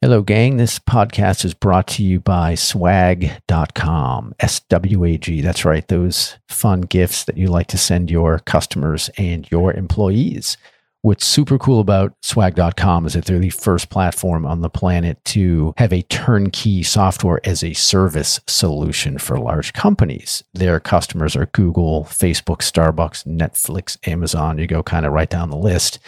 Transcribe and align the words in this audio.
Hello, 0.00 0.22
gang. 0.22 0.58
This 0.58 0.78
podcast 0.78 1.44
is 1.44 1.54
brought 1.54 1.88
to 1.88 2.04
you 2.04 2.20
by 2.20 2.54
swag.com. 2.54 4.32
S 4.38 4.60
W 4.60 5.04
A 5.04 5.18
G. 5.18 5.40
That's 5.40 5.64
right. 5.64 5.88
Those 5.88 6.38
fun 6.48 6.82
gifts 6.82 7.24
that 7.24 7.36
you 7.36 7.48
like 7.48 7.66
to 7.66 7.78
send 7.78 8.08
your 8.08 8.38
customers 8.38 9.10
and 9.18 9.50
your 9.50 9.72
employees. 9.72 10.56
What's 11.02 11.26
super 11.26 11.58
cool 11.58 11.80
about 11.80 12.14
swag.com 12.22 13.06
is 13.06 13.14
that 13.14 13.24
they're 13.24 13.40
the 13.40 13.50
first 13.50 13.90
platform 13.90 14.46
on 14.46 14.60
the 14.60 14.70
planet 14.70 15.18
to 15.24 15.74
have 15.78 15.92
a 15.92 16.02
turnkey 16.02 16.84
software 16.84 17.40
as 17.42 17.64
a 17.64 17.72
service 17.72 18.38
solution 18.46 19.18
for 19.18 19.36
large 19.36 19.72
companies. 19.72 20.44
Their 20.54 20.78
customers 20.78 21.34
are 21.34 21.46
Google, 21.46 22.04
Facebook, 22.04 22.58
Starbucks, 22.58 23.26
Netflix, 23.26 23.96
Amazon. 24.06 24.58
You 24.58 24.68
go 24.68 24.84
kind 24.84 25.04
of 25.04 25.12
right 25.12 25.28
down 25.28 25.50
the 25.50 25.56
list 25.56 25.98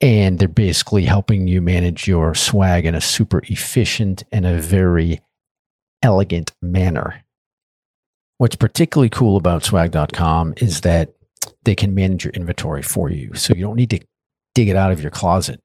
and 0.00 0.38
they're 0.38 0.48
basically 0.48 1.04
helping 1.04 1.46
you 1.46 1.60
manage 1.60 2.08
your 2.08 2.34
swag 2.34 2.86
in 2.86 2.94
a 2.94 3.00
super 3.00 3.42
efficient 3.44 4.24
and 4.32 4.46
a 4.46 4.60
very 4.60 5.20
elegant 6.02 6.52
manner. 6.62 7.24
What's 8.38 8.56
particularly 8.56 9.10
cool 9.10 9.36
about 9.36 9.64
swag.com 9.64 10.54
is 10.56 10.80
that 10.80 11.12
they 11.64 11.74
can 11.74 11.94
manage 11.94 12.24
your 12.24 12.32
inventory 12.32 12.82
for 12.82 13.10
you. 13.10 13.34
So 13.34 13.54
you 13.54 13.60
don't 13.60 13.76
need 13.76 13.90
to 13.90 14.00
dig 14.54 14.68
it 14.68 14.76
out 14.76 14.92
of 14.92 15.02
your 15.02 15.10
closet. 15.10 15.60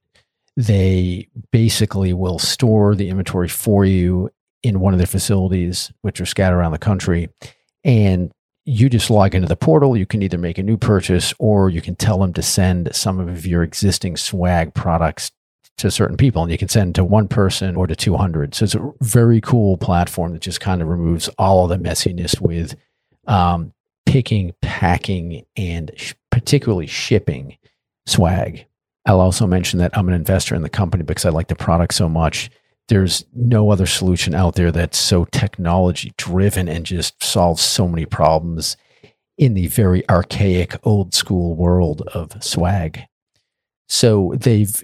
They 0.58 1.30
basically 1.52 2.14
will 2.14 2.40
store 2.40 2.96
the 2.96 3.10
inventory 3.10 3.48
for 3.48 3.86
you 3.86 4.30
in 4.62 4.80
one 4.80 4.94
of 4.94 4.98
their 4.98 5.08
facilities, 5.08 5.92
which 6.02 6.20
are 6.20 6.26
scattered 6.26 6.58
around 6.58 6.74
the 6.74 6.78
country. 6.78 7.30
And 7.84 8.32
you 8.66 8.90
just 8.90 9.10
log 9.10 9.36
into 9.36 9.48
the 9.48 9.56
portal. 9.56 9.96
You 9.96 10.06
can 10.06 10.24
either 10.24 10.38
make 10.38 10.58
a 10.58 10.64
new 10.64 10.78
purchase 10.78 11.34
or 11.38 11.70
you 11.70 11.82
can 11.82 11.96
tell 11.96 12.20
them 12.20 12.34
to 12.34 12.42
send 12.42 12.94
some 12.96 13.20
of 13.20 13.46
your 13.46 13.64
existing 13.64 14.18
swag 14.18 14.74
products 14.74 15.32
to 15.78 15.92
certain 15.92 16.18
people 16.18 16.42
and 16.42 16.52
you 16.52 16.58
can 16.58 16.70
send 16.70 16.96
to 16.96 17.04
one 17.04 17.28
person 17.28 17.76
or 17.76 17.86
to 17.86 17.96
200. 17.96 18.56
So 18.56 18.64
it's 18.64 18.76
a 18.76 18.92
very 19.02 19.42
cool 19.42 19.78
platform 19.78 20.34
that 20.34 20.42
just 20.42 20.62
kind 20.62 20.82
of 20.82 20.88
removes 20.88 21.28
all 21.38 21.64
of 21.64 21.70
the 21.70 21.90
messiness 21.90 22.40
with 22.42 22.76
um, 23.28 23.74
picking, 24.06 24.54
packing, 24.62 25.46
and 25.58 25.92
sh- 25.96 26.14
particularly 26.32 26.88
shipping 26.88 27.58
swag. 28.06 28.66
I'll 29.06 29.20
also 29.20 29.46
mention 29.46 29.80
that 29.80 29.96
I'm 29.96 30.08
an 30.08 30.16
investor 30.16 30.56
in 30.56 30.64
the 30.64 30.70
company 30.70 31.04
because 31.04 31.26
I 31.26 31.30
like 31.30 31.50
the 31.50 31.56
product 31.56 31.94
so 31.94 32.10
much 32.10 32.50
there's 32.88 33.26
no 33.34 33.72
other 33.72 33.86
solution 33.86 34.36
out 34.36 34.56
there 34.56 34.72
that's 34.72 34.98
so 34.98 35.26
technology 35.26 36.14
driven 36.18 36.68
and 36.68 36.86
just 36.86 37.22
solves 37.24 37.62
so 37.62 37.88
many 37.88 38.06
problems 38.06 38.78
in 39.38 39.54
the 39.54 39.68
very 39.68 40.08
archaic 40.10 40.76
old 40.84 41.14
school 41.14 41.56
world 41.56 42.02
of 42.14 42.32
swag. 42.44 43.02
So 43.88 44.34
they've 44.38 44.84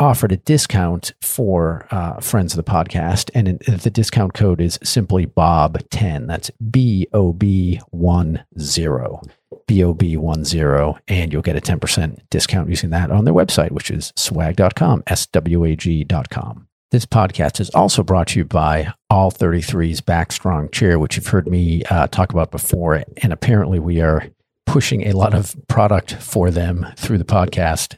offered 0.00 0.32
a 0.32 0.36
discount 0.36 1.12
for 1.22 1.86
uh, 1.90 2.20
friends 2.20 2.52
of 2.52 2.64
the 2.64 2.70
podcast, 2.70 3.30
and 3.34 3.58
the 3.60 3.90
discount 3.90 4.34
code 4.34 4.60
is 4.60 4.78
simply 4.82 5.26
Bob10. 5.26 6.26
That's 6.26 6.50
B 6.70 7.06
O 7.12 7.32
B 7.32 7.80
1 7.90 8.44
0. 8.58 9.22
B 9.66 9.84
O 9.84 9.94
B 9.94 10.16
1 10.16 10.44
0. 10.44 10.98
And 11.06 11.32
you'll 11.32 11.42
get 11.42 11.56
a 11.56 11.60
10% 11.60 12.18
discount 12.30 12.68
using 12.68 12.90
that 12.90 13.10
on 13.10 13.24
their 13.24 13.34
website, 13.34 13.70
which 13.70 13.90
is 13.90 14.12
swag.com, 14.16 15.04
S 15.06 15.26
W 15.26 15.64
A 15.64 15.76
G.com. 15.76 16.66
This 16.92 17.06
podcast 17.06 17.58
is 17.58 17.70
also 17.70 18.02
brought 18.02 18.28
to 18.28 18.40
you 18.40 18.44
by 18.44 18.92
All 19.08 19.32
33's 19.32 20.02
Backstrong 20.02 20.70
Chair, 20.70 20.98
which 20.98 21.16
you've 21.16 21.26
heard 21.26 21.48
me 21.48 21.82
uh, 21.84 22.06
talk 22.08 22.34
about 22.34 22.50
before. 22.50 23.02
And 23.22 23.32
apparently, 23.32 23.78
we 23.78 24.02
are 24.02 24.28
pushing 24.66 25.06
a 25.06 25.16
lot 25.16 25.32
of 25.32 25.56
product 25.68 26.12
for 26.12 26.50
them 26.50 26.86
through 26.98 27.16
the 27.16 27.24
podcast. 27.24 27.96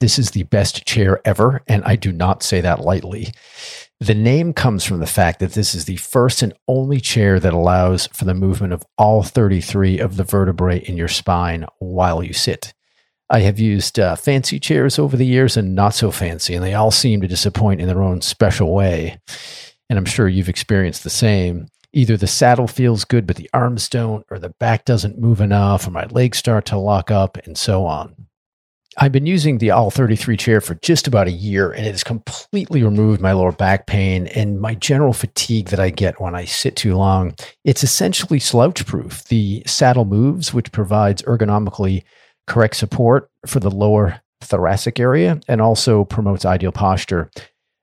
This 0.00 0.18
is 0.18 0.32
the 0.32 0.42
best 0.42 0.84
chair 0.84 1.22
ever, 1.24 1.62
and 1.66 1.82
I 1.84 1.96
do 1.96 2.12
not 2.12 2.42
say 2.42 2.60
that 2.60 2.80
lightly. 2.80 3.32
The 4.00 4.14
name 4.14 4.52
comes 4.52 4.84
from 4.84 5.00
the 5.00 5.06
fact 5.06 5.38
that 5.38 5.54
this 5.54 5.74
is 5.74 5.86
the 5.86 5.96
first 5.96 6.42
and 6.42 6.52
only 6.68 7.00
chair 7.00 7.40
that 7.40 7.54
allows 7.54 8.06
for 8.08 8.26
the 8.26 8.34
movement 8.34 8.74
of 8.74 8.84
all 8.98 9.22
33 9.22 9.98
of 9.98 10.18
the 10.18 10.24
vertebrae 10.24 10.80
in 10.80 10.98
your 10.98 11.08
spine 11.08 11.64
while 11.78 12.22
you 12.22 12.34
sit. 12.34 12.74
I 13.32 13.40
have 13.40 13.58
used 13.58 13.98
uh, 13.98 14.14
fancy 14.14 14.60
chairs 14.60 14.98
over 14.98 15.16
the 15.16 15.24
years 15.24 15.56
and 15.56 15.74
not 15.74 15.94
so 15.94 16.10
fancy, 16.10 16.54
and 16.54 16.62
they 16.62 16.74
all 16.74 16.90
seem 16.90 17.22
to 17.22 17.26
disappoint 17.26 17.80
in 17.80 17.88
their 17.88 18.02
own 18.02 18.20
special 18.20 18.74
way. 18.74 19.18
And 19.88 19.98
I'm 19.98 20.04
sure 20.04 20.28
you've 20.28 20.50
experienced 20.50 21.02
the 21.02 21.10
same. 21.10 21.68
Either 21.94 22.18
the 22.18 22.26
saddle 22.26 22.66
feels 22.66 23.06
good, 23.06 23.26
but 23.26 23.36
the 23.36 23.48
arms 23.54 23.88
don't, 23.88 24.26
or 24.30 24.38
the 24.38 24.50
back 24.60 24.84
doesn't 24.84 25.18
move 25.18 25.40
enough, 25.40 25.86
or 25.86 25.90
my 25.92 26.04
legs 26.06 26.36
start 26.36 26.66
to 26.66 26.76
lock 26.76 27.10
up, 27.10 27.38
and 27.46 27.56
so 27.56 27.86
on. 27.86 28.14
I've 28.98 29.12
been 29.12 29.24
using 29.24 29.56
the 29.56 29.70
All 29.70 29.90
33 29.90 30.36
chair 30.36 30.60
for 30.60 30.74
just 30.76 31.06
about 31.06 31.26
a 31.26 31.32
year, 31.32 31.72
and 31.72 31.86
it 31.86 31.92
has 31.92 32.04
completely 32.04 32.82
removed 32.82 33.22
my 33.22 33.32
lower 33.32 33.52
back 33.52 33.86
pain 33.86 34.26
and 34.28 34.60
my 34.60 34.74
general 34.74 35.14
fatigue 35.14 35.70
that 35.70 35.80
I 35.80 35.88
get 35.88 36.20
when 36.20 36.34
I 36.34 36.44
sit 36.44 36.76
too 36.76 36.96
long. 36.96 37.34
It's 37.64 37.82
essentially 37.82 38.38
slouch 38.38 38.84
proof. 38.84 39.24
The 39.24 39.62
saddle 39.66 40.04
moves, 40.04 40.52
which 40.52 40.70
provides 40.70 41.22
ergonomically 41.22 42.02
correct 42.46 42.76
support 42.76 43.30
for 43.46 43.60
the 43.60 43.70
lower 43.70 44.20
thoracic 44.40 44.98
area 44.98 45.40
and 45.48 45.60
also 45.60 46.04
promotes 46.04 46.44
ideal 46.44 46.72
posture. 46.72 47.30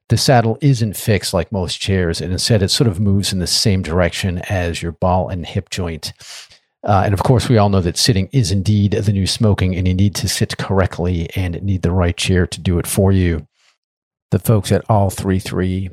The 0.10 0.18
saddle 0.18 0.58
isn't 0.60 0.98
fixed 0.98 1.34
like 1.34 1.52
most 1.52 1.80
chairs, 1.80 2.20
and 2.20 2.32
instead 2.32 2.64
it 2.64 2.70
sort 2.70 2.88
of 2.88 3.00
moves 3.00 3.32
in 3.32 3.40
the 3.40 3.48
same 3.48 3.84
direction 3.84 4.40
as 4.50 4.82
your 4.82 4.92
ball 4.92 5.30
and 5.30 5.46
hip 5.46 5.70
joint. 5.70 6.14
Uh, 6.84 7.04
and 7.06 7.14
of 7.14 7.22
course, 7.24 7.48
we 7.48 7.58
all 7.58 7.70
know 7.70 7.82
that 7.82 7.98
sitting 7.98 8.28
is 8.32 8.52
indeed 8.52 8.94
the 8.94 9.14
new 9.14 9.28
smoking, 9.28 9.76
and 9.76 9.88
you 9.88 9.94
need 9.94 10.16
to 10.16 10.28
sit 10.28 10.58
correctly 10.58 11.30
and 11.36 11.62
need 11.62 11.84
the 11.84 11.92
right 11.92 12.18
chair 12.18 12.48
to 12.48 12.60
do 12.60 12.80
it 12.80 12.88
for 12.88 13.12
you. 13.12 13.48
The 14.32 14.40
folks 14.40 14.72
at 14.72 14.84
All 14.90 15.12
Three 15.12 15.40
Three 15.40 15.90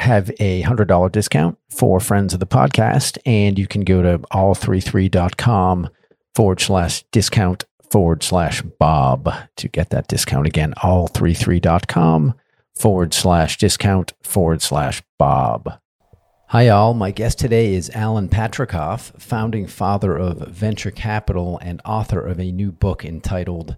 have 0.00 0.30
a 0.38 0.62
$100 0.62 1.12
discount 1.12 1.58
for 1.70 2.00
friends 2.00 2.34
of 2.34 2.40
the 2.40 2.46
podcast, 2.46 3.18
and 3.26 3.58
you 3.58 3.66
can 3.66 3.82
go 3.82 4.02
to 4.02 4.18
all33.com 4.32 5.90
forward 6.34 6.60
slash 6.60 7.04
discount 7.10 7.64
forward 7.90 8.22
slash 8.22 8.62
Bob 8.62 9.32
to 9.56 9.68
get 9.68 9.90
that 9.90 10.08
discount. 10.08 10.46
Again, 10.46 10.74
all33.com 10.78 12.34
forward 12.74 13.12
slash 13.12 13.56
discount 13.58 14.12
forward 14.22 14.62
slash 14.62 15.02
Bob. 15.18 15.80
Hi, 16.48 16.68
all. 16.68 16.94
My 16.94 17.10
guest 17.10 17.38
today 17.38 17.74
is 17.74 17.90
Alan 17.90 18.30
Patricof, 18.30 19.20
founding 19.20 19.66
father 19.66 20.16
of 20.16 20.38
venture 20.48 20.90
capital 20.90 21.58
and 21.60 21.82
author 21.84 22.20
of 22.20 22.40
a 22.40 22.50
new 22.50 22.72
book 22.72 23.04
entitled 23.04 23.76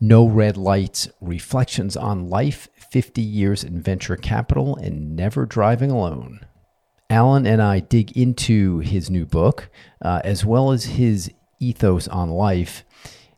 No 0.00 0.26
Red 0.26 0.56
Lights 0.56 1.10
Reflections 1.20 1.94
on 1.94 2.30
Life 2.30 2.70
50 2.90 3.20
Years 3.20 3.62
in 3.62 3.82
Venture 3.82 4.16
Capital 4.16 4.76
and 4.76 5.14
Never 5.14 5.44
Driving 5.44 5.90
Alone. 5.90 6.40
Alan 7.10 7.46
and 7.46 7.60
I 7.60 7.80
dig 7.80 8.16
into 8.16 8.78
his 8.78 9.10
new 9.10 9.26
book, 9.26 9.68
uh, 10.00 10.22
as 10.24 10.42
well 10.42 10.72
as 10.72 10.86
his 10.86 11.30
ethos 11.60 12.08
on 12.08 12.30
life 12.30 12.82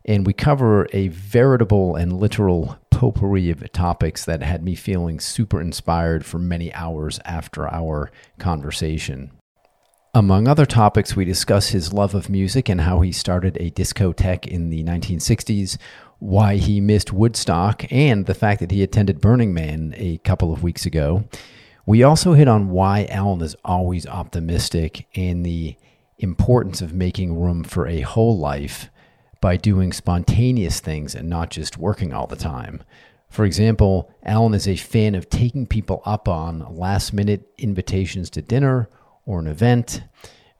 and 0.09 0.25
we 0.25 0.33
cover 0.33 0.87
a 0.91 1.09
veritable 1.09 1.95
and 1.95 2.11
literal 2.11 2.79
potpourri 2.89 3.51
of 3.51 3.71
topics 3.71 4.25
that 4.25 4.41
had 4.41 4.63
me 4.63 4.73
feeling 4.73 5.19
super 5.19 5.61
inspired 5.61 6.25
for 6.25 6.39
many 6.39 6.73
hours 6.73 7.19
after 7.25 7.69
our 7.69 8.09
conversation. 8.39 9.29
Among 10.15 10.47
other 10.47 10.65
topics, 10.65 11.15
we 11.15 11.25
discuss 11.25 11.69
his 11.69 11.93
love 11.93 12.15
of 12.15 12.27
music 12.27 12.69
and 12.69 12.81
how 12.81 13.01
he 13.01 13.11
started 13.11 13.55
a 13.57 13.69
discotheque 13.69 14.47
in 14.47 14.71
the 14.71 14.83
1960s, 14.83 15.77
why 16.17 16.55
he 16.55 16.81
missed 16.81 17.13
Woodstock, 17.13 17.85
and 17.93 18.25
the 18.25 18.33
fact 18.33 18.61
that 18.61 18.71
he 18.71 18.81
attended 18.81 19.21
Burning 19.21 19.53
Man 19.53 19.93
a 19.95 20.17
couple 20.17 20.51
of 20.51 20.63
weeks 20.63 20.87
ago. 20.87 21.25
We 21.85 22.01
also 22.01 22.33
hit 22.33 22.47
on 22.47 22.69
why 22.69 23.05
Alan 23.11 23.41
is 23.41 23.55
always 23.63 24.07
optimistic 24.07 25.05
and 25.13 25.45
the 25.45 25.75
importance 26.17 26.81
of 26.81 26.95
making 26.95 27.39
room 27.39 27.63
for 27.63 27.87
a 27.87 28.01
whole 28.01 28.39
life 28.39 28.89
by 29.41 29.57
doing 29.57 29.93
spontaneous 29.93 30.79
things 30.79 31.15
and 31.15 31.29
not 31.29 31.49
just 31.49 31.77
working 31.77 32.13
all 32.13 32.27
the 32.27 32.35
time. 32.35 32.83
For 33.29 33.45
example, 33.45 34.11
Alan 34.23 34.53
is 34.53 34.67
a 34.67 34.75
fan 34.75 35.15
of 35.15 35.29
taking 35.29 35.67
people 35.67 36.01
up 36.05 36.27
on 36.27 36.75
last 36.75 37.13
minute 37.13 37.47
invitations 37.57 38.29
to 38.31 38.41
dinner 38.41 38.89
or 39.25 39.39
an 39.39 39.47
event, 39.47 40.01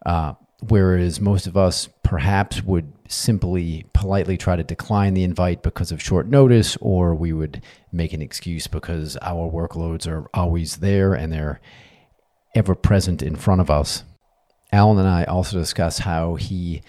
uh, 0.06 0.34
whereas 0.68 1.20
most 1.20 1.48
of 1.48 1.58
us 1.58 1.90
perhaps 2.04 2.64
would 2.64 2.94
simply 3.08 3.86
politely 3.94 4.38
try 4.38 4.56
to 4.56 4.64
decline 4.64 5.16
the 5.16 5.24
invite 5.24 5.64
because 5.64 5.92
of 5.92 6.02
short 6.02 6.28
notice, 6.28 6.78
or 6.80 7.16
we 7.16 7.34
would 7.34 7.62
make 7.92 8.14
an 8.14 8.22
excuse 8.22 8.68
because 8.68 9.18
our 9.22 9.52
workloads 9.52 10.08
are 10.08 10.30
always 10.34 10.78
there 10.78 11.14
and 11.14 11.34
they're 11.34 11.60
ever 12.56 12.76
present 12.76 13.24
in 13.24 13.36
front 13.36 13.62
of 13.62 13.72
us. 13.72 14.04
Alan 14.72 15.00
and 15.00 15.08
I 15.08 15.24
also 15.24 15.58
discuss 15.58 16.00
how 16.00 16.36
he 16.36 16.84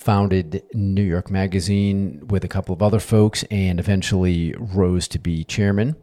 founded 0.00 0.62
New 0.72 1.02
York 1.02 1.30
Magazine 1.30 2.26
with 2.28 2.42
a 2.42 2.48
couple 2.48 2.72
of 2.72 2.82
other 2.82 2.98
folks 2.98 3.44
and 3.50 3.78
eventually 3.78 4.54
rose 4.58 5.06
to 5.08 5.18
be 5.18 5.44
chairman. 5.44 5.94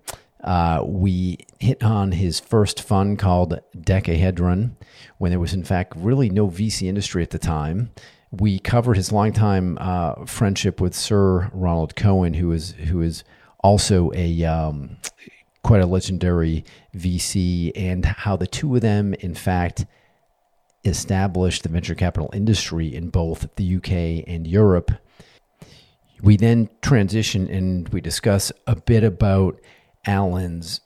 Uh, 0.44 0.84
we 0.86 1.40
hit 1.60 1.84
on 1.84 2.12
his 2.12 2.40
first 2.40 2.82
fund 2.82 3.18
called 3.18 3.60
Decahedron 3.76 4.76
when 5.18 5.32
there 5.32 5.40
was, 5.40 5.54
in 5.54 5.64
fact, 5.64 5.94
really 5.96 6.30
no 6.30 6.48
VC 6.48 6.88
industry 6.88 7.24
at 7.24 7.32
the 7.32 7.40
time. 7.40 7.90
We 8.30 8.60
covered 8.60 8.98
his 8.98 9.12
longtime 9.12 9.80
uh, 9.82 10.26
friendship 10.26 10.80
with 10.80 10.94
Sir 10.94 11.50
Ronald 11.52 11.96
Cohen, 11.96 12.36
who 12.36 12.52
is 12.52 12.74
who 12.74 13.02
is 13.02 13.24
also 13.64 14.12
a 14.14 14.44
um, 14.44 14.98
quite 15.64 15.82
a 15.82 15.88
legendary 15.88 16.66
VC, 16.96 17.72
and 17.76 18.06
how 18.06 18.36
the 18.36 18.48
two 18.48 18.76
of 18.76 18.82
them, 18.82 19.16
in 19.16 19.34
fact, 19.34 19.86
established 20.88 21.63
the 21.63 21.69
venture 21.69 21.95
capital 21.95 22.30
industry 22.34 22.94
in 22.94 23.10
both 23.10 23.48
the 23.56 23.75
UK 23.78 24.24
and 24.28 24.48
Europe. 24.48 24.92
We 26.22 26.38
then 26.38 26.69
transition 26.81 27.48
and 27.50 27.88
we 27.89 28.01
discuss 28.01 28.51
a 28.66 28.75
bit 28.75 29.04
about 29.04 29.60
Alan's 30.06 30.81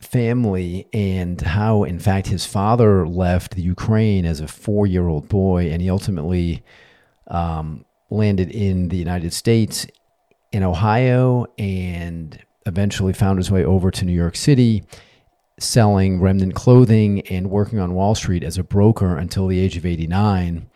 family 0.00 0.86
and 0.92 1.40
how, 1.40 1.84
in 1.84 1.98
fact, 1.98 2.26
his 2.26 2.44
father 2.44 3.06
left 3.06 3.54
the 3.54 3.62
Ukraine 3.62 4.24
as 4.24 4.40
a 4.40 4.48
four 4.48 4.86
year 4.86 5.08
old 5.08 5.28
boy 5.28 5.70
and 5.70 5.80
he 5.80 5.90
ultimately 5.90 6.62
um, 7.28 7.84
landed 8.10 8.50
in 8.50 8.88
the 8.88 8.96
United 8.96 9.32
States 9.32 9.86
in 10.52 10.62
Ohio 10.62 11.46
and 11.58 12.42
eventually 12.66 13.12
found 13.12 13.38
his 13.38 13.50
way 13.50 13.64
over 13.64 13.90
to 13.90 14.04
New 14.04 14.12
York 14.12 14.36
City, 14.36 14.82
selling 15.60 16.20
remnant 16.20 16.54
clothing 16.54 17.20
and 17.28 17.50
working 17.50 17.78
on 17.78 17.94
Wall 17.94 18.14
Street 18.14 18.42
as 18.42 18.58
a 18.58 18.64
broker 18.64 19.16
until 19.16 19.46
the 19.46 19.60
age 19.60 19.76
of 19.76 19.86
89. 19.86 20.68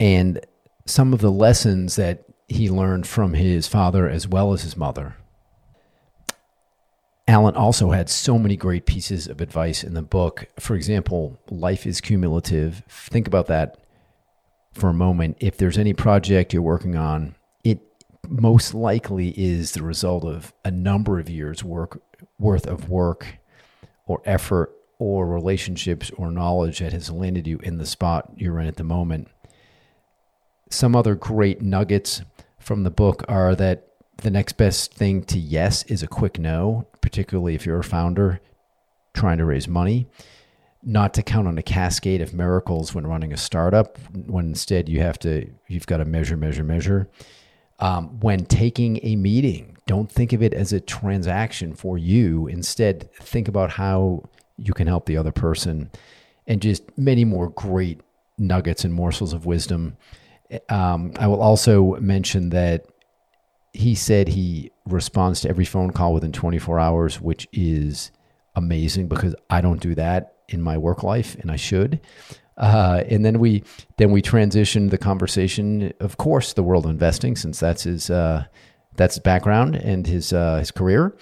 And 0.00 0.40
some 0.86 1.12
of 1.12 1.20
the 1.20 1.30
lessons 1.30 1.96
that 1.96 2.24
he 2.48 2.70
learned 2.70 3.06
from 3.06 3.34
his 3.34 3.66
father 3.66 4.08
as 4.08 4.28
well 4.28 4.52
as 4.52 4.62
his 4.62 4.76
mother. 4.76 5.16
Alan 7.28 7.54
also 7.54 7.90
had 7.90 8.10
so 8.10 8.38
many 8.38 8.56
great 8.56 8.84
pieces 8.84 9.26
of 9.26 9.40
advice 9.40 9.84
in 9.84 9.94
the 9.94 10.02
book. 10.02 10.46
For 10.58 10.74
example, 10.74 11.40
life 11.50 11.86
is 11.86 12.00
cumulative. 12.00 12.82
Think 12.88 13.26
about 13.26 13.46
that 13.46 13.78
for 14.74 14.88
a 14.88 14.94
moment. 14.94 15.36
If 15.40 15.56
there's 15.56 15.78
any 15.78 15.92
project 15.92 16.52
you're 16.52 16.62
working 16.62 16.96
on, 16.96 17.36
it 17.62 17.80
most 18.28 18.74
likely 18.74 19.30
is 19.30 19.72
the 19.72 19.82
result 19.82 20.24
of 20.24 20.52
a 20.64 20.70
number 20.70 21.18
of 21.18 21.30
years 21.30 21.62
work 21.62 22.02
worth 22.38 22.66
of 22.66 22.88
work 22.88 23.38
or 24.06 24.22
effort 24.24 24.72
or 24.98 25.26
relationships 25.26 26.10
or 26.16 26.30
knowledge 26.30 26.78
that 26.78 26.92
has 26.92 27.10
landed 27.10 27.46
you 27.46 27.58
in 27.58 27.78
the 27.78 27.86
spot 27.86 28.30
you're 28.36 28.60
in 28.60 28.66
at 28.66 28.76
the 28.76 28.84
moment. 28.84 29.28
Some 30.70 30.94
other 30.94 31.14
great 31.14 31.60
nuggets 31.60 32.22
from 32.58 32.84
the 32.84 32.90
book 32.90 33.24
are 33.28 33.54
that 33.56 33.88
the 34.18 34.30
next 34.30 34.52
best 34.52 34.94
thing 34.94 35.24
to 35.24 35.38
yes 35.38 35.82
is 35.84 36.02
a 36.02 36.06
quick 36.06 36.38
no, 36.38 36.86
particularly 37.00 37.54
if 37.54 37.66
you're 37.66 37.80
a 37.80 37.84
founder 37.84 38.40
trying 39.14 39.38
to 39.38 39.44
raise 39.44 39.68
money. 39.68 40.06
Not 40.84 41.14
to 41.14 41.22
count 41.22 41.46
on 41.46 41.58
a 41.58 41.62
cascade 41.62 42.20
of 42.20 42.34
miracles 42.34 42.94
when 42.94 43.06
running 43.06 43.32
a 43.32 43.36
startup, 43.36 43.98
when 44.26 44.46
instead 44.46 44.88
you 44.88 45.00
have 45.00 45.18
to, 45.20 45.48
you've 45.68 45.86
got 45.86 45.98
to 45.98 46.04
measure, 46.04 46.36
measure, 46.36 46.64
measure. 46.64 47.08
Um, 47.78 48.20
when 48.20 48.46
taking 48.46 49.00
a 49.02 49.16
meeting, 49.16 49.71
don't 49.86 50.10
think 50.10 50.32
of 50.32 50.42
it 50.42 50.54
as 50.54 50.72
a 50.72 50.80
transaction 50.80 51.74
for 51.74 51.98
you. 51.98 52.46
Instead, 52.46 53.12
think 53.14 53.48
about 53.48 53.70
how 53.70 54.22
you 54.56 54.72
can 54.72 54.86
help 54.86 55.06
the 55.06 55.16
other 55.16 55.32
person 55.32 55.90
and 56.46 56.60
just 56.60 56.96
many 56.96 57.24
more 57.24 57.50
great 57.50 58.00
nuggets 58.38 58.84
and 58.84 58.94
morsels 58.94 59.32
of 59.32 59.46
wisdom. 59.46 59.96
Um, 60.68 61.12
I 61.18 61.26
will 61.26 61.40
also 61.40 61.96
mention 61.96 62.50
that 62.50 62.86
he 63.72 63.94
said 63.94 64.28
he 64.28 64.70
responds 64.86 65.40
to 65.40 65.48
every 65.48 65.64
phone 65.64 65.92
call 65.92 66.12
within 66.12 66.32
24 66.32 66.78
hours, 66.78 67.20
which 67.20 67.48
is 67.52 68.10
amazing 68.54 69.08
because 69.08 69.34
I 69.48 69.60
don't 69.60 69.80
do 69.80 69.94
that 69.94 70.34
in 70.48 70.60
my 70.60 70.76
work 70.76 71.02
life, 71.02 71.36
and 71.36 71.50
I 71.50 71.56
should. 71.56 72.00
Uh, 72.58 73.02
and 73.08 73.24
then 73.24 73.38
we 73.38 73.64
then 73.96 74.10
we 74.10 74.20
transitioned 74.20 74.90
the 74.90 74.98
conversation, 74.98 75.92
of 76.00 76.18
course, 76.18 76.52
the 76.52 76.62
world 76.62 76.84
of 76.84 76.90
investing, 76.90 77.34
since 77.34 77.58
that's 77.58 77.84
his 77.84 78.10
uh, 78.10 78.44
that's 78.96 79.16
his 79.16 79.22
background 79.22 79.76
and 79.76 80.06
his 80.06 80.32
uh, 80.32 80.58
his 80.58 80.70
career. 80.70 81.16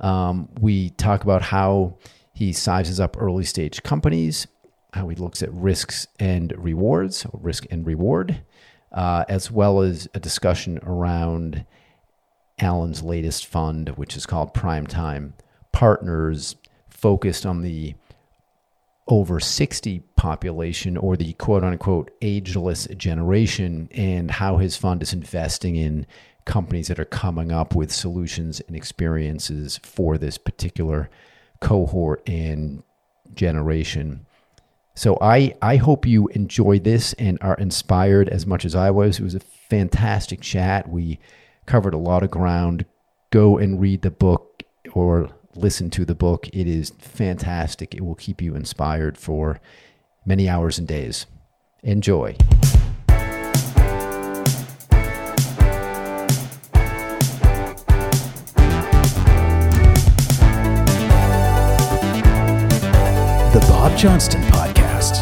Um, 0.00 0.48
we 0.60 0.90
talk 0.90 1.22
about 1.22 1.42
how 1.42 1.96
he 2.32 2.52
sizes 2.52 2.98
up 2.98 3.16
early 3.20 3.44
stage 3.44 3.82
companies, 3.82 4.46
how 4.92 5.08
he 5.08 5.16
looks 5.16 5.42
at 5.42 5.52
risks 5.52 6.06
and 6.18 6.52
rewards, 6.56 7.26
risk 7.32 7.66
and 7.70 7.86
reward, 7.86 8.42
uh, 8.90 9.24
as 9.28 9.50
well 9.50 9.80
as 9.80 10.08
a 10.14 10.20
discussion 10.20 10.80
around 10.82 11.64
Alan's 12.58 13.02
latest 13.02 13.46
fund, 13.46 13.90
which 13.90 14.16
is 14.16 14.26
called 14.26 14.54
Primetime 14.54 15.32
Partners, 15.72 16.56
focused 16.88 17.46
on 17.46 17.62
the 17.62 17.94
over 19.08 19.40
60 19.40 20.00
population 20.16 20.96
or 20.96 21.16
the 21.16 21.32
quote 21.34 21.64
unquote 21.64 22.10
ageless 22.22 22.86
generation 22.96 23.88
and 23.92 24.30
how 24.30 24.58
his 24.58 24.76
fund 24.76 25.02
is 25.02 25.12
investing 25.12 25.74
in 25.74 26.06
companies 26.44 26.88
that 26.88 26.98
are 26.98 27.04
coming 27.04 27.52
up 27.52 27.74
with 27.74 27.92
solutions 27.92 28.60
and 28.66 28.76
experiences 28.76 29.78
for 29.82 30.18
this 30.18 30.38
particular 30.38 31.08
cohort 31.60 32.22
and 32.28 32.82
generation. 33.34 34.26
So 34.94 35.16
I 35.20 35.54
I 35.62 35.76
hope 35.76 36.06
you 36.06 36.28
enjoy 36.28 36.78
this 36.78 37.12
and 37.14 37.38
are 37.40 37.54
inspired 37.54 38.28
as 38.28 38.46
much 38.46 38.64
as 38.64 38.74
I 38.74 38.90
was. 38.90 39.18
It 39.18 39.24
was 39.24 39.34
a 39.34 39.40
fantastic 39.40 40.40
chat. 40.40 40.88
We 40.88 41.18
covered 41.66 41.94
a 41.94 41.98
lot 41.98 42.22
of 42.22 42.30
ground. 42.30 42.84
Go 43.30 43.56
and 43.56 43.80
read 43.80 44.02
the 44.02 44.10
book 44.10 44.62
or 44.92 45.30
listen 45.54 45.88
to 45.90 46.04
the 46.04 46.14
book. 46.14 46.48
It 46.52 46.66
is 46.66 46.90
fantastic. 46.98 47.94
It 47.94 48.04
will 48.04 48.14
keep 48.14 48.42
you 48.42 48.54
inspired 48.54 49.16
for 49.16 49.60
many 50.26 50.48
hours 50.48 50.78
and 50.78 50.86
days. 50.86 51.26
Enjoy. 51.82 52.36
The 63.52 63.60
Bob 63.68 63.98
Johnston 63.98 64.40
Podcast. 64.44 65.20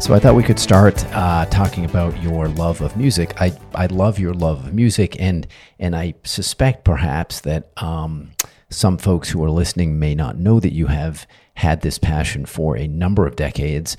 So 0.00 0.14
I 0.14 0.20
thought 0.20 0.36
we 0.36 0.44
could 0.44 0.60
start 0.60 1.04
uh, 1.06 1.46
talking 1.46 1.84
about 1.84 2.22
your 2.22 2.46
love 2.46 2.82
of 2.82 2.96
music. 2.96 3.34
I 3.40 3.52
I 3.74 3.86
love 3.86 4.20
your 4.20 4.32
love 4.32 4.64
of 4.64 4.74
music, 4.74 5.20
and 5.20 5.48
and 5.80 5.96
I 5.96 6.14
suspect 6.22 6.84
perhaps 6.84 7.40
that 7.40 7.72
um, 7.78 8.30
some 8.70 8.96
folks 8.96 9.28
who 9.28 9.42
are 9.42 9.50
listening 9.50 9.98
may 9.98 10.14
not 10.14 10.38
know 10.38 10.60
that 10.60 10.72
you 10.72 10.86
have 10.86 11.26
had 11.54 11.80
this 11.80 11.98
passion 11.98 12.46
for 12.46 12.76
a 12.76 12.86
number 12.86 13.26
of 13.26 13.34
decades, 13.34 13.96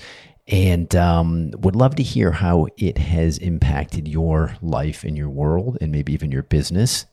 and 0.47 0.95
um, 0.95 1.51
would 1.57 1.75
love 1.75 1.95
to 1.95 2.03
hear 2.03 2.31
how 2.31 2.67
it 2.77 2.97
has 2.97 3.39
impacted 3.39 4.07
your 4.07 4.55
life 4.61 5.03
and 5.03 5.17
your 5.17 5.29
world, 5.29 5.77
and 5.81 5.91
maybe 5.91 6.13
even 6.13 6.31
your 6.31 6.43
business. 6.43 7.07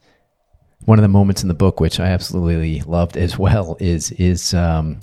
One 0.85 0.99
of 0.99 1.03
the 1.03 1.09
moments 1.09 1.43
in 1.43 1.49
the 1.49 1.55
book, 1.55 1.79
which 1.79 2.01
I 2.01 2.07
absolutely 2.07 2.81
loved 2.83 3.17
as 3.17 3.39
well, 3.39 3.77
is 3.81 4.13
is 4.13 4.55
um, 4.55 5.01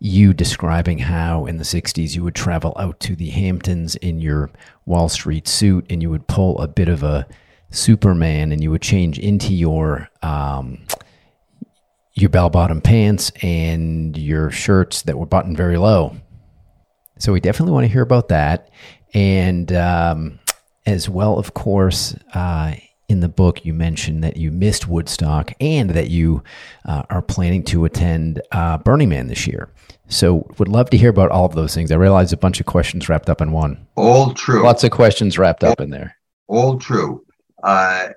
you 0.00 0.32
describing 0.32 0.98
how 0.98 1.46
in 1.46 1.58
the 1.58 1.64
60s 1.64 2.14
you 2.14 2.22
would 2.22 2.34
travel 2.34 2.72
out 2.78 3.00
to 3.00 3.16
the 3.16 3.30
Hamptons 3.30 3.96
in 3.96 4.20
your 4.20 4.50
Wall 4.86 5.08
Street 5.08 5.48
suit 5.48 5.86
and 5.90 6.02
you 6.02 6.10
would 6.10 6.28
pull 6.28 6.58
a 6.60 6.68
bit 6.68 6.88
of 6.88 7.02
a 7.02 7.26
Superman 7.70 8.52
and 8.52 8.62
you 8.62 8.70
would 8.70 8.80
change 8.80 9.18
into 9.18 9.52
your 9.52 10.08
um, 10.22 10.86
your 12.14 12.30
bell 12.30 12.50
bottom 12.50 12.80
pants 12.80 13.30
and 13.42 14.16
your 14.16 14.50
shirts 14.50 15.02
that 15.02 15.18
were 15.18 15.26
buttoned 15.26 15.56
very 15.56 15.76
low. 15.76 16.16
So 17.18 17.32
we 17.32 17.40
definitely 17.40 17.72
want 17.72 17.84
to 17.84 17.92
hear 17.92 18.02
about 18.02 18.28
that. 18.28 18.70
And 19.14 19.72
um, 19.72 20.38
as 20.86 21.08
well, 21.08 21.38
of 21.38 21.54
course, 21.54 22.14
uh, 22.34 22.74
in 23.08 23.20
the 23.20 23.28
book, 23.28 23.64
you 23.64 23.72
mentioned 23.72 24.22
that 24.22 24.36
you 24.36 24.50
missed 24.50 24.86
Woodstock 24.86 25.52
and 25.60 25.90
that 25.90 26.10
you 26.10 26.42
uh, 26.84 27.04
are 27.08 27.22
planning 27.22 27.62
to 27.64 27.86
attend 27.86 28.42
uh, 28.52 28.78
Burning 28.78 29.08
Man 29.08 29.28
this 29.28 29.46
year. 29.46 29.70
So, 30.08 30.46
would 30.58 30.68
love 30.68 30.90
to 30.90 30.98
hear 30.98 31.10
about 31.10 31.30
all 31.30 31.44
of 31.44 31.54
those 31.54 31.74
things. 31.74 31.90
I 31.90 31.96
realize 31.96 32.32
a 32.32 32.36
bunch 32.36 32.60
of 32.60 32.66
questions 32.66 33.08
wrapped 33.08 33.28
up 33.28 33.40
in 33.40 33.52
one. 33.52 33.86
All 33.96 34.32
true. 34.32 34.62
Lots 34.62 34.84
of 34.84 34.90
questions 34.90 35.38
wrapped 35.38 35.64
up 35.64 35.80
in 35.80 35.90
there. 35.90 36.16
All 36.46 36.78
true. 36.78 37.24
Uh, 37.62 38.08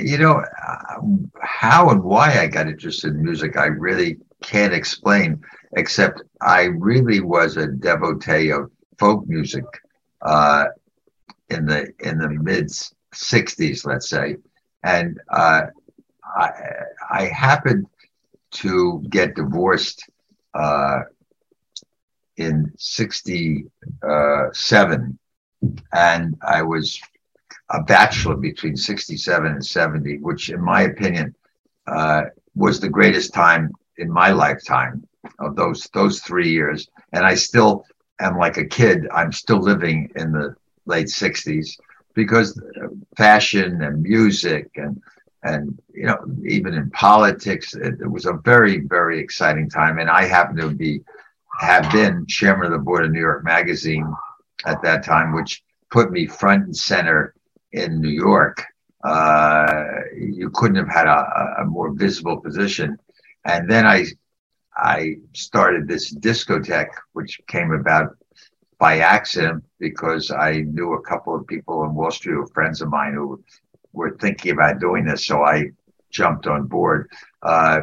you 0.00 0.18
know, 0.18 0.42
uh, 0.66 1.00
how 1.40 1.90
and 1.90 2.02
why 2.02 2.40
I 2.40 2.46
got 2.46 2.66
interested 2.66 3.14
in 3.14 3.22
music, 3.22 3.56
I 3.56 3.66
really 3.66 4.18
can't 4.42 4.72
explain, 4.72 5.42
except 5.76 6.22
I 6.40 6.64
really 6.64 7.20
was 7.20 7.56
a 7.56 7.66
devotee 7.66 8.50
of 8.50 8.70
folk 8.98 9.26
music 9.28 9.64
uh, 10.22 10.66
in 11.50 11.66
the 11.66 11.92
in 12.00 12.18
the 12.18 12.30
mid 12.30 12.70
60s, 13.16 13.86
let's 13.86 14.08
say. 14.08 14.36
And 14.82 15.20
uh, 15.30 15.62
I, 16.24 16.50
I 17.10 17.24
happened 17.26 17.86
to 18.52 19.02
get 19.10 19.34
divorced 19.34 20.08
uh, 20.54 21.00
in 22.36 22.72
67. 22.76 25.18
And 25.92 26.36
I 26.46 26.62
was 26.62 27.00
a 27.70 27.82
bachelor 27.82 28.36
between 28.36 28.76
67 28.76 29.46
and 29.46 29.64
70, 29.64 30.18
which, 30.18 30.50
in 30.50 30.62
my 30.62 30.82
opinion, 30.82 31.34
uh, 31.86 32.24
was 32.54 32.80
the 32.80 32.88
greatest 32.88 33.34
time 33.34 33.72
in 33.98 34.10
my 34.10 34.30
lifetime 34.30 35.06
of 35.40 35.56
those 35.56 35.88
those 35.92 36.20
three 36.20 36.50
years. 36.50 36.88
And 37.12 37.26
I 37.26 37.34
still 37.34 37.84
am 38.20 38.38
like 38.38 38.56
a 38.56 38.64
kid. 38.64 39.06
I'm 39.12 39.32
still 39.32 39.60
living 39.60 40.10
in 40.16 40.32
the 40.32 40.54
late 40.86 41.08
60s 41.08 41.76
because 42.16 42.60
fashion 43.16 43.82
and 43.82 44.02
music 44.02 44.70
and 44.74 45.00
and 45.44 45.80
you 45.94 46.06
know 46.06 46.18
even 46.44 46.74
in 46.74 46.90
politics 46.90 47.74
it, 47.74 48.00
it, 48.00 48.10
was 48.10 48.26
a 48.26 48.32
very 48.44 48.80
very 48.80 49.20
exciting 49.20 49.70
time. 49.70 50.00
And 50.00 50.10
i 50.10 50.24
happened 50.24 50.58
to 50.58 50.70
be 50.70 51.02
have 51.60 51.90
been 51.92 52.26
chairman 52.26 52.66
of 52.66 52.72
the 52.72 52.78
board 52.78 53.04
of 53.04 53.12
new 53.12 53.20
york 53.20 53.44
magazine 53.44 54.12
at 54.64 54.82
that 54.82 55.04
time 55.04 55.32
which 55.32 55.62
put 55.90 56.10
me 56.10 56.26
front 56.26 56.64
and 56.64 56.76
center 56.76 57.34
in 57.72 58.00
new 58.00 58.08
york. 58.08 58.64
Uh, 59.04 59.84
you 60.18 60.50
couldn't 60.50 60.76
have 60.76 60.88
had 60.88 61.06
a, 61.06 61.60
a, 61.60 61.64
more 61.64 61.94
visible 61.94 62.40
position. 62.40 62.98
And 63.44 63.70
then 63.70 63.86
i 63.86 64.06
i 64.74 65.16
started 65.32 65.86
this 65.86 66.12
discotheque 66.12 66.96
which 67.12 67.40
came 67.46 67.70
about 67.72 68.16
by 68.78 68.98
accident 68.98 69.64
because 69.78 70.30
i 70.30 70.60
knew 70.60 70.94
a 70.94 71.02
couple 71.02 71.34
of 71.34 71.46
people 71.46 71.84
in 71.84 71.94
wall 71.94 72.10
street 72.10 72.34
who 72.34 72.46
friends 72.48 72.80
of 72.80 72.88
mine 72.88 73.14
who 73.14 73.42
were 73.96 74.16
thinking 74.20 74.52
about 74.52 74.78
doing 74.78 75.04
this, 75.04 75.26
so 75.26 75.42
I 75.42 75.70
jumped 76.10 76.46
on 76.46 76.66
board. 76.66 77.10
Uh, 77.42 77.80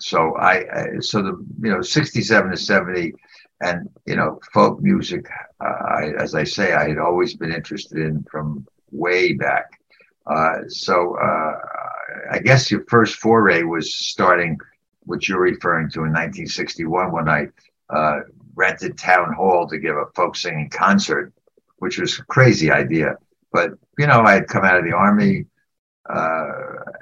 so 0.00 0.36
I, 0.36 0.64
so 1.00 1.22
the 1.22 1.46
you 1.60 1.70
know 1.70 1.82
67 1.82 2.50
to 2.50 2.56
70 2.56 3.12
and 3.60 3.88
you 4.06 4.14
know 4.14 4.38
folk 4.52 4.80
music 4.80 5.26
uh, 5.60 5.84
I, 5.88 6.12
as 6.18 6.36
i 6.36 6.44
say 6.44 6.74
i 6.74 6.88
had 6.88 6.98
always 6.98 7.34
been 7.34 7.52
interested 7.52 7.98
in 7.98 8.22
from 8.30 8.64
way 8.92 9.32
back 9.32 9.64
uh, 10.26 10.58
so 10.68 11.16
uh, 11.16 11.52
i 12.30 12.38
guess 12.38 12.70
your 12.70 12.84
first 12.88 13.16
foray 13.16 13.62
was 13.62 13.92
starting 13.92 14.58
what 15.00 15.26
you're 15.26 15.40
referring 15.40 15.90
to 15.92 16.04
in 16.04 16.12
1961 16.12 17.10
when 17.10 17.28
i 17.28 17.48
uh, 17.90 18.20
rented 18.62 18.92
town 18.98 19.32
hall 19.32 19.66
to 19.68 19.78
give 19.78 19.96
a 19.96 20.06
folk 20.16 20.34
singing 20.36 20.70
concert 20.70 21.32
which 21.82 21.98
was 21.98 22.18
a 22.18 22.24
crazy 22.24 22.70
idea 22.70 23.16
but 23.52 23.72
you 23.98 24.06
know, 24.06 24.22
I 24.22 24.34
had 24.34 24.48
come 24.48 24.64
out 24.64 24.78
of 24.78 24.84
the 24.84 24.92
army, 24.92 25.46
uh, 26.08 26.52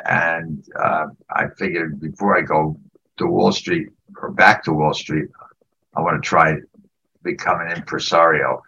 and 0.04 0.64
uh, 0.78 1.06
I 1.30 1.48
figured 1.58 2.00
before 2.00 2.36
I 2.36 2.42
go 2.42 2.78
to 3.18 3.26
Wall 3.26 3.52
Street 3.52 3.88
or 4.20 4.30
back 4.30 4.64
to 4.64 4.72
Wall 4.72 4.94
Street, 4.94 5.28
I 5.94 6.00
want 6.00 6.22
to 6.22 6.26
try 6.26 6.56
become 7.22 7.60
an 7.60 7.72
impresario. 7.72 8.62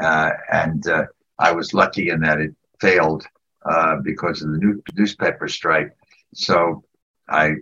Uh, 0.00 0.30
and 0.50 0.86
uh, 0.86 1.04
I 1.38 1.52
was 1.52 1.74
lucky 1.74 2.10
in 2.10 2.20
that 2.20 2.40
it 2.40 2.54
failed 2.80 3.26
uh, 3.68 3.96
because 4.02 4.42
of 4.42 4.52
the 4.52 4.58
new 4.58 4.82
newspaper 4.94 5.48
strike. 5.48 5.96
So 6.34 6.84
I 7.28 7.56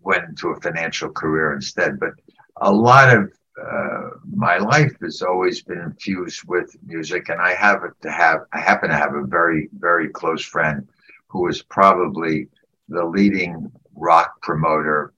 went 0.00 0.28
into 0.28 0.48
a 0.48 0.60
financial 0.60 1.10
career 1.10 1.54
instead. 1.54 1.98
But 1.98 2.10
a 2.56 2.72
lot 2.72 3.16
of 3.16 3.32
uh, 3.60 4.10
my 4.34 4.58
life 4.58 4.92
has 5.02 5.22
always 5.22 5.62
been 5.62 5.80
infused 5.80 6.44
with 6.44 6.76
music, 6.84 7.28
and 7.28 7.40
I 7.40 7.54
have 7.54 7.82
to 8.00 8.10
have 8.10 8.40
I 8.52 8.60
happen 8.60 8.90
to 8.90 8.96
have 8.96 9.14
a 9.14 9.24
very 9.24 9.68
very 9.78 10.08
close 10.08 10.44
friend 10.44 10.88
who 11.28 11.46
is 11.48 11.62
probably 11.62 12.48
the 12.88 13.04
leading 13.04 13.70
rock 13.94 14.40
promoter, 14.42 15.12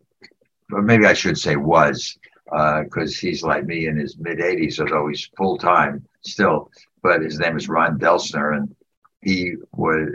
or 0.72 0.82
maybe 0.82 1.06
I 1.06 1.14
should 1.14 1.38
say 1.38 1.56
was, 1.56 2.18
because 2.44 3.16
uh, 3.16 3.20
he's 3.20 3.42
like 3.42 3.64
me 3.64 3.86
in 3.86 3.96
his 3.96 4.18
mid 4.18 4.38
80s, 4.38 4.80
although 4.80 5.08
he's 5.08 5.30
full 5.36 5.56
time 5.58 6.04
still. 6.22 6.70
But 7.02 7.22
his 7.22 7.38
name 7.38 7.56
is 7.56 7.68
Ron 7.68 7.98
Delsener, 7.98 8.56
and 8.56 8.74
he 9.22 9.54
was 9.72 10.08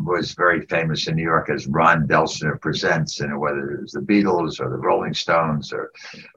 was 0.00 0.32
very 0.32 0.66
famous 0.66 1.06
in 1.06 1.14
New 1.14 1.22
York 1.22 1.48
as 1.48 1.66
Ron 1.68 2.08
Delsener 2.08 2.60
Presents, 2.60 3.20
and 3.20 3.38
whether 3.38 3.72
it 3.72 3.82
was 3.82 3.92
the 3.92 4.00
Beatles 4.00 4.60
or 4.60 4.68
the 4.70 4.76
Rolling 4.76 5.14
Stones 5.14 5.72
or 5.72 5.92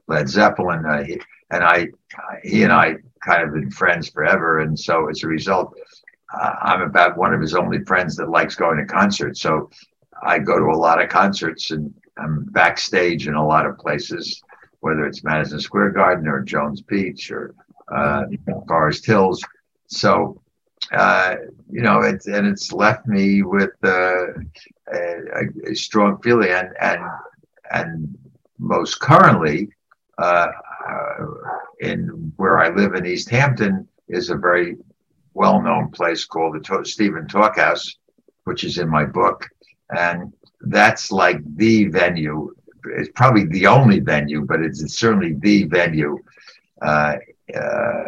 Led 0.06 0.28
Zeppelin, 0.28 0.84
uh, 0.86 1.02
he, 1.02 1.20
and 1.50 1.64
I, 1.64 1.88
he 2.44 2.62
and 2.62 2.72
I 2.72 2.96
kind 3.24 3.42
of 3.42 3.54
been 3.54 3.70
friends 3.70 4.08
forever, 4.08 4.60
and 4.60 4.78
so 4.78 5.08
as 5.08 5.24
a 5.24 5.28
result, 5.28 5.74
uh, 6.38 6.54
I'm 6.62 6.82
about 6.82 7.16
one 7.16 7.34
of 7.34 7.40
his 7.40 7.54
only 7.54 7.82
friends 7.84 8.16
that 8.16 8.28
likes 8.28 8.54
going 8.54 8.78
to 8.78 8.84
concerts. 8.84 9.40
So 9.40 9.70
I 10.22 10.38
go 10.38 10.58
to 10.58 10.66
a 10.66 10.76
lot 10.76 11.02
of 11.02 11.08
concerts, 11.08 11.70
and 11.70 11.92
I'm 12.16 12.44
backstage 12.44 13.26
in 13.26 13.34
a 13.34 13.46
lot 13.46 13.66
of 13.66 13.78
places, 13.78 14.42
whether 14.80 15.04
it's 15.06 15.24
Madison 15.24 15.60
Square 15.60 15.90
Garden 15.90 16.28
or 16.28 16.42
Jones 16.42 16.82
Beach 16.82 17.30
or 17.32 17.54
uh, 17.90 18.24
Forest 18.68 19.06
Hills. 19.06 19.42
So 19.88 20.40
uh, 20.92 21.36
you 21.70 21.82
know, 21.82 22.00
it's 22.00 22.26
and 22.26 22.46
it's 22.46 22.72
left 22.72 23.06
me 23.06 23.42
with 23.42 23.70
uh, 23.84 24.26
a, 24.92 25.70
a, 25.70 25.74
strong 25.74 26.20
feeling, 26.20 26.50
and 26.50 26.68
and 26.80 27.00
and 27.70 28.18
most 28.58 29.00
currently, 29.00 29.68
uh, 30.18 30.48
uh, 30.88 31.26
in 31.80 32.32
where 32.36 32.58
I 32.58 32.70
live 32.70 32.94
in 32.94 33.06
East 33.06 33.30
Hampton 33.30 33.86
is 34.08 34.30
a 34.30 34.36
very 34.36 34.76
well-known 35.34 35.90
place 35.92 36.24
called 36.24 36.56
the 36.56 36.60
to- 36.60 36.84
Stephen 36.84 37.26
Talkhouse, 37.26 37.94
which 38.44 38.64
is 38.64 38.78
in 38.78 38.88
my 38.88 39.04
book, 39.04 39.48
and 39.96 40.32
that's 40.62 41.12
like 41.12 41.38
the 41.56 41.84
venue. 41.84 42.52
It's 42.96 43.10
probably 43.14 43.46
the 43.46 43.66
only 43.66 44.00
venue, 44.00 44.44
but 44.44 44.60
it's, 44.60 44.82
it's 44.82 44.98
certainly 44.98 45.34
the 45.34 45.64
venue. 45.64 46.18
Uh, 46.82 47.16
uh, 47.54 48.06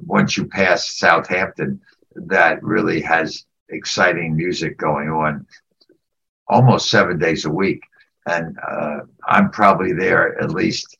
once 0.00 0.36
you 0.36 0.46
pass 0.46 0.96
Southampton 0.96 1.80
that 2.14 2.62
really 2.62 3.00
has 3.00 3.44
exciting 3.68 4.36
music 4.36 4.76
going 4.78 5.08
on 5.08 5.46
almost 6.48 6.90
seven 6.90 7.18
days 7.18 7.44
a 7.44 7.50
week. 7.50 7.82
And 8.26 8.56
uh, 8.58 9.00
I'm 9.26 9.50
probably 9.50 9.92
there 9.92 10.40
at 10.40 10.50
least 10.50 10.96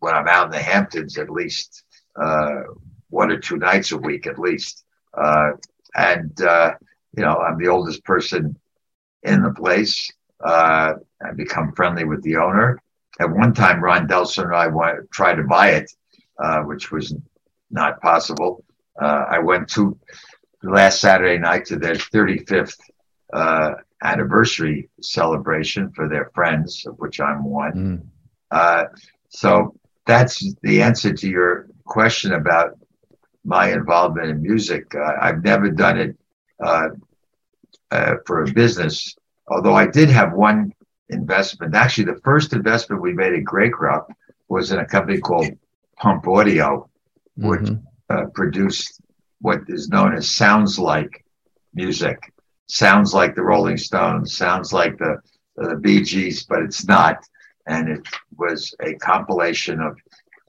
when 0.00 0.14
I'm 0.14 0.28
out 0.28 0.46
in 0.46 0.50
the 0.50 0.58
Hamptons, 0.58 1.18
at 1.18 1.30
least 1.30 1.84
uh, 2.20 2.62
one 3.08 3.30
or 3.30 3.38
two 3.38 3.56
nights 3.56 3.92
a 3.92 3.98
week, 3.98 4.26
at 4.26 4.38
least. 4.38 4.84
Uh, 5.16 5.52
and, 5.94 6.40
uh, 6.42 6.74
you 7.16 7.22
know, 7.22 7.36
I'm 7.36 7.58
the 7.58 7.68
oldest 7.68 8.04
person 8.04 8.58
in 9.22 9.42
the 9.42 9.52
place. 9.52 10.10
Uh, 10.44 10.94
I 11.24 11.32
become 11.34 11.72
friendly 11.72 12.04
with 12.04 12.22
the 12.22 12.36
owner. 12.36 12.80
At 13.20 13.30
one 13.30 13.54
time, 13.54 13.82
Ron 13.82 14.08
Delsener 14.08 14.52
and 14.52 14.78
I 14.80 14.94
tried 15.12 15.36
to 15.36 15.44
buy 15.44 15.70
it, 15.70 15.90
uh, 16.42 16.62
which 16.62 16.90
was 16.90 17.14
not 17.70 18.00
possible. 18.00 18.64
Uh, 19.00 19.24
I 19.28 19.38
went 19.40 19.68
to 19.70 19.98
last 20.62 21.00
Saturday 21.00 21.38
night 21.38 21.66
to 21.66 21.76
their 21.76 21.94
35th 21.94 22.78
uh, 23.32 23.74
anniversary 24.02 24.88
celebration 25.00 25.90
for 25.92 26.08
their 26.08 26.30
friends, 26.34 26.84
of 26.86 26.98
which 26.98 27.20
I'm 27.20 27.44
one. 27.44 27.72
Mm. 27.72 28.06
Uh, 28.50 28.84
so 29.28 29.74
that's 30.06 30.54
the 30.62 30.82
answer 30.82 31.12
to 31.12 31.28
your 31.28 31.68
question 31.84 32.32
about 32.32 32.78
my 33.44 33.72
involvement 33.72 34.30
in 34.30 34.42
music. 34.42 34.94
Uh, 34.94 35.14
I've 35.20 35.42
never 35.42 35.70
done 35.70 35.98
it 35.98 36.16
uh, 36.62 36.88
uh, 37.90 38.14
for 38.26 38.42
a 38.42 38.52
business, 38.52 39.16
although 39.48 39.74
I 39.74 39.86
did 39.86 40.08
have 40.10 40.32
one 40.32 40.72
investment. 41.08 41.74
Actually, 41.74 42.04
the 42.04 42.20
first 42.24 42.52
investment 42.52 43.02
we 43.02 43.12
made 43.12 43.34
at 43.34 43.44
Greycroft 43.44 44.10
was 44.48 44.72
in 44.72 44.78
a 44.78 44.86
company 44.86 45.18
called 45.18 45.48
Pump 45.96 46.26
Audio, 46.26 46.88
which 47.36 47.60
mm-hmm. 47.60 47.84
uh, 48.10 48.26
produced 48.34 49.00
what 49.40 49.60
is 49.68 49.88
known 49.88 50.14
as 50.14 50.30
sounds 50.30 50.78
like 50.78 51.24
music. 51.74 52.32
Sounds 52.66 53.12
like 53.12 53.34
the 53.34 53.42
Rolling 53.42 53.76
Stones, 53.76 54.36
sounds 54.36 54.72
like 54.72 54.96
the, 54.98 55.18
the 55.56 55.76
Bee 55.76 56.02
Gees, 56.02 56.44
but 56.44 56.62
it's 56.62 56.86
not. 56.86 57.18
And 57.66 57.88
it 57.88 58.06
was 58.36 58.74
a 58.80 58.94
compilation 58.94 59.80
of 59.80 59.96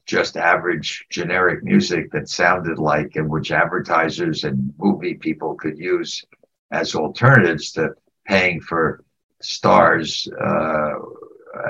just 0.06 0.38
average 0.38 1.06
generic 1.10 1.64
music 1.64 2.12
that 2.12 2.30
sounded 2.30 2.78
like 2.78 3.16
and 3.16 3.30
which 3.30 3.52
advertisers 3.52 4.44
and 4.44 4.74
movie 4.78 5.16
people 5.16 5.56
could 5.56 5.78
use 5.78 6.24
as 6.72 6.96
alternatives 6.96 7.72
to 7.72 7.90
paying 8.26 8.62
for 8.62 9.04
stars 9.42 10.28
uh, 10.42 10.94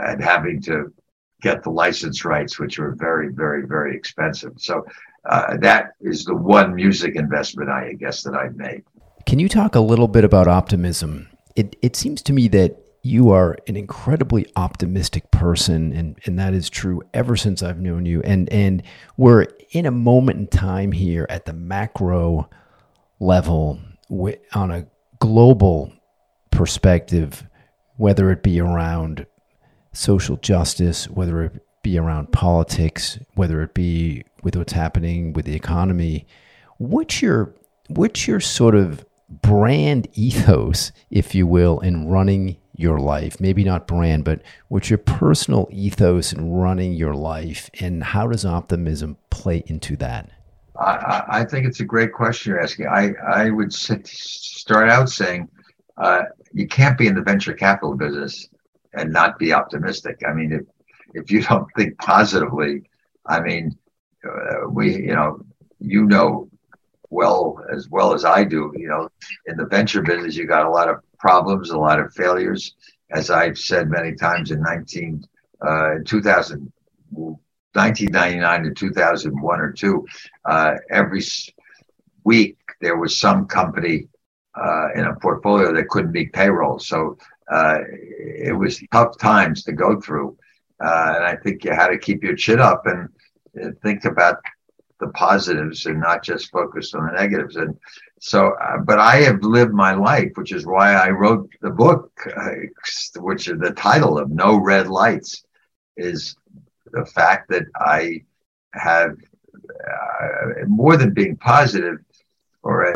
and 0.07 0.24
having 0.24 0.62
to 0.62 0.93
get 1.46 1.62
the 1.62 1.70
license 1.70 2.25
rights, 2.25 2.60
which 2.60 2.80
were 2.80 2.96
very, 2.96 3.30
very, 3.32 3.68
very 3.68 3.96
expensive. 3.96 4.54
So 4.58 4.84
uh, 5.30 5.58
that 5.58 5.92
is 6.02 6.25
the 6.25 6.36
one 6.36 6.74
music 6.74 7.16
investment 7.16 7.70
I 7.70 7.94
guess 7.94 8.24
that 8.24 8.34
I've 8.34 8.56
made. 8.56 8.84
Can 9.28 9.38
you 9.38 9.48
talk 9.48 9.75
a 9.75 9.80
little 9.80 10.08
bit 10.08 10.24
about 10.24 10.48
optimism? 10.48 11.28
It 11.56 11.75
it 11.82 11.96
seems 11.96 12.22
to 12.24 12.34
me 12.34 12.48
that 12.50 12.72
you 13.04 13.30
are 13.30 13.56
an 13.68 13.75
incredibly 13.78 14.48
optimistic 14.56 15.30
person, 15.30 15.94
and, 15.94 16.18
and 16.25 16.40
that 16.40 16.56
is 16.56 16.70
true 16.72 17.04
ever 17.14 17.36
since 17.36 17.62
I've 17.62 17.80
known 17.80 18.08
you. 18.08 18.22
And 18.24 18.52
and 18.52 18.82
we're 19.16 19.46
in 19.72 19.86
a 19.86 19.92
moment 19.92 20.40
in 20.40 20.48
time 20.48 20.92
here 20.92 21.28
at 21.30 21.46
the 21.46 21.54
macro 21.54 22.50
level 23.20 23.80
on 24.54 24.72
a 24.72 24.88
global 25.20 25.94
perspective, 26.50 27.48
whether 27.98 28.32
it 28.32 28.42
be 28.42 28.60
around 28.60 29.28
social 29.96 30.38
justice, 30.38 31.10
whether 31.10 31.44
it 31.44 31.54
be 31.82 31.98
around 31.98 32.32
politics, 32.32 33.20
whether 33.36 33.62
it 33.62 33.74
be 33.74 34.24
with 34.44 34.56
what's 34.56 34.74
happening 34.74 35.34
with 35.34 35.46
the 35.46 35.56
economy. 35.56 36.25
What's 36.78 37.22
your 37.22 37.54
what's 37.88 38.28
your 38.28 38.40
sort 38.40 38.75
of 38.75 39.06
brand 39.30 40.08
ethos, 40.14 40.92
if 41.12 41.36
you 41.36 41.48
will, 41.48 41.80
in 41.80 42.08
running 42.08 42.58
your 42.75 43.00
life? 43.00 43.40
Maybe 43.40 43.64
not 43.64 43.88
brand, 43.88 44.25
but 44.25 44.42
what's 44.68 44.90
your 44.90 44.98
personal 44.98 45.68
ethos 45.72 46.34
in 46.34 46.52
running 46.52 46.94
your 46.94 47.14
life, 47.14 47.70
and 47.80 48.04
how 48.04 48.28
does 48.28 48.46
optimism 48.46 49.18
play 49.30 49.64
into 49.68 49.96
that? 49.98 50.30
I, 50.80 51.24
I 51.30 51.46
think 51.46 51.66
it's 51.66 51.80
a 51.80 51.86
great 51.86 52.12
question 52.12 52.52
you're 52.52 52.62
asking. 52.62 52.88
I, 52.88 53.14
I 53.25 53.50
would 53.50 53.72
start 53.74 54.90
out 54.90 55.10
saying 55.10 55.48
uh, 55.98 56.24
you 56.52 56.68
can't 56.68 56.98
be 56.98 57.08
in 57.08 57.16
the 57.16 57.22
venture 57.22 57.54
capital 57.54 57.96
business 57.96 58.50
and 58.96 59.12
not 59.12 59.38
be 59.38 59.54
optimistic. 59.54 60.22
I 60.28 60.34
mean, 60.34 60.52
if 60.52 60.62
if 61.14 61.32
you 61.32 61.42
don't 61.50 61.68
think 61.75 61.98
positively, 61.98 62.90
I 63.25 63.40
mean, 63.40 63.78
uh, 64.25 64.70
we, 64.70 64.96
you 64.96 65.16
know, 65.16 65.40
you 65.80 66.06
know 66.06 66.50
well 67.10 67.64
as 67.72 67.90
well 67.90 68.14
as 68.14 68.25
I 68.25 68.44
do. 68.44 68.74
You 68.75 68.88
know, 68.88 69.10
in 69.46 69.58
the 69.58 69.66
venture 69.66 70.02
business, 70.02 70.36
you 70.36 70.46
got 70.48 70.66
a 70.66 70.70
lot 70.70 70.90
of 70.90 70.98
problems, 71.20 71.70
a 71.70 71.78
lot 71.78 72.00
of 72.00 72.14
failures. 72.14 72.75
As 73.12 73.30
I've 73.30 73.58
said 73.58 73.90
many 73.90 74.16
times 74.16 74.52
in 74.52 74.62
19, 74.62 75.24
uh, 75.62 75.96
2000, 76.06 76.72
1999 77.12 78.64
to 78.64 78.74
2001 78.74 79.60
or 79.60 79.72
two, 79.72 80.06
uh, 80.46 80.74
every 80.90 81.22
week 82.24 82.58
there 82.82 82.98
was 82.98 83.20
some 83.20 83.46
company 83.46 84.08
uh, 84.56 84.88
in 84.96 85.06
a 85.06 85.16
portfolio 85.16 85.74
that 85.74 85.90
couldn't 85.90 86.12
meet 86.12 86.34
payroll. 86.34 86.80
So 86.80 87.18
uh, 87.52 87.80
it 87.88 88.58
was 88.58 88.82
tough 88.92 89.18
times 89.18 89.64
to 89.64 89.72
go 89.72 90.00
through. 90.00 90.38
Uh, 90.84 91.14
and 91.16 91.24
I 91.24 91.36
think 91.38 91.64
you 91.64 91.72
had 91.72 91.88
to 91.88 91.98
keep 91.98 92.24
your 92.24 92.36
chin 92.36 92.60
up 92.60 92.86
and 92.86 93.10
think 93.82 94.06
about 94.06 94.38
the 95.00 95.08
positives 95.10 95.86
and 95.86 96.00
not 96.00 96.24
just 96.24 96.52
focus 96.52 96.94
on 96.94 97.06
the 97.06 97.14
negatives. 97.14 97.56
And 97.56 97.78
so, 98.20 98.54
uh, 98.62 98.78
but 98.80 99.00
I 99.00 99.18
have 99.18 99.44
lived 99.44 99.74
my 99.74 99.94
life, 99.94 100.32
which 100.36 100.52
is 100.52 100.66
why 100.66 100.94
I 100.94 101.10
wrote 101.10 101.50
the 101.62 101.70
book, 101.70 102.12
uh, 102.36 102.52
which 103.18 103.48
is 103.48 103.60
the 103.60 103.74
title 103.75 104.18
of 104.18 104.30
No 104.30 104.58
Red 104.58 104.88
Lights, 104.88 105.44
is 105.98 106.36
the 106.92 107.06
fact 107.06 107.50
that 107.50 107.64
I 107.75 108.24
have 108.74 109.12
uh, 109.56 110.66
more 110.68 110.98
than 110.98 111.14
being 111.14 111.36
positive 111.38 111.98
or 112.64 112.88
uh, 112.90 112.94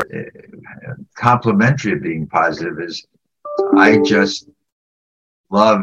complimentary 1.16 1.92
of 1.92 2.02
being 2.02 2.26
positive 2.26 2.80
is 2.80 3.06
I 3.76 3.98
just 4.04 4.48
love 5.50 5.82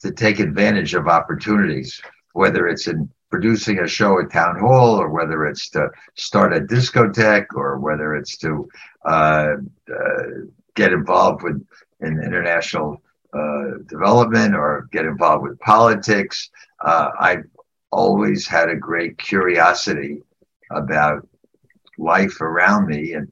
to 0.00 0.10
take 0.10 0.40
advantage 0.40 0.94
of 0.94 1.08
opportunities, 1.08 2.00
whether 2.32 2.66
it's 2.68 2.86
in 2.88 3.08
producing 3.30 3.78
a 3.78 3.88
show 3.88 4.20
at 4.20 4.30
town 4.30 4.58
hall 4.58 5.00
or 5.00 5.08
whether 5.08 5.46
it's 5.46 5.70
to 5.70 5.88
start 6.14 6.54
a 6.54 6.60
discotheque 6.60 7.54
or 7.54 7.78
whether 7.78 8.14
it's 8.14 8.36
to 8.36 8.68
uh, 9.06 9.54
uh, 9.90 10.22
get 10.74 10.92
involved 10.92 11.42
with 11.42 11.64
in 12.00 12.22
international 12.22 13.00
uh, 13.32 13.78
development 13.86 14.54
or 14.54 14.88
get 14.92 15.06
involved 15.06 15.42
with 15.42 15.58
politics. 15.60 16.50
Uh, 16.84 17.10
I've 17.18 17.44
always 17.90 18.46
had 18.46 18.68
a 18.68 18.76
great 18.76 19.16
curiosity 19.18 20.22
about 20.70 21.26
life 21.96 22.40
around 22.40 22.86
me. 22.86 23.12
And 23.14 23.30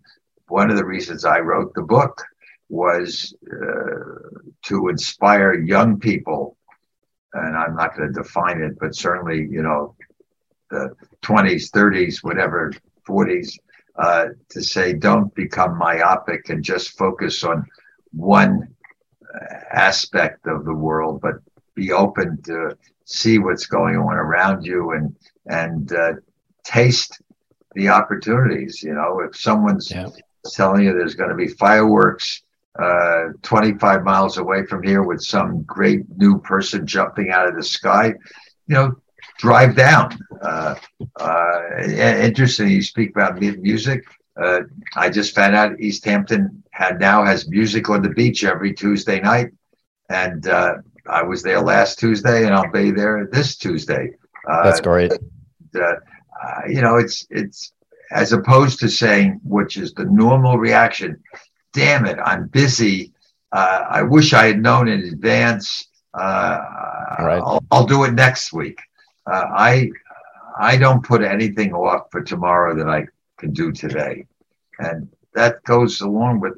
one 0.48 0.70
of 0.70 0.76
the 0.76 0.84
reasons 0.84 1.24
I 1.24 1.40
wrote 1.40 1.74
the 1.74 1.82
book 1.82 2.22
was 2.70 3.34
uh, 3.52 4.40
to 4.62 4.88
inspire 4.88 5.54
young 5.54 5.98
people 5.98 6.56
and 7.32 7.56
I'm 7.56 7.76
not 7.76 7.96
going 7.96 8.12
to 8.12 8.22
define 8.22 8.60
it, 8.60 8.78
but 8.78 8.94
certainly, 8.94 9.46
you 9.50 9.62
know, 9.62 9.94
the 10.70 10.94
20s, 11.22 11.70
30s, 11.70 12.22
whatever, 12.22 12.72
40s, 13.08 13.58
uh, 13.96 14.28
to 14.48 14.62
say 14.62 14.92
don't 14.92 15.34
become 15.34 15.76
myopic 15.76 16.48
and 16.48 16.64
just 16.64 16.96
focus 16.96 17.44
on 17.44 17.66
one 18.12 18.74
aspect 19.70 20.46
of 20.46 20.64
the 20.64 20.74
world, 20.74 21.20
but 21.20 21.34
be 21.74 21.92
open 21.92 22.40
to 22.42 22.76
see 23.04 23.38
what's 23.38 23.66
going 23.66 23.96
on 23.96 24.14
around 24.14 24.64
you 24.64 24.92
and 24.92 25.14
and 25.46 25.92
uh, 25.92 26.12
taste 26.64 27.20
the 27.74 27.88
opportunities. 27.88 28.82
You 28.82 28.94
know, 28.94 29.20
if 29.20 29.36
someone's 29.36 29.90
yeah. 29.90 30.08
telling 30.52 30.84
you 30.84 30.92
there's 30.92 31.14
going 31.14 31.30
to 31.30 31.36
be 31.36 31.48
fireworks 31.48 32.42
uh, 32.78 33.28
25 33.42 34.04
miles 34.04 34.38
away 34.38 34.64
from 34.64 34.82
here 34.82 35.02
with 35.02 35.22
some 35.22 35.62
great 35.62 36.02
new 36.16 36.38
person 36.38 36.86
jumping 36.86 37.30
out 37.30 37.48
of 37.48 37.56
the 37.56 37.62
sky, 37.62 38.06
you 38.66 38.74
know, 38.74 38.94
drive 39.38 39.74
down. 39.74 40.16
Uh, 40.40 40.74
uh, 41.16 41.60
interesting, 41.78 42.68
you 42.68 42.82
speak 42.82 43.10
about 43.10 43.40
music. 43.40 44.04
Uh, 44.40 44.60
I 44.96 45.10
just 45.10 45.34
found 45.34 45.54
out 45.54 45.80
East 45.80 46.04
Hampton 46.04 46.62
had 46.70 47.00
now 47.00 47.24
has 47.24 47.48
music 47.48 47.90
on 47.90 48.02
the 48.02 48.10
beach 48.10 48.44
every 48.44 48.72
Tuesday 48.72 49.20
night, 49.20 49.48
and 50.08 50.46
uh, 50.46 50.74
I 51.08 51.22
was 51.22 51.42
there 51.42 51.60
last 51.60 51.98
Tuesday, 51.98 52.46
and 52.46 52.54
I'll 52.54 52.70
be 52.70 52.90
there 52.90 53.28
this 53.30 53.56
Tuesday. 53.56 54.12
Uh, 54.48 54.62
That's 54.62 54.80
great. 54.80 55.12
Uh, 55.74 55.94
you 56.68 56.80
know, 56.80 56.96
it's 56.96 57.26
it's 57.30 57.72
as 58.12 58.32
opposed 58.32 58.80
to 58.80 58.88
saying, 58.88 59.40
which 59.44 59.76
is 59.76 59.92
the 59.92 60.04
normal 60.04 60.56
reaction 60.56 61.20
damn 61.72 62.06
it, 62.06 62.18
I'm 62.24 62.48
busy. 62.48 63.12
Uh, 63.52 63.84
I 63.88 64.02
wish 64.02 64.32
I 64.32 64.46
had 64.46 64.60
known 64.60 64.88
in 64.88 65.00
advance. 65.00 65.88
Uh, 66.14 66.58
right. 67.18 67.42
I'll, 67.44 67.64
I'll, 67.70 67.86
do 67.86 68.04
it 68.04 68.12
next 68.12 68.52
week. 68.52 68.80
Uh, 69.26 69.44
I 69.54 69.90
I 70.58 70.76
don't 70.76 71.04
put 71.04 71.22
anything 71.22 71.72
off 71.72 72.06
for 72.10 72.22
tomorrow 72.22 72.76
that 72.76 72.88
I 72.88 73.06
can 73.38 73.52
do 73.52 73.72
today, 73.72 74.26
and 74.78 75.08
that 75.34 75.62
goes 75.64 76.00
along 76.00 76.40
with 76.40 76.54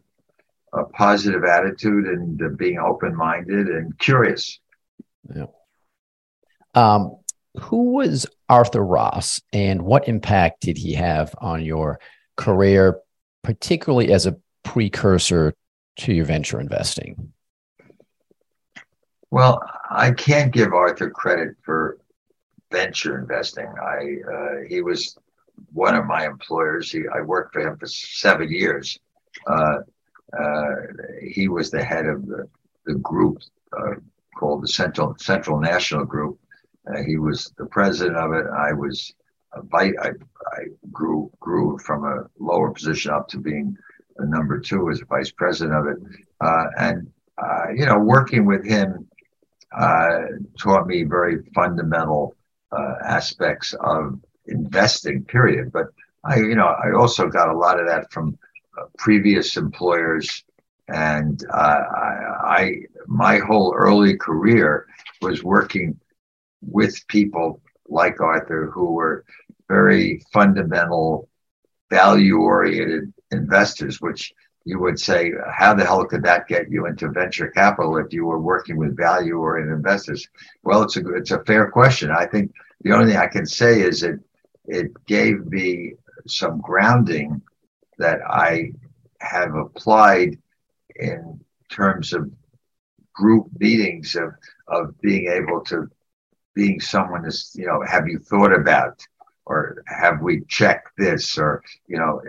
a 0.72 0.85
positive 0.85 1.44
attitude 1.44 2.07
and 2.07 2.57
being 2.57 2.79
open 2.79 3.14
minded 3.14 3.68
and 3.68 3.98
curious. 3.98 4.59
Yeah. 5.35 5.46
Um, 6.75 7.18
who 7.61 7.92
was 7.92 8.27
Arthur 8.48 8.85
Ross, 8.85 9.40
and 9.53 9.83
what 9.83 10.09
impact 10.09 10.62
did 10.62 10.79
he 10.79 10.94
have 10.94 11.35
on 11.38 11.62
your 11.62 12.01
career, 12.37 12.98
particularly 13.42 14.12
as 14.12 14.27
a 14.27 14.37
precursor 14.72 15.52
to 15.96 16.14
your 16.14 16.24
venture 16.24 16.58
investing? 16.58 17.30
Well, 19.30 19.62
I 19.90 20.12
can't 20.12 20.50
give 20.50 20.72
Arthur 20.72 21.11
credit 21.11 21.56
for 21.62 21.98
venture 22.70 23.18
investing. 23.18 23.66
I 23.66 24.16
uh, 24.35 24.66
he 24.66 24.80
was 24.80 25.18
one 25.74 25.94
of 25.94 26.06
my 26.06 26.24
employers. 26.24 26.90
He, 26.90 27.02
I 27.14 27.20
worked 27.20 27.52
for 27.52 27.61
him 27.61 27.76
for 27.76 27.87
seven 27.87 28.50
years. 28.50 28.98
Uh, 29.46 29.80
uh, 30.38 30.74
he 31.22 31.48
was 31.48 31.70
the 31.70 31.85
head 31.85 32.06
of 32.06 32.26
the, 32.26 32.48
the 32.87 32.94
group 32.94 33.42
uh, 33.78 33.96
called 34.38 34.62
the 34.62 34.68
Central 34.68 35.14
Central 35.18 35.61
National 35.61 36.06
Group. 36.06 36.38
Uh, 36.88 37.02
he 37.02 37.18
was 37.18 37.52
the 37.58 37.66
president 37.66 38.16
of 38.16 38.32
it. 38.32 38.46
I 38.46 38.72
was 38.72 39.12
I, 39.74 39.92
I 40.00 40.62
grew 40.90 41.30
grew 41.40 41.76
from 41.76 42.04
a 42.04 42.24
lower 42.38 42.70
position 42.70 43.12
up 43.12 43.28
to 43.28 43.38
being 43.38 43.76
number 44.18 44.59
two 44.59 44.90
as 44.90 45.01
vice 45.09 45.31
president 45.31 45.77
of 45.77 45.87
it. 45.87 45.98
Uh, 46.40 46.64
and, 46.79 47.11
uh, 47.38 47.70
you 47.75 47.87
know, 47.87 47.98
working 47.98 48.44
with 48.44 48.64
him 48.64 49.09
uh, 49.77 50.18
taught 50.59 50.87
me 50.87 51.03
very 51.03 51.42
fundamental 51.55 52.37
uh, 52.72 52.94
aspects 53.05 53.75
of 53.81 54.20
investing, 54.46 55.25
period. 55.25 55.72
But 55.72 55.87
I, 56.25 56.37
you 56.37 56.55
know, 56.55 56.66
I 56.66 56.92
also 56.92 57.29
got 57.29 57.48
a 57.48 57.57
lot 57.57 57.81
of 57.81 57.87
that 57.87 58.12
from 58.12 58.38
uh, 58.79 58.85
previous 58.98 59.57
employers. 59.57 60.44
And 60.88 61.42
I, 61.53 61.77
I, 62.44 62.72
my 63.07 63.38
whole 63.38 63.75
early 63.75 64.16
career 64.16 64.87
was 65.20 65.42
working 65.42 65.98
with 66.61 67.07
people 67.09 67.61
like 67.88 68.20
Arthur 68.20 68.70
who 68.70 68.92
were 68.92 69.25
very 69.68 70.22
fundamental, 70.33 71.29
value 71.90 72.38
oriented 72.38 73.12
investors, 73.33 74.01
which 74.01 74.33
you 74.64 74.79
would 74.79 74.99
say, 74.99 75.33
how 75.53 75.75
the 75.75 75.85
hell 75.85 76.05
could 76.05 76.23
that 76.23 76.47
get 76.47 76.71
you 76.71 76.87
into 76.87 77.09
venture 77.09 77.49
capital 77.49 77.97
if 77.97 78.12
you 78.12 78.25
were 78.25 78.38
working 78.38 78.77
with 78.77 78.97
value 78.97 79.38
oriented 79.38 79.75
investors? 79.75 80.29
Well, 80.62 80.83
it's 80.83 80.97
a 80.97 81.14
it's 81.14 81.33
a 81.33 81.45
fair 81.45 81.71
question. 81.71 82.11
I 82.11 82.27
think 82.27 82.53
the 82.83 82.92
only 82.92 83.12
thing 83.12 83.21
I 83.21 83.27
can 83.27 83.47
say 83.47 83.81
is 83.81 84.03
it 84.03 84.21
it 84.66 84.92
gave 85.07 85.47
me 85.47 85.95
some 86.27 86.61
grounding 86.61 87.42
that 87.99 88.21
I 88.29 88.73
have 89.21 89.55
applied 89.55 90.38
in 90.97 91.40
terms 91.68 92.12
of 92.12 92.31
group 93.14 93.49
meetings 93.59 94.14
of 94.14 94.35
of 94.68 95.01
being 95.01 95.29
able 95.29 95.61
to 95.64 95.88
being 96.55 96.81
someone 96.81 97.25
is 97.25 97.53
you 97.55 97.66
know 97.66 97.83
have 97.83 98.07
you 98.07 98.18
thought 98.18 98.53
about 98.53 99.05
or 99.46 99.83
have 99.87 100.20
we 100.20 100.42
checked 100.48 100.90
this 100.96 101.37
or 101.38 101.62
you 101.87 101.98
know 101.98 102.20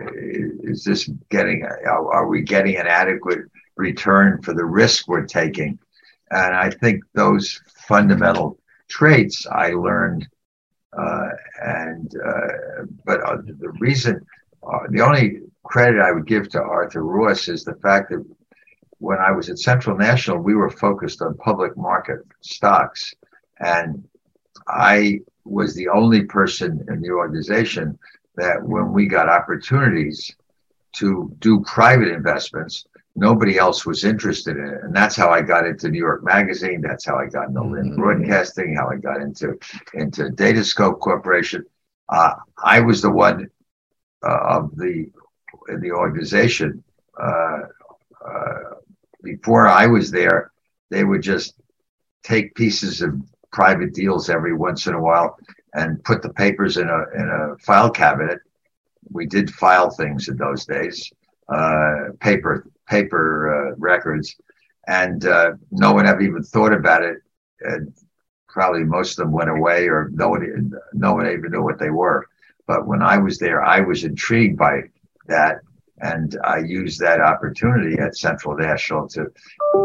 is 0.62 0.84
this 0.84 1.08
getting 1.30 1.64
are 1.86 2.26
we 2.26 2.42
getting 2.42 2.76
an 2.76 2.86
adequate 2.86 3.40
return 3.76 4.40
for 4.42 4.54
the 4.54 4.64
risk 4.64 5.08
we're 5.08 5.26
taking? 5.26 5.78
And 6.30 6.54
i 6.54 6.70
think 6.70 7.02
those 7.14 7.60
fundamental 7.86 8.58
traits 8.88 9.46
i 9.46 9.70
learned 9.70 10.26
uh, 10.96 11.28
and 11.62 12.12
uh, 12.24 12.84
but 13.04 13.20
uh, 13.20 13.36
the 13.58 13.70
reason 13.80 14.24
uh, 14.66 14.78
the 14.90 15.00
only 15.00 15.40
credit 15.64 16.00
i 16.00 16.12
would 16.12 16.26
give 16.26 16.48
to 16.48 16.60
arthur 16.62 17.04
ross 17.04 17.48
is 17.48 17.64
the 17.64 17.74
fact 17.76 18.10
that 18.10 18.24
when 18.98 19.18
i 19.18 19.30
was 19.30 19.48
at 19.50 19.58
central 19.58 19.96
national 19.96 20.38
we 20.38 20.54
were 20.54 20.70
focused 20.70 21.22
on 21.22 21.36
public 21.36 21.76
market 21.76 22.20
stocks. 22.40 23.14
And 23.60 24.04
i 24.68 25.20
was 25.44 25.74
the 25.74 25.88
only 25.88 26.24
person 26.24 26.84
in 26.88 27.00
the 27.00 27.10
organization 27.10 27.98
that 28.36 28.62
when 28.62 28.92
we 28.92 29.06
got 29.06 29.28
opportunities 29.28 30.34
to 30.94 31.34
do 31.38 31.60
private 31.60 32.08
investments, 32.08 32.86
nobody 33.16 33.58
else 33.58 33.84
was 33.86 34.04
interested 34.04 34.56
in 34.56 34.66
it. 34.66 34.80
And 34.82 34.94
that's 34.94 35.16
how 35.16 35.30
I 35.30 35.42
got 35.42 35.66
into 35.66 35.88
New 35.88 35.98
York 35.98 36.24
Magazine. 36.24 36.80
That's 36.80 37.04
how 37.04 37.16
I 37.16 37.26
got 37.26 37.48
into 37.48 37.62
LIN 37.62 37.92
Mhm. 37.92 37.96
Broadcasting, 37.96 38.74
how 38.74 38.88
I 38.88 38.96
got 38.96 39.20
into 39.20 39.58
into 39.94 40.24
Datascope 40.30 41.00
Corporation. 41.00 41.64
Uh, 42.08 42.34
I 42.62 42.80
was 42.80 43.02
the 43.02 43.10
one 43.10 43.50
uh, 44.26 44.58
of 44.58 44.74
the 44.76 45.10
in 45.68 45.80
the 45.80 45.92
organization. 45.92 46.82
Uh, 47.20 47.60
uh, 48.24 48.74
before 49.22 49.68
I 49.68 49.86
was 49.86 50.10
there, 50.10 50.50
they 50.90 51.04
would 51.04 51.22
just 51.22 51.54
take 52.22 52.54
pieces 52.54 53.02
of 53.02 53.14
private 53.54 53.94
deals 53.94 54.28
every 54.28 54.52
once 54.52 54.88
in 54.88 54.94
a 54.94 55.00
while 55.00 55.38
and 55.74 56.02
put 56.02 56.20
the 56.22 56.28
papers 56.28 56.76
in 56.76 56.88
a 56.88 57.00
in 57.20 57.28
a 57.28 57.56
file 57.58 57.90
cabinet. 57.90 58.40
We 59.10 59.26
did 59.26 59.54
file 59.54 59.90
things 59.90 60.28
in 60.28 60.36
those 60.36 60.66
days, 60.66 61.10
uh, 61.48 62.10
paper 62.20 62.66
paper 62.88 63.24
uh, 63.54 63.76
records, 63.78 64.36
and 64.88 65.24
uh, 65.24 65.52
no 65.70 65.92
one 65.92 66.06
ever 66.06 66.20
even 66.20 66.42
thought 66.42 66.72
about 66.72 67.02
it. 67.04 67.18
And 67.60 67.94
probably 68.48 68.84
most 68.84 69.18
of 69.18 69.24
them 69.24 69.32
went 69.32 69.50
away, 69.50 69.88
or 69.88 70.10
no 70.12 70.28
one 70.30 70.72
no 70.92 71.14
one 71.14 71.26
even 71.26 71.52
knew 71.52 71.62
what 71.62 71.78
they 71.78 71.90
were. 71.90 72.26
But 72.66 72.86
when 72.88 73.02
I 73.02 73.18
was 73.18 73.38
there, 73.38 73.62
I 73.62 73.80
was 73.80 74.04
intrigued 74.04 74.58
by 74.58 74.82
that, 75.28 75.60
and 76.00 76.36
I 76.42 76.58
used 76.58 76.98
that 77.00 77.20
opportunity 77.20 77.98
at 78.00 78.16
Central 78.16 78.56
National 78.56 79.06
to 79.10 79.26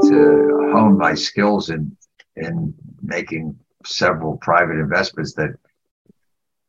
to 0.09 0.71
hone 0.73 0.97
my 0.97 1.13
skills 1.13 1.69
in 1.69 1.95
in 2.35 2.73
making 3.09 3.57
several 3.85 4.37
private 4.37 4.79
investments 4.79 5.33
that 5.33 5.49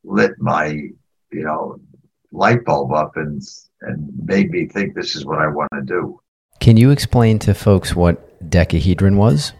lit 0.03 0.31
my 0.39 0.67
you 0.67 1.43
know 1.43 1.79
light 2.31 2.63
bulb 2.65 2.91
up 2.93 3.17
and 3.17 3.41
and 3.81 4.11
made 4.23 4.51
me 4.51 4.67
think 4.67 4.93
this 4.93 5.15
is 5.15 5.25
what 5.25 5.39
I 5.39 5.47
want 5.47 5.69
to 5.73 5.81
do. 5.81 6.19
Can 6.59 6.77
you 6.77 6.91
explain 6.91 7.39
to 7.39 7.53
folks 7.53 7.95
what 7.95 8.49
decahedron 8.49 9.15
was? 9.15 9.53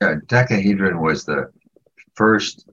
Yeah, 0.00 0.16
Decahedron 0.26 1.00
was 1.00 1.24
the 1.24 1.52
first 2.14 2.68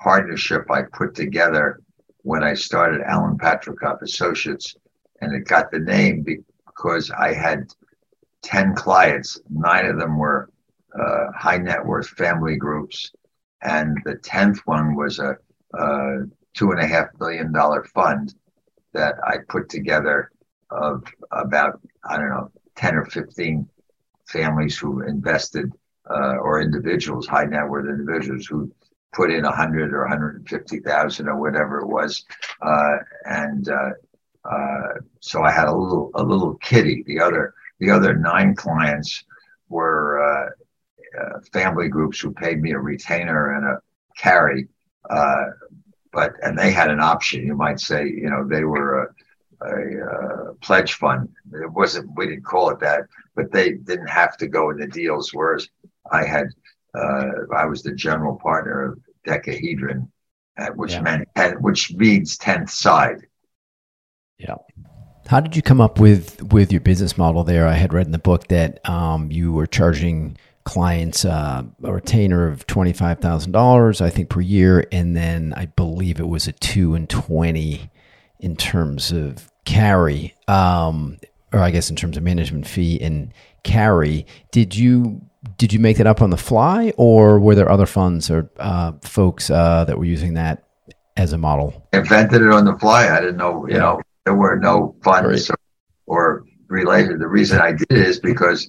partnership 0.00 0.70
I 0.70 0.82
put 0.82 1.14
together 1.14 1.80
when 2.22 2.44
I 2.44 2.54
started 2.54 3.00
Alan 3.02 3.36
Patricof 3.36 4.00
Associates, 4.02 4.76
and 5.20 5.34
it 5.34 5.48
got 5.48 5.72
the 5.72 5.80
name 5.80 6.24
because 6.24 7.10
I 7.10 7.34
had 7.34 7.66
ten 8.42 8.76
clients. 8.76 9.40
Nine 9.50 9.86
of 9.86 9.98
them 9.98 10.18
were 10.18 10.50
uh, 10.94 11.32
high 11.36 11.58
net 11.58 11.84
worth 11.84 12.08
family 12.08 12.56
groups, 12.56 13.12
and 13.62 13.98
the 14.04 14.16
tenth 14.16 14.60
one 14.66 14.94
was 14.94 15.18
a, 15.18 15.36
a 15.74 16.18
two 16.54 16.70
and 16.70 16.80
a 16.80 16.86
half 16.86 17.08
million 17.20 17.52
dollar 17.52 17.84
fund 17.84 18.34
that 18.92 19.16
I 19.24 19.38
put 19.48 19.68
together 19.68 20.30
of 20.70 21.04
about 21.32 21.80
I 22.08 22.16
don't 22.16 22.30
know 22.30 22.50
ten 22.76 22.94
or 22.96 23.04
fifteen 23.06 23.68
families 24.26 24.78
who 24.78 25.02
invested 25.02 25.72
uh, 26.10 26.36
or 26.36 26.60
individuals, 26.60 27.26
high 27.26 27.44
net 27.44 27.68
worth 27.68 27.88
individuals 27.88 28.46
who 28.46 28.70
put 29.12 29.30
in 29.30 29.44
a 29.44 29.52
hundred 29.52 29.92
or 29.92 30.00
150,000 30.02 31.28
or 31.28 31.40
whatever 31.40 31.78
it 31.78 31.86
was. 31.86 32.24
Uh, 32.60 32.96
and 33.24 33.68
uh, 33.68 33.90
uh, 34.44 35.00
so 35.20 35.42
I 35.42 35.50
had 35.50 35.68
a 35.68 35.74
little, 35.74 36.10
a 36.14 36.22
little 36.22 36.54
kitty. 36.56 37.02
The 37.06 37.20
other, 37.20 37.54
the 37.80 37.90
other 37.90 38.14
nine 38.14 38.54
clients 38.54 39.24
were 39.68 40.54
uh, 41.20 41.40
family 41.52 41.88
groups 41.88 42.20
who 42.20 42.32
paid 42.32 42.60
me 42.60 42.72
a 42.72 42.78
retainer 42.78 43.54
and 43.54 43.66
a 43.66 43.78
carry. 44.16 44.68
Uh, 45.08 45.44
but, 46.12 46.32
and 46.42 46.58
they 46.58 46.70
had 46.70 46.90
an 46.90 47.00
option, 47.00 47.44
you 47.46 47.54
might 47.54 47.80
say, 47.80 48.04
you 48.06 48.30
know, 48.30 48.46
they 48.46 48.64
were 48.64 49.04
a, 49.04 49.66
a, 49.66 50.04
uh 50.04 50.52
pledge 50.62 50.94
fund. 50.94 51.28
It 51.52 51.70
wasn't, 51.70 52.10
we 52.16 52.26
didn't 52.26 52.44
call 52.44 52.70
it 52.70 52.80
that, 52.80 53.02
but 53.34 53.52
they 53.52 53.72
didn't 53.72 54.08
have 54.08 54.36
to 54.38 54.46
go 54.46 54.70
into 54.70 54.86
deals. 54.86 55.30
Whereas 55.32 55.68
I 56.10 56.24
had, 56.24 56.46
uh, 56.94 57.30
I 57.54 57.66
was 57.66 57.82
the 57.82 57.94
general 57.94 58.36
partner 58.36 58.92
of 58.92 59.00
Decahedron, 59.26 60.08
which 60.74 60.92
Yeah. 60.92 61.02
meant, 61.02 61.60
which 61.60 61.92
means 61.94 62.38
tenth 62.38 62.70
side. 62.70 63.26
Yeah. 64.38 64.56
How 65.26 65.40
did 65.40 65.56
you 65.56 65.62
come 65.62 65.80
up 65.80 65.98
with 65.98 66.42
with 66.52 66.70
your 66.70 66.80
business 66.80 67.18
model 67.18 67.42
there? 67.42 67.66
I 67.66 67.74
had 67.74 67.92
read 67.92 68.06
in 68.06 68.12
the 68.12 68.18
book 68.18 68.48
that 68.48 68.86
um, 68.88 69.30
you 69.30 69.52
were 69.52 69.66
charging 69.66 70.36
clients 70.66 71.24
uh, 71.24 71.62
a 71.84 71.92
retainer 71.92 72.46
of 72.48 72.66
twenty 72.66 72.92
five 72.92 73.20
thousand 73.20 73.52
dollars, 73.52 74.00
I 74.02 74.10
think, 74.10 74.28
per 74.28 74.40
year, 74.42 74.84
and 74.92 75.16
then 75.16 75.54
I 75.56 75.66
believe 75.66 76.20
it 76.20 76.28
was 76.28 76.46
a 76.46 76.52
two 76.52 76.94
and 76.94 77.08
twenty 77.08 77.90
in 78.40 78.56
terms 78.56 79.12
of 79.12 79.50
carry, 79.64 80.34
um, 80.48 81.18
or 81.52 81.60
I 81.60 81.70
guess 81.70 81.88
in 81.88 81.96
terms 81.96 82.16
of 82.18 82.22
management 82.22 82.66
fee 82.66 83.00
and 83.00 83.32
carry. 83.62 84.26
Did 84.50 84.76
you 84.76 85.22
did 85.56 85.72
you 85.72 85.78
make 85.78 85.96
that 85.98 86.06
up 86.06 86.20
on 86.20 86.30
the 86.30 86.36
fly, 86.36 86.92
or 86.98 87.38
were 87.38 87.54
there 87.54 87.70
other 87.70 87.86
funds 87.86 88.28
or 88.30 88.50
uh, 88.58 88.92
folks 89.02 89.48
uh, 89.48 89.84
that 89.84 89.96
were 89.96 90.04
using 90.04 90.34
that 90.34 90.64
as 91.16 91.32
a 91.32 91.38
model? 91.38 91.86
Invented 91.92 92.42
it 92.42 92.50
on 92.50 92.64
the 92.64 92.76
fly. 92.78 93.08
I 93.08 93.20
didn't 93.20 93.36
know, 93.38 93.66
you 93.68 93.74
Yeah. 93.74 93.80
know, 93.80 94.00
there 94.24 94.34
were 94.34 94.56
no 94.58 94.96
funds 95.04 95.48
or, 95.48 95.56
or 96.06 96.44
related. 96.68 97.20
The 97.20 97.28
reason 97.28 97.60
I 97.60 97.72
did 97.72 97.86
it 97.90 97.98
is 97.98 98.18
because 98.18 98.68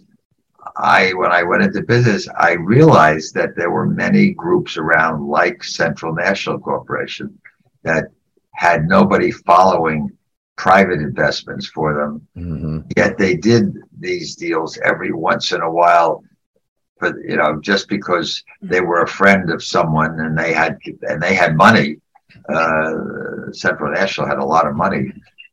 I, 0.77 1.13
when 1.13 1.31
I 1.31 1.43
went 1.43 1.63
into 1.63 1.81
business, 1.83 2.27
I 2.37 2.53
realized 2.53 3.33
that 3.35 3.55
there 3.55 3.71
were 3.71 3.85
many 3.85 4.31
groups 4.31 4.77
around, 4.77 5.27
like 5.27 5.63
Central 5.63 6.13
National 6.13 6.59
Corporation, 6.59 7.37
that 7.83 8.05
had 8.53 8.87
nobody 8.87 9.31
following 9.31 10.11
private 10.55 10.99
investments 10.99 11.67
for 11.67 11.93
them. 11.93 12.27
Hmm 12.35 12.67
yet 12.95 13.17
they 13.17 13.35
did 13.35 13.77
these 13.99 14.35
deals 14.35 14.77
every 14.83 15.11
once 15.11 15.51
in 15.51 15.61
a 15.61 15.71
while 15.71 16.23
but 16.99 17.13
you 17.27 17.35
know 17.35 17.59
just 17.61 17.87
because 17.89 18.43
they 18.61 18.81
were 18.81 19.01
a 19.03 19.07
friend 19.07 19.49
of 19.51 19.63
someone 19.63 20.19
and 20.19 20.37
they 20.37 20.53
had 20.53 20.77
and 21.03 21.21
they 21.21 21.35
had 21.35 21.55
money 21.55 21.97
uh, 22.49 22.93
central 23.51 23.91
national 23.91 24.27
had 24.27 24.37
a 24.39 24.45
lot 24.45 24.67
of 24.67 24.75
money. 24.75 25.11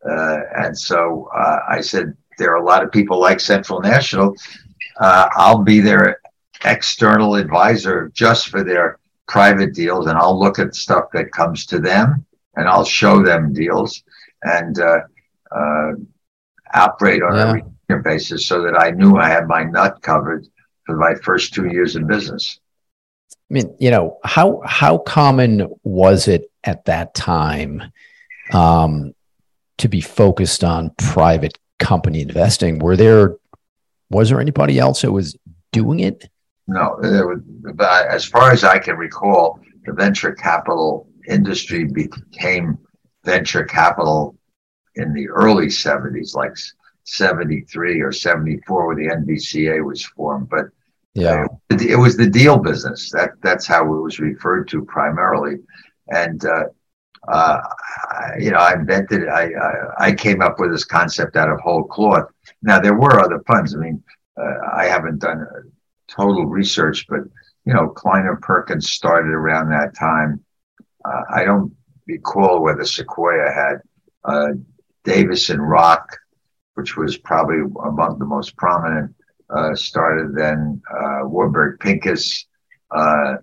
Uh, 0.09 0.39
and 0.57 0.77
so 0.77 1.29
uh, 1.35 1.61
i 1.69 1.81
said 1.81 2.15
there 2.39 2.51
are 2.53 2.63
a 2.63 2.65
lot 2.73 2.83
of 2.85 2.93
people 2.93 3.19
like 3.19 3.41
central 3.41 3.81
national 3.81 4.35
uh, 5.00 5.28
i'll 5.37 5.62
be 5.62 5.80
their 5.80 6.20
external 6.64 7.35
advisor 7.35 8.11
just 8.14 8.48
for 8.48 8.62
their 8.64 8.98
private 9.26 9.74
deals 9.74 10.07
and 10.07 10.16
i'll 10.18 10.38
look 10.38 10.59
at 10.59 10.74
stuff 10.74 11.04
that 11.12 11.30
comes 11.33 11.66
to 11.66 11.78
them 11.78 12.24
and 12.57 12.68
i'll 12.68 12.85
show 12.85 13.22
them 13.22 13.52
deals 13.52 14.02
and 14.42 14.78
uh, 14.80 15.00
uh, 15.54 15.92
operate 16.74 17.22
on 17.22 17.35
Yeah. 17.35 17.50
a 17.50 17.54
regular 17.54 18.02
basis 18.02 18.46
so 18.46 18.62
that 18.62 18.76
I 18.78 18.90
knew 18.90 19.16
I 19.16 19.28
had 19.28 19.46
my 19.46 19.64
nut 19.64 20.02
covered 20.02 20.46
for 20.85 20.96
my 20.96 21.14
first 21.14 21.54
two 21.54 21.66
years 21.68 21.96
in 21.96 22.07
business. 22.07 22.59
I 23.30 23.54
mean, 23.54 23.74
you 23.78 23.90
know, 23.90 24.18
how 24.24 24.61
how 24.66 24.98
common 24.98 25.68
was 25.83 26.28
it 26.28 26.50
at 26.64 26.85
that 26.87 27.14
time 27.14 27.83
um, 28.52 29.14
to 29.78 29.88
be 29.88 30.00
focused 30.00 30.64
on 30.64 30.90
private 30.98 31.59
company 31.78 32.20
investing? 32.22 32.78
Were 32.80 32.96
there 32.96 33.37
was 34.11 34.29
there 34.29 34.40
anybody 34.40 34.79
else 34.79 35.03
that 35.03 35.12
was 35.12 35.37
doing 35.73 36.01
it? 36.01 36.29
No, 36.67 36.99
there 37.01 37.27
was, 37.27 37.40
but 37.75 38.07
as 38.09 38.25
far 38.25 38.51
as 38.51 38.64
I 38.64 38.79
can 38.79 38.97
recall, 38.97 39.61
the 39.85 39.93
venture 39.93 40.33
capital 40.33 41.09
industry 41.29 41.85
became 41.85 42.79
venture 43.25 43.64
capital 43.64 44.37
in 44.95 45.12
the 45.12 45.29
early 45.29 45.67
70s, 45.67 46.35
like 46.35 46.55
73 47.05 48.01
or 48.01 48.12
74, 48.12 48.87
where 48.87 48.97
the 48.97 49.09
NVCA 49.09 49.85
was 49.85 50.05
formed. 50.05 50.49
But 50.49 50.67
Yeah, 51.14 51.47
it 51.71 51.83
it 51.83 51.97
was 51.97 52.17
the 52.17 52.29
deal 52.29 52.59
business. 52.59 53.11
That 53.11 53.33
that's 53.43 53.67
how 53.67 53.83
it 53.95 54.01
was 54.01 54.19
referred 54.19 54.69
to 54.69 54.85
primarily, 54.85 55.57
and 56.09 56.45
uh, 56.45 56.64
uh, 57.29 57.61
You 58.38 58.50
know, 58.50 58.59
I 58.59 58.74
invented. 58.74 59.22
it. 59.22 59.29
I, 59.29 59.44
I 59.44 60.09
I 60.09 60.14
came 60.14 60.42
up 60.42 60.59
with 60.59 60.70
this 60.72 60.85
concept 60.85 61.37
out 61.37 61.50
of 61.50 61.61
whole 61.61 61.85
cloth. 61.85 62.29
Now 62.62 62.81
there 62.81 62.94
were 62.94 63.20
other 63.20 63.42
funds. 63.46 63.74
I 63.74 63.79
mean, 63.79 64.03
uh, 64.37 64.70
I 64.72 64.87
haven't 64.87 65.20
done 65.20 65.40
uh, 65.42 65.61
total 66.09 66.46
research, 66.46 67.07
but 67.09 67.20
you 67.64 67.72
know, 67.72 67.88
Kleiner 67.88 68.37
Perkins 68.37 68.90
started 68.90 69.31
around 69.31 69.70
that 69.70 69.96
time. 69.98 70.44
Uh, 71.05 71.22
I 71.35 71.44
don't 71.44 71.74
recall 72.07 72.62
whether 72.62 72.85
Sequoia 72.85 73.50
had 73.53 73.77
uh, 74.24 74.48
Davis 75.05 75.50
and 75.50 75.66
Rock, 75.66 76.16
which 76.74 76.96
was 76.96 77.16
probably 77.16 77.61
among 77.85 78.18
the 78.18 78.27
most 78.27 78.57
prominent 78.57 79.14
uh, 79.50 79.74
started 79.74 80.35
then 80.35 80.81
uh, 80.90 81.20
Warburg 81.22 81.79
Pincus, 81.81 82.46
uh, 82.90 83.35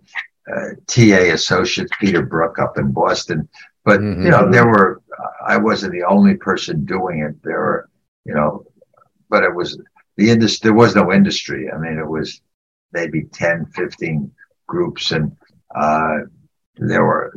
TA 0.88 1.32
Associates, 1.34 1.92
Peter 2.00 2.26
Brooke 2.26 2.60
up 2.60 2.78
in 2.78 2.92
Boston. 2.92 3.48
But 3.84 4.00
Mhm. 4.00 4.24
you 4.24 4.30
know, 4.32 4.50
there 4.52 4.68
were 4.68 5.02
I 5.46 5.58
wasn't 5.58 5.94
the 5.94 6.04
only 6.04 6.36
person 6.36 6.86
doing 6.86 7.20
it. 7.20 7.36
There 7.44 7.60
were, 7.60 7.90
you 8.26 8.34
know, 8.34 8.66
but 9.30 9.44
it 9.44 9.54
was 9.54 9.78
the 10.18 10.30
industry. 10.30 10.68
There 10.68 10.78
was 10.78 10.96
no 10.96 11.12
industry. 11.12 11.70
I 11.72 11.78
mean, 11.78 11.98
it 11.98 12.08
was 12.08 12.42
maybe 12.94 13.24
10, 13.34 13.66
15 13.68 14.32
groups, 14.68 15.12
and 15.12 15.32
uh, 15.76 16.18
there 16.78 17.04
were 17.06 17.34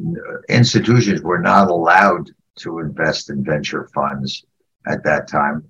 institutions 0.48 1.22
were 1.22 1.40
not 1.40 1.68
allowed 1.70 2.30
to 2.60 2.78
invest 2.78 3.30
in 3.30 3.44
venture 3.44 3.88
funds 3.94 4.44
at 4.86 5.02
that 5.04 5.28
time. 5.28 5.64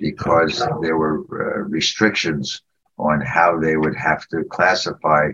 because 0.00 0.54
there 0.82 0.96
were 0.96 1.16
uh, 1.32 1.60
restrictions 1.78 2.62
on 2.98 3.20
how 3.20 3.58
they 3.58 3.76
would 3.76 3.96
have 3.96 4.22
to 4.28 4.44
classify 4.44 5.24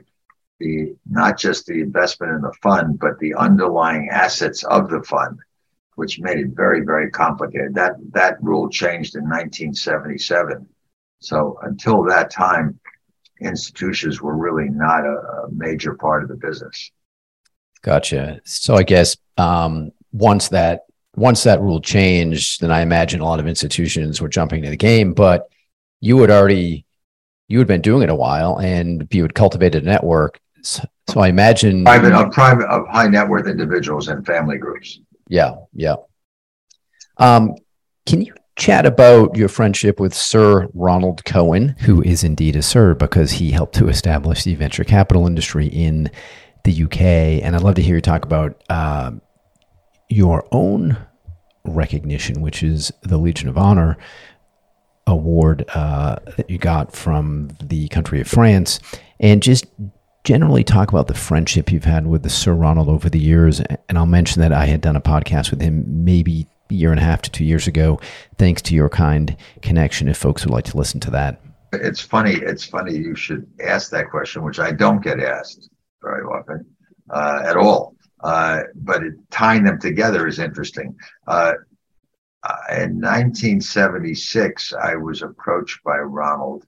the 0.64 0.96
not 1.08 1.38
just 1.38 1.66
the 1.66 1.80
investment 1.80 2.32
in 2.32 2.40
the 2.40 2.54
fund, 2.62 2.98
but 2.98 3.18
the 3.18 3.34
underlying 3.34 4.08
assets 4.10 4.64
of 4.64 4.88
the 4.88 5.02
fund, 5.02 5.38
which 5.96 6.18
made 6.18 6.38
it 6.38 6.48
very, 6.54 6.80
very 6.80 7.10
complicated. 7.10 7.74
That 7.74 7.92
that 8.12 8.42
rule 8.42 8.70
changed 8.70 9.14
in 9.14 9.24
1977. 9.24 10.66
So 11.20 11.58
until 11.62 12.02
that 12.04 12.30
time, 12.30 12.80
institutions 13.40 14.22
were 14.22 14.36
really 14.36 14.70
not 14.70 15.04
a, 15.04 15.16
a 15.44 15.48
major 15.52 15.94
part 15.94 16.22
of 16.22 16.30
the 16.30 16.36
business. 16.36 16.90
Gotcha. 17.82 18.40
So 18.44 18.74
I 18.76 18.84
guess 18.84 19.16
um, 19.36 19.92
once 20.12 20.48
that 20.48 20.84
once 21.14 21.42
that 21.42 21.60
rule 21.60 21.80
changed, 21.80 22.62
then 22.62 22.72
I 22.72 22.80
imagine 22.80 23.20
a 23.20 23.24
lot 23.24 23.38
of 23.38 23.46
institutions 23.46 24.20
were 24.20 24.30
jumping 24.30 24.62
to 24.62 24.70
the 24.70 24.76
game. 24.76 25.12
But 25.12 25.46
you 26.00 26.18
had 26.22 26.30
already 26.30 26.86
you 27.48 27.58
had 27.58 27.68
been 27.68 27.82
doing 27.82 28.02
it 28.02 28.08
a 28.08 28.14
while, 28.14 28.58
and 28.58 29.06
you 29.10 29.22
had 29.22 29.34
cultivated 29.34 29.82
a 29.82 29.86
network. 29.86 30.40
So, 30.64 30.82
so 31.08 31.20
I 31.20 31.28
imagine 31.28 31.84
private 31.84 32.12
of 32.12 32.32
private 32.32 32.66
of 32.66 32.86
high 32.88 33.06
net 33.06 33.28
worth 33.28 33.46
individuals 33.46 34.08
and 34.08 34.24
family 34.26 34.58
groups. 34.58 34.98
Yeah, 35.28 35.54
yeah. 35.72 35.96
Um, 37.18 37.54
can 38.06 38.22
you 38.22 38.34
chat 38.56 38.86
about 38.86 39.36
your 39.36 39.48
friendship 39.48 40.00
with 40.00 40.14
Sir 40.14 40.68
Ronald 40.74 41.24
Cohen, 41.24 41.76
who 41.80 42.02
is 42.02 42.24
indeed 42.24 42.56
a 42.56 42.62
sir 42.62 42.94
because 42.94 43.32
he 43.32 43.50
helped 43.50 43.74
to 43.76 43.88
establish 43.88 44.44
the 44.44 44.54
venture 44.54 44.84
capital 44.84 45.26
industry 45.26 45.66
in 45.66 46.10
the 46.64 46.84
UK? 46.84 47.00
And 47.00 47.54
I'd 47.54 47.62
love 47.62 47.74
to 47.76 47.82
hear 47.82 47.96
you 47.96 48.00
talk 48.00 48.24
about 48.24 48.62
uh, 48.68 49.12
your 50.08 50.46
own 50.50 50.96
recognition, 51.64 52.40
which 52.40 52.62
is 52.62 52.92
the 53.02 53.18
Legion 53.18 53.48
of 53.48 53.58
Honor 53.58 53.96
award 55.06 55.64
uh, 55.74 56.16
that 56.36 56.48
you 56.48 56.58
got 56.58 56.92
from 56.92 57.50
the 57.62 57.88
country 57.88 58.20
of 58.20 58.28
France, 58.28 58.80
and 59.20 59.42
just 59.42 59.66
generally 60.24 60.64
talk 60.64 60.88
about 60.88 61.06
the 61.06 61.14
friendship 61.14 61.70
you've 61.70 61.84
had 61.84 62.06
with 62.06 62.28
Sir 62.30 62.54
Ronald 62.54 62.88
over 62.88 63.10
the 63.10 63.18
years. 63.18 63.60
And 63.60 63.98
I'll 63.98 64.06
mention 64.06 64.40
that 64.40 64.52
I 64.52 64.64
had 64.64 64.80
done 64.80 64.96
a 64.96 65.00
podcast 65.00 65.50
with 65.50 65.60
him 65.60 66.04
maybe 66.04 66.48
a 66.70 66.74
year 66.74 66.90
and 66.90 66.98
a 66.98 67.04
half 67.04 67.22
to 67.22 67.30
two 67.30 67.44
years 67.44 67.66
ago, 67.66 68.00
thanks 68.38 68.62
to 68.62 68.74
your 68.74 68.88
kind 68.88 69.36
connection. 69.60 70.08
If 70.08 70.16
folks 70.16 70.44
would 70.44 70.52
like 70.52 70.64
to 70.64 70.78
listen 70.78 70.98
to 71.00 71.10
that, 71.10 71.40
it's 71.72 72.00
funny. 72.00 72.34
It's 72.34 72.64
funny 72.64 72.94
you 72.94 73.14
should 73.14 73.46
ask 73.62 73.90
that 73.90 74.10
question, 74.10 74.42
which 74.42 74.58
I 74.58 74.72
don't 74.72 75.02
get 75.02 75.20
asked 75.20 75.68
very 76.02 76.22
often 76.22 76.64
uh, 77.10 77.42
at 77.44 77.56
all. 77.56 77.94
Uh, 78.22 78.62
but 78.76 79.02
it, 79.02 79.14
tying 79.30 79.64
them 79.64 79.78
together 79.78 80.26
is 80.26 80.38
interesting. 80.38 80.96
Uh, 81.26 81.52
uh 82.42 82.56
in 82.70 83.00
1976, 83.00 84.72
I 84.72 84.94
was 84.96 85.20
approached 85.20 85.82
by 85.84 85.98
Ronald, 85.98 86.64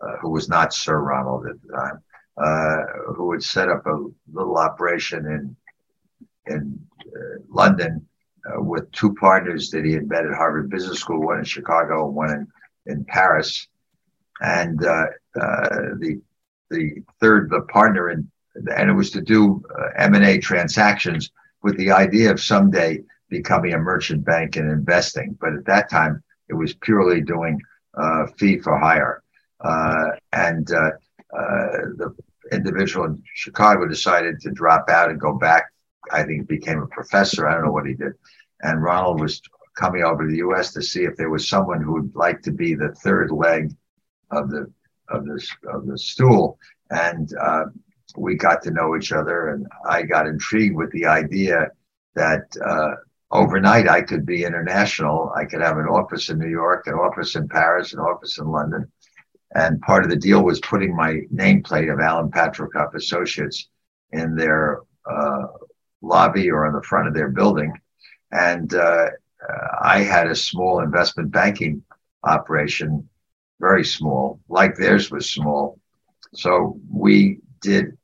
uh, 0.00 0.16
who 0.20 0.30
was 0.30 0.48
not 0.48 0.72
Sir 0.72 0.98
Ronald 0.98 1.46
at 1.48 1.60
the 1.62 1.76
time, 1.76 2.02
uh, 2.36 2.82
who 3.14 3.32
had 3.32 3.42
set 3.42 3.68
up 3.68 3.86
a 3.86 4.04
little 4.32 4.56
operation 4.56 5.26
in 5.26 5.56
in 6.46 6.78
London 7.48 8.06
uh, 8.46 8.60
with 8.60 8.90
two 8.92 9.14
partners 9.14 9.70
that 9.70 9.84
he 9.84 9.92
had 9.92 10.08
met 10.08 10.26
at 10.26 10.34
Harvard 10.34 10.70
Business 10.70 11.00
School, 11.00 11.22
one 11.22 11.38
in 11.38 11.44
Chicago 11.44 12.06
and 12.06 12.14
one 12.14 12.30
in, 12.30 12.46
in 12.92 13.04
Paris. 13.04 13.68
And 14.40 14.84
uh, 14.84 15.06
uh, 15.40 15.68
the 15.98 16.20
the 16.70 17.02
third, 17.20 17.50
the 17.50 17.60
partner, 17.62 18.10
in, 18.10 18.28
and 18.54 18.90
it 18.90 18.94
was 18.94 19.10
to 19.12 19.20
do 19.20 19.62
uh, 19.78 19.88
M&A 19.96 20.38
transactions 20.38 21.30
with 21.62 21.76
the 21.76 21.92
idea 21.92 22.30
of 22.30 22.40
someday 22.40 23.00
becoming 23.28 23.74
a 23.74 23.78
merchant 23.78 24.24
bank 24.24 24.56
and 24.56 24.70
investing. 24.70 25.36
But 25.40 25.54
at 25.54 25.64
that 25.66 25.88
time, 25.88 26.22
it 26.48 26.54
was 26.54 26.74
purely 26.74 27.20
doing 27.20 27.60
uh, 27.94 28.26
fee 28.38 28.58
for 28.58 28.78
hire. 28.78 29.22
Uh, 29.60 30.06
and 30.32 30.68
the 31.34 32.14
individual 32.52 33.06
in 33.06 33.22
Chicago 33.34 33.86
decided 33.86 34.40
to 34.40 34.50
drop 34.50 34.88
out 34.88 35.10
and 35.10 35.20
go 35.20 35.32
back 35.32 35.64
I 36.10 36.22
think 36.24 36.48
became 36.48 36.80
a 36.80 36.86
professor. 36.86 37.48
I 37.48 37.54
don't 37.54 37.64
know 37.64 37.72
what 37.72 37.86
he 37.86 37.94
did. 37.94 38.12
And 38.62 38.82
Ronald 38.82 39.20
was 39.20 39.40
coming 39.76 40.02
over 40.02 40.24
to 40.24 40.30
the 40.30 40.38
U.S. 40.38 40.72
to 40.72 40.82
see 40.82 41.04
if 41.04 41.16
there 41.16 41.30
was 41.30 41.48
someone 41.48 41.82
who 41.82 41.94
would 41.94 42.14
like 42.14 42.42
to 42.42 42.52
be 42.52 42.74
the 42.74 42.94
third 43.02 43.30
leg 43.30 43.72
of 44.30 44.50
the 44.50 44.72
of 45.08 45.26
the 45.26 45.46
of 45.68 45.86
the 45.86 45.98
stool. 45.98 46.58
And 46.90 47.30
uh, 47.40 47.64
we 48.16 48.36
got 48.36 48.62
to 48.62 48.70
know 48.70 48.96
each 48.96 49.12
other, 49.12 49.48
and 49.48 49.66
I 49.88 50.02
got 50.02 50.26
intrigued 50.26 50.76
with 50.76 50.90
the 50.92 51.06
idea 51.06 51.68
that 52.14 52.44
uh, 52.64 52.94
overnight 53.30 53.88
I 53.88 54.02
could 54.02 54.24
be 54.24 54.44
international. 54.44 55.32
I 55.34 55.44
could 55.44 55.60
have 55.60 55.78
an 55.78 55.86
office 55.86 56.28
in 56.30 56.38
New 56.38 56.48
York, 56.48 56.86
an 56.86 56.94
office 56.94 57.34
in 57.34 57.48
Paris, 57.48 57.92
an 57.92 58.00
office 58.00 58.38
in 58.38 58.46
London. 58.46 58.90
And 59.54 59.80
part 59.82 60.04
of 60.04 60.10
the 60.10 60.16
deal 60.16 60.42
was 60.42 60.60
putting 60.60 60.94
my 60.96 61.20
nameplate 61.32 61.92
of 61.92 62.00
Alan 62.00 62.30
Patricof 62.30 62.94
Associates 62.94 63.68
in 64.12 64.34
their 64.34 64.80
uh, 65.08 65.46
lobby 66.02 66.50
or 66.50 66.66
on 66.66 66.72
the 66.72 66.82
front 66.82 67.08
of 67.08 67.14
their 67.14 67.30
building. 67.30 67.72
And 68.32 68.74
uh, 68.74 69.06
I 69.80 70.00
had 70.00 70.28
a 70.28 70.34
small 70.34 70.80
investment 70.80 71.30
banking 71.30 71.82
operation, 72.24 73.08
very 73.60 73.84
small, 73.84 74.40
like 74.48 74.76
theirs 74.76 75.10
was 75.10 75.30
small. 75.30 75.78
So 76.34 76.80
we 76.92 77.40
did 77.60 77.96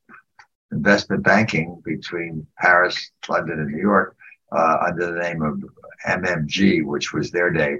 investment 0.72 1.22
banking 1.24 1.82
between 1.84 2.46
Paris, 2.58 3.10
London, 3.28 3.60
and 3.60 3.70
New 3.72 3.80
York 3.80 4.16
uh, 4.56 4.78
under 4.86 5.12
the 5.12 5.20
name 5.20 5.42
of 5.42 5.62
MMG, 6.06 6.84
which 6.84 7.12
was 7.12 7.30
their 7.30 7.50
day. 7.50 7.78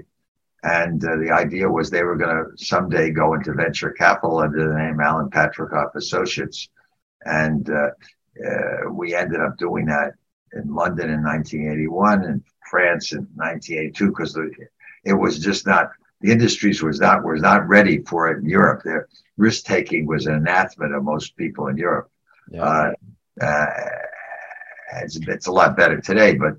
And 0.63 1.03
uh, 1.03 1.15
the 1.17 1.31
idea 1.31 1.69
was 1.69 1.89
they 1.89 2.03
were 2.03 2.17
going 2.17 2.35
to 2.35 2.63
someday 2.63 3.09
go 3.09 3.33
into 3.33 3.53
venture 3.53 3.91
capital 3.91 4.39
under 4.39 4.67
the 4.67 4.77
name 4.77 4.99
Alan 4.99 5.29
Patricof 5.29 5.95
Associates. 5.95 6.69
And 7.25 7.67
uh, 7.69 7.89
uh, 8.45 8.91
we 8.91 9.15
ended 9.15 9.41
up 9.41 9.57
doing 9.57 9.85
that 9.85 10.13
in 10.53 10.73
London 10.73 11.09
in 11.09 11.23
1981 11.23 12.25
and 12.25 12.43
France 12.69 13.11
in 13.13 13.27
1982 13.35 14.07
because 14.07 14.37
it 15.03 15.13
was 15.13 15.39
just 15.39 15.65
not 15.65 15.91
the 16.21 16.31
industries 16.31 16.83
was 16.83 16.99
not 16.99 17.23
was 17.23 17.41
not 17.41 17.67
ready 17.67 17.99
for 18.03 18.29
it 18.29 18.39
in 18.39 18.45
Europe. 18.49 18.83
Their 18.83 19.07
risk 19.37 19.65
taking 19.65 20.05
was 20.05 20.27
an 20.27 20.35
anathema 20.35 20.89
to 20.89 21.01
most 21.01 21.35
people 21.35 21.67
in 21.67 21.77
Europe. 21.77 22.11
Yeah. 22.51 22.63
Uh, 22.63 22.93
uh, 23.41 23.65
it's, 24.97 25.15
it's 25.15 25.47
a 25.47 25.51
lot 25.51 25.75
better 25.75 25.99
today, 25.99 26.35
but 26.35 26.53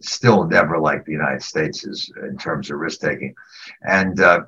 still 0.00 0.44
never 0.44 0.78
like 0.78 1.04
the 1.04 1.12
United 1.12 1.42
States 1.42 1.84
is 1.84 2.12
in 2.22 2.36
terms 2.36 2.70
of 2.70 2.78
risk 2.78 3.00
taking. 3.00 3.34
And 3.82 4.20
uh, 4.20 4.42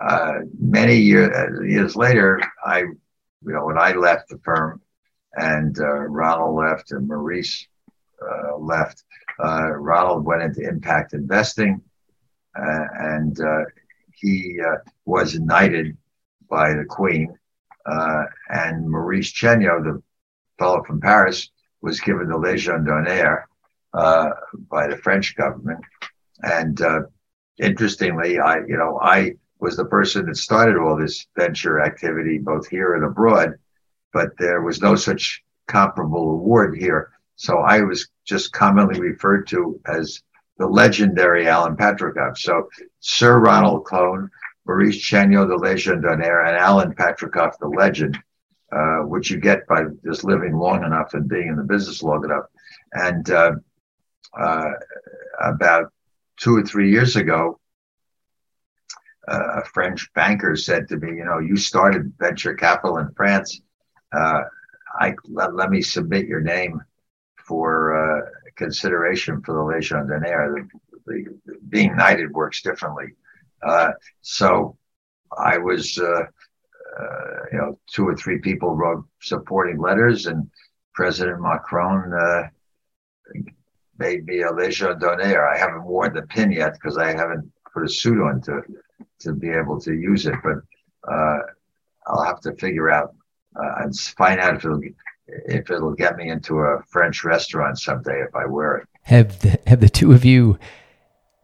uh, 0.00 0.40
many 0.58 0.96
year, 0.96 1.64
years 1.64 1.96
later, 1.96 2.40
I, 2.64 2.80
you 2.80 2.96
know, 3.42 3.66
when 3.66 3.78
I 3.78 3.92
left 3.92 4.28
the 4.28 4.38
firm, 4.38 4.80
and 5.34 5.78
uh, 5.78 5.84
Ronald 5.84 6.56
left, 6.56 6.92
and 6.92 7.08
Maurice 7.08 7.66
uh, 8.20 8.56
left. 8.56 9.04
Uh, 9.42 9.70
Ronald 9.70 10.24
went 10.24 10.42
into 10.42 10.68
impact 10.68 11.14
investing, 11.14 11.80
uh, 12.58 12.84
and 12.98 13.38
he 14.12 14.58
was 15.04 15.38
knighted 15.38 15.96
by 16.48 16.74
the 16.74 16.84
Queen. 16.84 17.36
and 18.50 18.88
Maurice 18.88 19.32
Tchenio, 19.32 19.82
the 19.82 20.02
fellow 20.58 20.84
from 20.84 21.00
Paris, 21.00 21.50
was 21.80 21.98
given 22.00 22.28
the 22.28 22.36
Légion 22.36 22.84
d'honneur 22.84 23.48
by 23.92 24.86
the 24.88 25.00
French 25.02 25.36
government. 25.36 25.84
And 26.42 26.80
interestingly, 27.58 28.38
I, 28.38 28.58
you 28.58 28.76
know, 28.76 28.98
I 29.00 29.34
was 29.60 29.76
the 29.76 29.84
person 29.84 30.26
that 30.26 30.36
started 30.36 30.76
all 30.76 30.96
this 30.96 31.26
venture 31.38 31.80
activity, 31.80 32.38
both 32.38 32.66
here 32.68 32.94
and 32.94 33.04
abroad, 33.04 33.54
but 34.12 34.30
there 34.38 34.62
was 34.62 34.82
no 34.82 34.96
such 34.96 35.42
comparable 35.68 36.32
award 36.32 36.76
here. 36.76 37.10
So 37.36 37.58
I 37.58 37.80
was 37.82 38.08
just 38.24 38.52
commonly 38.52 39.00
referred 39.00 39.46
to 39.48 39.80
as 39.86 40.20
the 40.58 40.66
legendary 40.66 41.48
Alan 41.48 41.76
Patricof. 41.76 42.36
So 42.38 42.68
Sir 43.00 43.38
Ronald 43.38 43.86
Cohen, 43.86 44.30
Maurice 44.66 44.98
Tchenio, 44.98 45.46
the 45.46 45.56
d'honneur, 46.00 46.44
and 46.44 46.56
Alan 46.56 46.94
Patricof, 46.94 47.58
the 47.58 47.68
legend, 47.68 48.18
uh, 48.70 48.98
which 49.00 49.30
you 49.30 49.38
get 49.38 49.66
by 49.66 49.84
just 50.04 50.24
living 50.24 50.56
long 50.56 50.84
enough 50.84 51.14
and 51.14 51.28
being 51.28 51.48
in 51.48 51.56
the 51.56 51.64
business 51.64 52.02
long 52.02 52.24
enough. 52.24 52.44
And 52.92 53.30
uh, 53.30 53.52
uh, 54.38 54.70
about 55.40 55.92
two 56.38 56.56
or 56.56 56.62
three 56.62 56.90
years 56.90 57.16
ago, 57.16 57.58
uh, 59.28 59.60
a 59.60 59.64
French 59.66 60.12
banker 60.14 60.56
said 60.56 60.88
to 60.88 60.96
me, 60.96 61.16
"You 61.18 61.24
know, 61.24 61.38
you 61.38 61.56
started 61.56 62.12
venture 62.18 62.54
capital 62.54 62.98
in 62.98 63.12
France. 63.12 63.60
Uh, 64.12 64.42
I 64.98 65.14
let, 65.24 65.54
let 65.54 65.70
me 65.70 65.80
submit 65.80 66.26
your 66.26 66.40
name 66.40 66.80
for 67.36 67.94
uh, 67.94 68.28
consideration 68.56 69.40
for 69.42 69.54
the 69.54 69.62
Legion 69.62 70.06
d'honneur. 70.06 70.54
The, 70.54 70.68
the, 71.06 71.58
being 71.68 71.96
knighted 71.96 72.32
works 72.32 72.62
differently. 72.62 73.14
Uh, 73.62 73.92
so 74.22 74.76
I 75.36 75.58
was, 75.58 75.98
uh, 75.98 76.24
you 77.52 77.58
know, 77.58 77.78
two 77.86 78.06
or 78.06 78.16
three 78.16 78.38
people 78.38 78.74
wrote 78.74 79.04
supporting 79.20 79.78
letters, 79.78 80.26
and 80.26 80.50
President 80.94 81.40
Macron 81.40 82.50
made 84.02 84.26
me 84.26 84.42
a 84.42 84.52
Legion 84.52 84.98
d'honneur. 84.98 85.46
I 85.46 85.56
haven't 85.56 85.84
worn 85.84 86.12
the 86.14 86.22
pin 86.22 86.50
yet 86.50 86.72
because 86.74 86.98
I 86.98 87.12
haven't 87.12 87.50
put 87.72 87.84
a 87.84 87.88
suit 87.88 88.20
on 88.20 88.40
to 88.42 88.62
to 89.20 89.32
be 89.32 89.50
able 89.50 89.80
to 89.80 89.92
use 89.92 90.26
it, 90.26 90.34
but 90.42 90.58
uh, 91.10 91.38
I'll 92.06 92.24
have 92.24 92.40
to 92.40 92.52
figure 92.56 92.90
out 92.90 93.14
uh, 93.56 93.82
and 93.82 93.96
find 93.96 94.40
out 94.40 94.56
if 94.56 94.64
it'll 94.64 94.80
if 95.26 95.70
it'll 95.70 95.94
get 95.94 96.16
me 96.16 96.30
into 96.30 96.58
a 96.58 96.82
French 96.88 97.24
restaurant 97.24 97.78
someday 97.78 98.20
if 98.28 98.34
I 98.34 98.44
wear 98.46 98.78
it. 98.78 98.88
Have 99.02 99.40
the, 99.40 99.58
have 99.66 99.80
the 99.80 99.88
two 99.88 100.12
of 100.12 100.24
you 100.24 100.58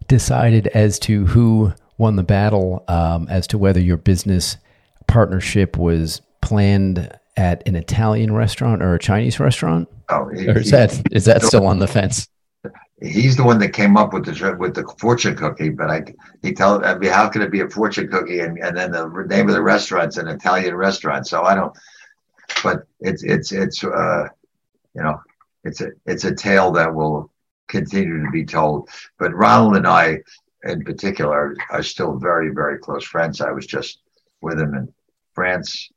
decided 0.09 0.67
as 0.69 0.99
to 1.01 1.27
who 1.27 1.73
won 1.97 2.17
the 2.17 2.23
battle 2.23 2.85
um, 2.89 3.29
as 3.29 3.47
to 3.49 3.59
whether 3.59 3.81
your 3.81 3.97
business 3.97 4.57
partnership 5.07 5.77
was 5.77 6.23
planned 6.41 7.13
at 7.37 7.67
an 7.67 7.77
Italian 7.77 8.33
restaurant 8.33 8.83
or 8.83 8.95
a 8.95 8.99
Chinese 8.99 9.39
restaurant? 9.39 9.89
Oh, 10.09 10.29
he, 10.29 10.49
Or 10.49 10.59
is 10.59 10.71
that 10.71 11.01
is 11.13 11.25
that 11.27 11.43
still 11.49 11.67
on 11.67 11.79
the 11.79 11.87
fence? 11.87 12.29
He's 13.01 13.37
the 13.37 13.45
one 13.45 13.59
that 13.61 13.73
came 13.73 13.97
up 13.97 14.13
with 14.13 14.25
the 14.25 14.57
with 14.59 14.75
the 14.75 14.87
fortune 14.99 15.37
cookie. 15.37 15.71
But 15.71 15.91
I 15.91 16.05
he 16.43 16.53
tell 16.53 16.85
I 16.85 16.97
mean, 16.99 17.11
how 17.11 17.29
can 17.29 17.43
it 17.43 17.51
be 17.51 17.61
a 17.61 17.69
fortune 17.69 18.09
cookie 18.09 18.41
and, 18.41 18.59
and 18.59 18.77
then 18.77 18.93
the 18.93 19.09
name 19.29 19.49
of 19.49 19.55
the 19.55 19.63
restaurant's 19.63 20.17
an 20.17 20.29
Italian 20.29 20.75
restaurant? 20.75 21.27
So 21.27 21.43
I 21.43 21.55
don't. 21.55 21.77
But 22.63 22.85
it's 23.01 23.23
it's 23.23 23.53
it's 23.53 23.85
uh, 23.85 24.29
you 24.95 25.03
know 25.03 25.21
it's 25.65 25.81
a 25.81 25.89
it's 26.07 26.25
a 26.25 26.35
tale 26.35 26.73
that 26.73 26.95
will 26.95 27.31
continue 27.69 28.25
to 28.25 28.31
be 28.31 28.45
told. 28.45 28.89
But 29.19 29.35
Ronald 29.35 29.77
and 29.77 29.87
I, 29.87 30.19
in 30.65 30.83
particular, 30.85 31.55
are 31.71 31.83
still 31.83 32.17
very 32.17 32.51
very 32.51 32.79
close 32.79 33.05
friends. 33.05 33.41
I 33.41 33.51
was 33.53 33.67
just 33.67 34.01
with 34.41 34.59
him 34.59 34.75
in 34.75 34.93
France 35.35 35.91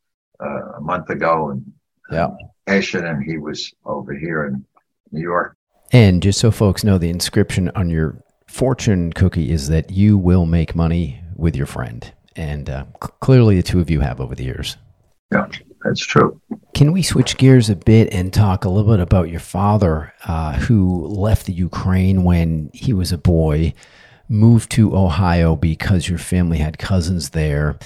uh, 0.44 0.78
a 0.78 0.82
month 0.82 1.10
ago 1.10 1.50
and 1.52 1.64
Yeah. 2.12 2.30
vacation, 2.68 3.06
and 3.06 3.24
he 3.24 3.38
was 3.38 3.74
over 3.86 4.14
here 4.14 4.46
in 4.46 4.66
New 5.12 5.22
York. 5.22 5.56
And 5.92 6.24
just 6.24 6.40
so 6.40 6.52
folks 6.52 6.84
know, 6.84 6.98
the 6.98 7.10
inscription 7.10 7.70
on 7.76 7.90
your 7.90 8.24
fortune 8.48 9.14
cookie 9.14 9.52
is 9.52 9.68
that 9.70 9.92
you 9.92 10.18
will 10.18 10.46
make 10.46 10.76
money 10.76 11.22
with 11.36 11.56
your 11.56 11.66
friend. 11.66 12.12
And 12.36 12.70
uh, 12.70 12.86
c- 13.04 13.10
clearly, 13.20 13.58
the 13.58 13.64
two 13.64 13.80
of 13.80 13.90
you 13.90 14.00
have 14.00 14.22
over 14.22 14.36
the 14.36 14.44
years. 14.44 14.78
Yeah, 15.32 15.48
that's 15.84 16.06
true. 16.06 16.40
Can 16.74 16.94
we 16.94 17.02
switch 17.02 17.38
gears 17.38 17.70
a 17.70 17.76
bit 17.76 18.14
and 18.14 18.34
talk 18.34 18.64
a 18.64 18.70
little 18.70 18.92
bit 18.92 19.02
about 19.02 19.30
your 19.30 19.40
father, 19.40 20.14
uh, 20.26 20.54
who 20.54 21.08
left 21.08 21.46
the 21.46 21.54
Ukraine 21.54 22.24
when 22.24 22.70
he 22.74 22.94
was 22.94 23.12
a 23.12 23.18
boy, 23.18 23.74
moved 24.30 24.72
to 24.72 24.96
Ohio 24.96 25.56
because 25.58 26.08
your 26.08 26.20
family 26.20 26.58
had 26.58 26.78
cousins 26.78 27.32
there, 27.32 27.78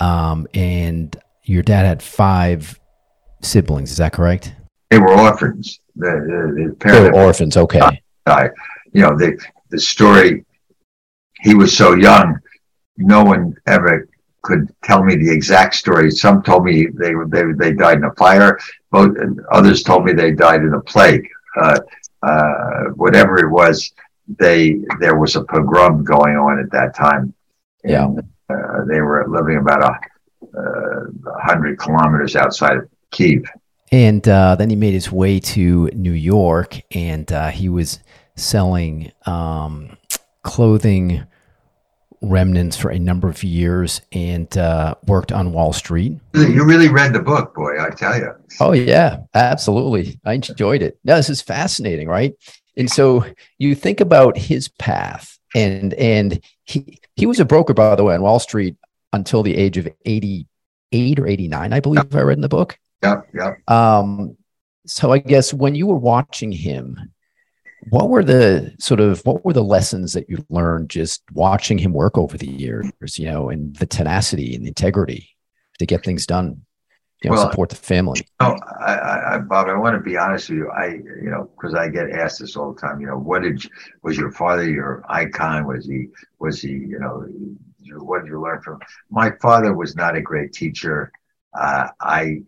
um, 0.00 0.46
and 0.52 1.16
your 1.44 1.62
dad 1.62 1.86
had 1.86 2.02
five 2.02 2.78
siblings. 3.40 3.90
Is 3.90 3.96
that 3.98 4.12
correct? 4.12 4.54
They 4.90 4.98
were 4.98 5.12
orphans. 5.12 5.80
The, 5.96 6.06
the, 6.06 6.76
the 6.78 6.92
They 6.92 7.00
were 7.00 7.14
orphans. 7.14 7.56
Okay. 7.56 7.80
died. 8.26 8.50
You 8.92 9.02
know, 9.02 9.16
the 9.16 9.38
the 9.70 9.78
story. 9.78 10.44
He 11.40 11.54
was 11.54 11.76
so 11.76 11.94
young, 11.94 12.38
no 12.96 13.22
one 13.22 13.54
ever 13.66 14.08
could 14.42 14.72
tell 14.82 15.02
me 15.02 15.16
the 15.16 15.30
exact 15.30 15.74
story. 15.74 16.10
Some 16.10 16.42
told 16.42 16.64
me 16.64 16.86
they 16.86 17.12
they 17.28 17.44
they 17.58 17.72
died 17.72 17.98
in 17.98 18.04
a 18.04 18.14
fire. 18.14 18.58
Both 18.90 19.16
others 19.50 19.82
told 19.82 20.04
me 20.04 20.12
they 20.12 20.32
died 20.32 20.62
in 20.62 20.74
a 20.74 20.80
plague. 20.80 21.26
Uh, 21.56 21.80
uh, 22.22 22.84
whatever 22.94 23.38
it 23.38 23.50
was, 23.50 23.92
they 24.38 24.78
there 25.00 25.16
was 25.16 25.36
a 25.36 25.44
pogrom 25.44 26.04
going 26.04 26.36
on 26.36 26.58
at 26.58 26.70
that 26.72 26.94
time. 26.94 27.34
Yeah. 27.82 28.04
And, 28.06 28.20
uh, 28.50 28.84
they 28.86 29.00
were 29.00 29.26
living 29.28 29.56
about 29.56 29.82
a 29.82 30.58
uh, 30.58 31.40
hundred 31.42 31.78
kilometers 31.78 32.36
outside 32.36 32.76
of 32.76 32.88
Kiev. 33.10 33.44
And 33.94 34.28
uh, 34.28 34.56
then 34.56 34.70
he 34.70 34.74
made 34.74 34.92
his 34.92 35.12
way 35.12 35.38
to 35.38 35.86
New 35.94 36.10
York, 36.10 36.80
and 36.90 37.30
uh, 37.30 37.50
he 37.50 37.68
was 37.68 38.00
selling 38.34 39.12
um, 39.24 39.96
clothing 40.42 41.24
remnants 42.20 42.76
for 42.76 42.90
a 42.90 42.98
number 42.98 43.28
of 43.28 43.44
years, 43.44 44.00
and 44.10 44.58
uh, 44.58 44.96
worked 45.06 45.30
on 45.30 45.52
Wall 45.52 45.72
Street. 45.72 46.18
You 46.34 46.64
really 46.64 46.88
read 46.88 47.12
the 47.12 47.20
book, 47.20 47.54
boy. 47.54 47.80
I 47.80 47.90
tell 47.90 48.18
you. 48.18 48.32
Oh 48.58 48.72
yeah, 48.72 49.18
absolutely. 49.32 50.18
I 50.24 50.32
enjoyed 50.32 50.82
it. 50.82 50.98
No, 51.04 51.14
this 51.14 51.30
is 51.30 51.40
fascinating, 51.40 52.08
right? 52.08 52.34
And 52.76 52.90
so 52.90 53.24
you 53.58 53.76
think 53.76 54.00
about 54.00 54.36
his 54.36 54.66
path, 54.66 55.38
and 55.54 55.94
and 55.94 56.42
he 56.64 56.98
he 57.14 57.26
was 57.26 57.38
a 57.38 57.44
broker, 57.44 57.74
by 57.74 57.94
the 57.94 58.02
way, 58.02 58.16
on 58.16 58.22
Wall 58.22 58.40
Street 58.40 58.74
until 59.12 59.44
the 59.44 59.56
age 59.56 59.78
of 59.78 59.86
eighty 60.04 60.48
eight 60.90 61.20
or 61.20 61.28
eighty 61.28 61.46
nine, 61.46 61.72
I 61.72 61.78
believe. 61.78 62.12
I 62.12 62.22
read 62.22 62.38
in 62.38 62.42
the 62.42 62.48
book. 62.48 62.76
Yep, 63.04 63.28
yep. 63.34 63.70
Um, 63.70 64.36
so 64.86 65.12
I 65.12 65.18
guess 65.18 65.54
when 65.54 65.74
you 65.74 65.86
were 65.86 65.96
watching 65.96 66.52
him, 66.52 67.12
what 67.90 68.08
were 68.08 68.24
the 68.24 68.74
sort 68.78 69.00
of 69.00 69.24
what 69.26 69.44
were 69.44 69.52
the 69.52 69.62
lessons 69.62 70.12
that 70.14 70.28
you 70.28 70.44
learned 70.48 70.90
just 70.90 71.22
watching 71.32 71.78
him 71.78 71.92
work 71.92 72.16
over 72.16 72.36
the 72.38 72.48
years? 72.48 73.18
You 73.18 73.30
know, 73.30 73.50
and 73.50 73.76
the 73.76 73.86
tenacity 73.86 74.54
and 74.54 74.64
the 74.64 74.68
integrity 74.68 75.28
to 75.78 75.86
get 75.86 76.04
things 76.04 76.26
done. 76.26 76.62
You 77.22 77.30
know, 77.30 77.36
Well, 77.36 77.50
support 77.50 77.70
the 77.70 77.76
family. 77.76 78.26
No, 78.40 78.56
I, 78.80 78.94
I, 78.94 79.34
I, 79.34 79.38
Bob, 79.38 79.68
I 79.68 79.76
want 79.76 79.96
to 79.96 80.00
be 80.00 80.18
honest 80.18 80.50
with 80.50 80.58
you. 80.58 80.70
I, 80.70 80.86
you 80.86 81.30
know, 81.30 81.50
because 81.56 81.74
I 81.74 81.88
get 81.88 82.10
asked 82.10 82.40
this 82.40 82.54
all 82.56 82.74
the 82.74 82.80
time. 82.80 83.00
You 83.00 83.06
know, 83.06 83.16
what 83.18 83.42
did 83.42 83.64
you, 83.64 83.70
was 84.02 84.18
your 84.18 84.30
father 84.30 84.68
your 84.68 85.02
icon? 85.08 85.66
Was 85.66 85.86
he 85.86 86.08
was 86.38 86.60
he? 86.60 86.72
You 86.72 86.98
know, 86.98 87.26
what 87.98 88.20
did 88.20 88.28
you 88.28 88.40
learn 88.40 88.60
from? 88.60 88.80
My 89.10 89.32
father 89.40 89.74
was 89.74 89.96
not 89.96 90.16
a 90.16 90.20
great 90.20 90.52
teacher. 90.52 91.12
Uh, 91.58 91.88
I, 92.00 92.42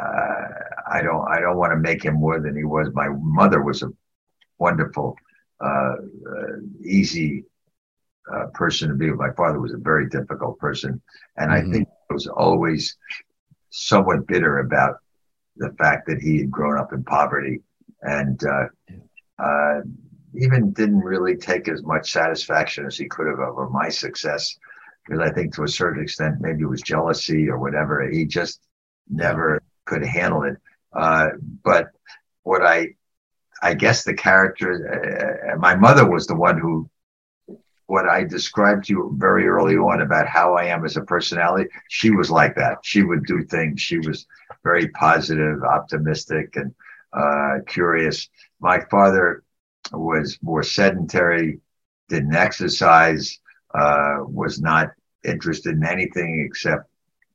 uh, 0.00 0.44
I 0.92 1.02
don't 1.02 1.26
I 1.28 1.40
don't 1.40 1.56
want 1.56 1.72
to 1.72 1.76
make 1.78 2.04
him 2.04 2.14
more 2.14 2.40
than 2.40 2.56
he 2.56 2.64
was. 2.64 2.88
My 2.94 3.08
mother 3.10 3.62
was 3.62 3.82
a 3.82 3.88
wonderful, 4.58 5.16
uh, 5.64 5.94
uh, 5.96 6.56
easy 6.84 7.44
uh, 8.32 8.46
person 8.54 8.88
to 8.88 8.94
be 8.94 9.10
with. 9.10 9.18
My 9.18 9.32
father 9.36 9.60
was 9.60 9.72
a 9.72 9.78
very 9.78 10.08
difficult 10.08 10.58
person, 10.58 11.00
and 11.36 11.50
I 11.52 11.62
Mhm. 11.62 11.72
think 11.72 11.88
I 12.10 12.14
was 12.14 12.26
always 12.26 12.96
somewhat 13.70 14.26
bitter 14.26 14.58
about 14.58 14.96
the 15.56 15.70
fact 15.78 16.06
that 16.06 16.20
he 16.20 16.38
had 16.38 16.50
grown 16.50 16.78
up 16.78 16.92
in 16.92 17.04
poverty 17.04 17.60
and 18.02 18.40
uh, 18.44 18.66
uh, 19.42 19.80
even 20.34 20.72
didn't 20.72 21.00
really 21.00 21.36
take 21.36 21.68
as 21.68 21.82
much 21.84 22.12
satisfaction 22.12 22.86
as 22.86 22.96
he 22.96 23.06
could 23.08 23.26
have 23.26 23.38
over 23.38 23.68
my 23.68 23.88
success. 23.88 24.56
Because 25.06 25.20
I 25.20 25.32
think 25.32 25.54
to 25.54 25.64
a 25.64 25.68
certain 25.68 26.02
extent, 26.02 26.40
maybe 26.40 26.62
it 26.62 26.68
was 26.68 26.82
jealousy 26.82 27.48
or 27.48 27.58
whatever. 27.58 28.08
He 28.08 28.24
just 28.24 28.60
never 29.08 29.60
could 29.84 30.04
handle 30.04 30.42
it. 30.44 30.56
Uh, 30.92 31.28
but 31.62 31.88
what 32.42 32.64
I, 32.64 32.94
I 33.62 33.74
guess 33.74 34.04
the 34.04 34.14
character, 34.14 35.50
uh, 35.52 35.58
my 35.58 35.74
mother 35.74 36.08
was 36.08 36.26
the 36.26 36.36
one 36.36 36.58
who, 36.58 36.88
what 37.86 38.08
I 38.08 38.24
described 38.24 38.86
to 38.86 38.92
you 38.92 39.14
very 39.18 39.46
early 39.46 39.76
on 39.76 40.00
about 40.00 40.26
how 40.26 40.54
I 40.54 40.64
am 40.64 40.84
as 40.84 40.96
a 40.96 41.02
personality, 41.02 41.68
she 41.88 42.10
was 42.10 42.30
like 42.30 42.54
that. 42.56 42.78
She 42.82 43.02
would 43.02 43.26
do 43.26 43.44
things. 43.44 43.80
She 43.80 43.98
was 43.98 44.26
very 44.62 44.88
positive, 44.88 45.62
optimistic, 45.62 46.56
and 46.56 46.74
uh, 47.12 47.58
curious. 47.66 48.28
My 48.60 48.80
father 48.90 49.42
was 49.92 50.38
more 50.42 50.62
sedentary, 50.62 51.60
didn't 52.08 52.34
exercise, 52.34 53.38
uh, 53.74 54.18
was 54.20 54.60
not 54.60 54.88
interested 55.24 55.76
in 55.76 55.84
anything 55.84 56.44
except, 56.46 56.88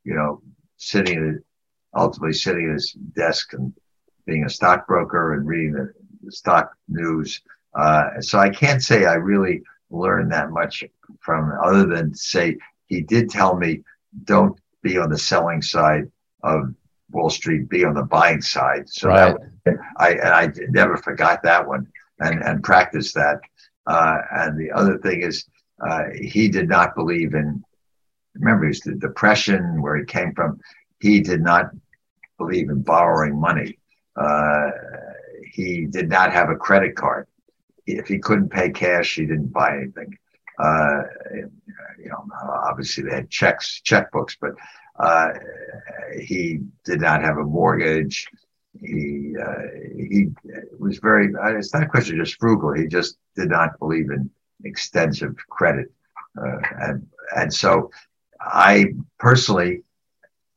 you 0.03 0.15
know, 0.15 0.41
sitting, 0.77 1.39
ultimately 1.95 2.33
sitting 2.33 2.67
at 2.67 2.73
his 2.73 2.93
desk 3.15 3.53
and 3.53 3.73
being 4.25 4.45
a 4.45 4.49
stockbroker 4.49 5.33
and 5.33 5.47
reading 5.47 5.73
the, 5.73 5.93
the 6.23 6.31
stock 6.31 6.71
news. 6.87 7.41
Uh, 7.73 8.19
so 8.21 8.39
I 8.39 8.49
can't 8.49 8.81
say 8.81 9.05
I 9.05 9.15
really 9.15 9.61
learned 9.89 10.31
that 10.31 10.51
much 10.51 10.83
from 11.21 11.51
other 11.63 11.85
than 11.85 12.13
say 12.13 12.57
he 12.87 13.01
did 13.01 13.29
tell 13.29 13.55
me 13.55 13.83
don't 14.23 14.59
be 14.81 14.97
on 14.97 15.09
the 15.09 15.17
selling 15.17 15.61
side 15.61 16.03
of 16.43 16.73
Wall 17.11 17.29
Street, 17.29 17.69
be 17.69 17.83
on 17.85 17.95
the 17.95 18.03
buying 18.03 18.41
side. 18.41 18.87
So 18.87 19.09
Right. 19.09 19.35
that 19.65 19.75
I 19.97 20.11
and 20.11 20.29
I 20.29 20.51
never 20.69 20.97
forgot 20.97 21.43
that 21.43 21.67
one 21.67 21.87
and 22.19 22.41
and 22.43 22.63
practiced 22.63 23.15
that. 23.15 23.39
Uh, 23.87 24.17
and 24.31 24.59
the 24.59 24.71
other 24.71 24.97
thing 24.99 25.21
is 25.21 25.45
uh, 25.87 26.03
he 26.13 26.47
did 26.49 26.69
not 26.69 26.95
believe 26.95 27.33
in. 27.33 27.63
Remember, 28.35 28.65
it 28.65 28.69
was 28.69 28.79
the 28.81 28.95
depression 28.95 29.81
where 29.81 29.97
he 29.97 30.05
came 30.05 30.33
from. 30.33 30.59
He 30.99 31.21
did 31.21 31.41
not 31.41 31.71
believe 32.37 32.69
in 32.69 32.81
borrowing 32.81 33.39
money. 33.39 33.79
Uh, 34.15 34.69
he 35.51 35.85
did 35.87 36.09
not 36.09 36.31
have 36.33 36.49
a 36.49 36.55
credit 36.55 36.95
card. 36.95 37.27
If 37.85 38.07
he 38.07 38.19
couldn't 38.19 38.49
pay 38.49 38.69
cash, 38.69 39.15
he 39.15 39.25
didn't 39.25 39.51
buy 39.53 39.75
anything. 39.77 40.17
Uh, 40.59 41.01
you 41.97 42.09
know, 42.09 42.25
obviously 42.69 43.03
they 43.03 43.15
had 43.15 43.29
checks, 43.29 43.81
checkbooks, 43.83 44.35
but 44.39 44.51
uh, 44.99 45.29
he 46.21 46.59
did 46.85 47.01
not 47.01 47.21
have 47.23 47.37
a 47.37 47.43
mortgage. 47.43 48.27
He 48.79 49.33
uh, 49.41 49.61
he 49.97 50.27
was 50.77 50.99
very. 50.99 51.33
uh, 51.35 51.55
It's 51.57 51.73
not 51.73 51.83
a 51.83 51.87
question 51.87 52.19
of 52.19 52.25
just 52.25 52.39
frugal. 52.39 52.73
He 52.73 52.87
just 52.87 53.17
did 53.35 53.49
not 53.49 53.77
believe 53.79 54.09
in 54.11 54.29
extensive 54.63 55.35
credit, 55.49 55.91
uh, 56.39 56.57
and 56.81 57.07
and 57.35 57.53
so 57.53 57.91
I 58.39 58.93
personally 59.17 59.81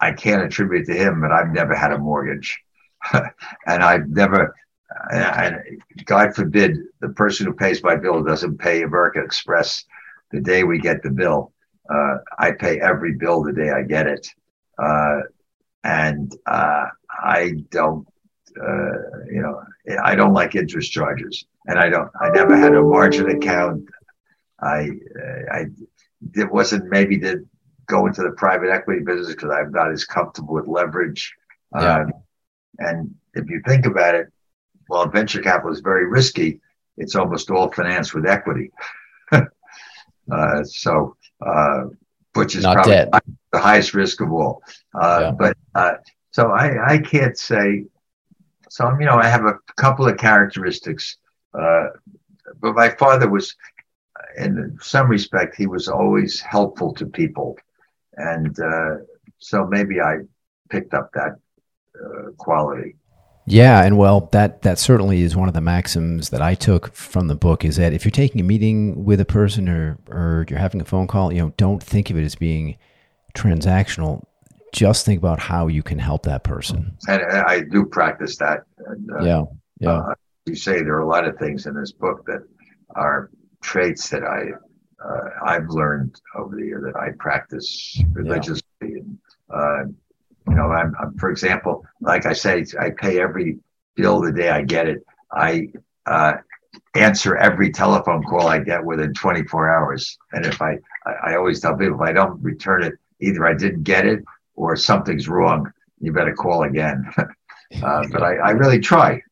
I 0.02 0.12
can't 0.12 0.42
attribute 0.42 0.86
to 0.86 0.94
him, 0.94 1.20
but 1.20 1.30
I've 1.30 1.52
never 1.52 1.74
had 1.74 1.92
a 1.92 1.98
mortgage, 1.98 2.60
and 3.12 3.82
I've 3.82 4.08
never. 4.08 4.54
And 5.10 5.56
God 6.04 6.34
forbid 6.34 6.76
the 7.00 7.10
person 7.10 7.46
who 7.46 7.54
pays 7.54 7.82
my 7.82 7.96
bill 7.96 8.22
doesn't 8.22 8.58
pay 8.58 8.82
American 8.82 9.24
Express 9.24 9.84
the 10.32 10.40
day 10.40 10.64
we 10.64 10.78
get 10.78 11.02
the 11.02 11.10
bill. 11.10 11.52
Uh, 11.88 12.16
I 12.38 12.50
pay 12.52 12.78
every 12.80 13.14
bill 13.14 13.42
the 13.42 13.52
day 13.52 13.70
I 13.70 13.82
get 13.82 14.06
it. 14.06 14.28
Uh, 14.78 15.20
and 15.84 16.34
uh, 16.46 16.86
I 17.10 17.52
don't, 17.70 18.06
uh, 18.60 18.92
you 19.30 19.40
know, 19.40 19.62
I 20.02 20.14
don't 20.14 20.34
like 20.34 20.54
interest 20.54 20.92
charges. 20.92 21.46
And 21.66 21.78
I 21.78 21.88
don't, 21.88 22.10
I 22.20 22.28
never 22.30 22.56
had 22.56 22.74
a 22.74 22.82
margin 22.82 23.30
account. 23.30 23.88
I, 24.60 24.90
I, 25.50 25.66
it 26.34 26.50
wasn't 26.52 26.90
maybe 26.90 27.18
to 27.20 27.46
go 27.86 28.06
into 28.06 28.22
the 28.22 28.32
private 28.32 28.70
equity 28.70 29.02
business 29.02 29.34
because 29.34 29.50
I'm 29.50 29.70
not 29.72 29.90
as 29.90 30.04
comfortable 30.04 30.54
with 30.54 30.66
leverage. 30.66 31.34
Yeah. 31.74 32.00
Um, 32.00 32.12
and 32.78 33.14
if 33.34 33.48
you 33.48 33.62
think 33.66 33.86
about 33.86 34.14
it, 34.14 34.32
while 34.88 35.06
venture 35.08 35.40
capital 35.40 35.72
is 35.72 35.80
very 35.80 36.06
risky, 36.06 36.60
it's 36.96 37.14
almost 37.14 37.50
all 37.50 37.70
financed 37.70 38.14
with 38.14 38.26
equity. 38.26 38.70
uh, 39.32 40.64
so, 40.64 41.16
uh, 41.44 41.84
which 42.34 42.54
is 42.54 42.62
Not 42.62 42.74
probably 42.74 42.92
debt. 42.92 43.08
the 43.52 43.58
highest 43.58 43.94
risk 43.94 44.20
of 44.20 44.32
all. 44.32 44.62
Uh, 44.94 45.18
Yeah. 45.20 45.30
But 45.32 45.56
uh, 45.74 45.94
so 46.30 46.50
I, 46.50 46.94
I 46.94 46.98
can't 46.98 47.36
say. 47.38 47.84
So 48.70 48.90
you 48.98 49.04
know, 49.06 49.16
I 49.16 49.26
have 49.26 49.44
a 49.44 49.58
couple 49.76 50.06
of 50.08 50.16
characteristics. 50.16 51.16
Uh, 51.52 51.88
but 52.60 52.74
my 52.74 52.88
father 52.90 53.28
was, 53.28 53.54
in 54.38 54.78
some 54.80 55.08
respect, 55.08 55.56
he 55.56 55.66
was 55.66 55.88
always 55.88 56.40
helpful 56.40 56.94
to 56.94 57.06
people, 57.06 57.58
and 58.16 58.58
uh, 58.60 58.96
so 59.38 59.66
maybe 59.66 60.00
I 60.00 60.18
picked 60.70 60.94
up 60.94 61.10
that 61.14 61.36
uh, 61.96 62.30
quality. 62.38 62.96
Yeah, 63.44 63.82
and 63.82 63.98
well, 63.98 64.28
that 64.32 64.62
that 64.62 64.78
certainly 64.78 65.22
is 65.22 65.34
one 65.34 65.48
of 65.48 65.54
the 65.54 65.60
maxims 65.60 66.30
that 66.30 66.40
I 66.40 66.54
took 66.54 66.94
from 66.94 67.26
the 67.26 67.34
book 67.34 67.64
is 67.64 67.76
that 67.76 67.92
if 67.92 68.04
you're 68.04 68.12
taking 68.12 68.40
a 68.40 68.44
meeting 68.44 69.04
with 69.04 69.20
a 69.20 69.24
person 69.24 69.68
or 69.68 69.98
or 70.08 70.46
you're 70.48 70.60
having 70.60 70.80
a 70.80 70.84
phone 70.84 71.08
call, 71.08 71.32
you 71.32 71.40
know, 71.40 71.52
don't 71.56 71.82
think 71.82 72.10
of 72.10 72.16
it 72.16 72.24
as 72.24 72.36
being 72.36 72.76
transactional. 73.34 74.22
Just 74.72 75.04
think 75.04 75.18
about 75.18 75.38
how 75.38 75.66
you 75.66 75.82
can 75.82 75.98
help 75.98 76.22
that 76.22 76.44
person. 76.44 76.96
And 77.08 77.22
I 77.22 77.60
do 77.60 77.84
practice 77.84 78.36
that. 78.38 78.60
And, 78.86 79.10
uh, 79.10 79.24
Yeah, 79.24 79.44
yeah, 79.80 79.90
uh, 79.90 80.14
you 80.46 80.54
say 80.54 80.82
there 80.82 80.94
are 80.94 81.02
a 81.02 81.08
lot 81.08 81.26
of 81.26 81.36
things 81.36 81.66
in 81.66 81.74
this 81.74 81.92
book 81.92 82.24
that 82.26 82.42
are 82.94 83.30
traits 83.60 84.08
that 84.10 84.22
I 84.22 84.52
uh, 85.04 85.30
I've 85.44 85.68
learned 85.68 86.20
over 86.36 86.56
the 86.56 86.64
year 86.64 86.80
that 86.84 86.98
I 86.98 87.10
practice 87.18 88.00
religiously. 88.12 88.62
And, 88.80 89.18
uh, 89.50 89.84
you 90.48 90.54
know, 90.54 90.70
I'm, 90.70 90.94
I'm 91.00 91.16
for 91.18 91.30
example, 91.30 91.84
like 92.00 92.26
I 92.26 92.32
say, 92.32 92.64
I 92.80 92.90
pay 92.90 93.20
every 93.20 93.58
bill 93.96 94.20
the 94.20 94.32
day 94.32 94.50
I 94.50 94.62
get 94.62 94.88
it. 94.88 95.04
I 95.32 95.68
uh, 96.06 96.34
answer 96.94 97.36
every 97.36 97.70
telephone 97.70 98.22
call 98.24 98.46
I 98.48 98.58
get 98.58 98.84
within 98.84 99.12
24 99.14 99.70
hours. 99.70 100.18
And 100.32 100.46
if 100.46 100.60
I, 100.60 100.78
I, 101.06 101.12
I 101.32 101.36
always 101.36 101.60
tell 101.60 101.76
people 101.76 101.96
if 101.96 102.00
I 102.00 102.12
don't 102.12 102.42
return 102.42 102.82
it, 102.82 102.94
either 103.20 103.46
I 103.46 103.54
didn't 103.54 103.84
get 103.84 104.06
it 104.06 104.24
or 104.54 104.76
something's 104.76 105.28
wrong. 105.28 105.70
You 106.00 106.12
better 106.12 106.34
call 106.34 106.64
again. 106.64 107.04
uh, 107.16 108.04
but 108.10 108.22
I, 108.22 108.36
I 108.36 108.50
really 108.50 108.80
try. 108.80 109.22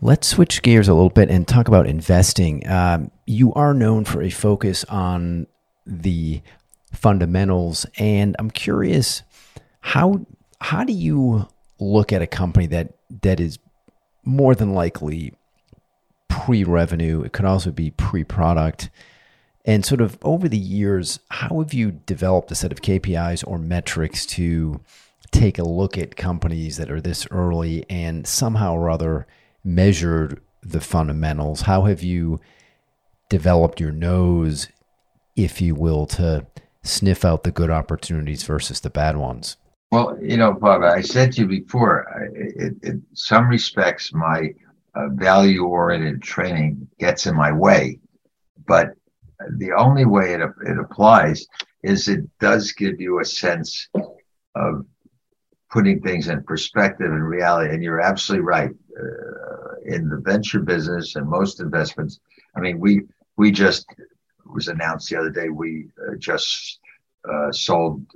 Let's 0.00 0.28
switch 0.28 0.62
gears 0.62 0.88
a 0.88 0.94
little 0.94 1.10
bit 1.10 1.30
and 1.30 1.46
talk 1.46 1.68
about 1.68 1.86
investing. 1.86 2.68
Um, 2.68 3.10
you 3.26 3.52
are 3.54 3.74
known 3.74 4.04
for 4.04 4.22
a 4.22 4.30
focus 4.30 4.84
on 4.84 5.46
the 5.86 6.42
fundamentals, 6.92 7.86
and 7.98 8.36
I'm 8.38 8.50
curious 8.50 9.22
how 9.80 10.26
how 10.60 10.84
do 10.84 10.92
you 10.92 11.48
look 11.78 12.12
at 12.12 12.22
a 12.22 12.26
company 12.26 12.66
that 12.66 12.94
that 13.22 13.40
is 13.40 13.58
more 14.24 14.54
than 14.54 14.74
likely 14.74 15.34
pre-revenue? 16.28 17.22
It 17.22 17.32
could 17.32 17.44
also 17.44 17.70
be 17.70 17.90
pre-product. 17.90 18.90
And 19.64 19.84
sort 19.84 20.00
of 20.00 20.16
over 20.22 20.48
the 20.48 20.58
years, 20.58 21.18
how 21.28 21.60
have 21.60 21.74
you 21.74 21.90
developed 21.90 22.52
a 22.52 22.54
set 22.54 22.70
of 22.70 22.82
KPIs 22.82 23.44
or 23.46 23.58
metrics 23.58 24.24
to 24.26 24.80
take 25.32 25.58
a 25.58 25.64
look 25.64 25.98
at 25.98 26.16
companies 26.16 26.76
that 26.76 26.90
are 26.90 27.00
this 27.00 27.26
early 27.30 27.84
and 27.90 28.26
somehow 28.26 28.74
or 28.74 28.88
other 28.88 29.26
measured 29.66 30.40
the 30.62 30.80
fundamentals? 30.80 31.62
How 31.62 31.82
have 31.82 32.02
you 32.02 32.40
developed 33.28 33.80
your 33.80 33.92
nose, 33.92 34.68
if 35.34 35.60
you 35.60 35.74
will, 35.74 36.06
to 36.06 36.46
sniff 36.82 37.24
out 37.24 37.42
the 37.42 37.50
good 37.50 37.70
opportunities 37.70 38.44
versus 38.44 38.80
the 38.80 38.90
bad 38.90 39.16
ones? 39.16 39.56
Well, 39.92 40.18
you 40.20 40.36
know, 40.36 40.52
Bob, 40.52 40.82
I 40.82 41.00
said 41.00 41.32
to 41.32 41.42
you 41.42 41.46
before, 41.46 42.06
in 42.82 43.04
some 43.14 43.48
respects, 43.48 44.12
my 44.12 44.54
uh, 44.94 45.08
value 45.10 45.64
oriented 45.64 46.22
training 46.22 46.88
gets 46.98 47.26
in 47.26 47.36
my 47.36 47.52
way. 47.52 48.00
But 48.66 48.94
the 49.58 49.72
only 49.72 50.04
way 50.04 50.32
it, 50.34 50.40
it 50.40 50.78
applies 50.78 51.46
is 51.82 52.08
it 52.08 52.24
does 52.40 52.72
give 52.72 53.00
you 53.00 53.20
a 53.20 53.24
sense 53.24 53.88
of 54.54 54.86
putting 55.70 56.00
things 56.00 56.28
in 56.28 56.42
perspective 56.42 57.10
and 57.10 57.28
reality. 57.28 57.72
And 57.72 57.82
you're 57.82 58.00
absolutely 58.00 58.44
right. 58.44 58.70
Uh, 58.98 59.74
in 59.84 60.08
the 60.08 60.16
venture 60.16 60.60
business 60.60 61.16
and 61.16 61.28
most 61.28 61.60
investments, 61.60 62.18
I 62.56 62.60
mean, 62.60 62.80
we 62.80 63.02
we 63.36 63.50
just 63.50 63.86
was 64.46 64.68
announced 64.68 65.10
the 65.10 65.18
other 65.18 65.30
day. 65.30 65.48
We 65.48 65.88
uh, 66.00 66.16
just 66.18 66.80
uh, 67.30 67.52
sold. 67.52 68.06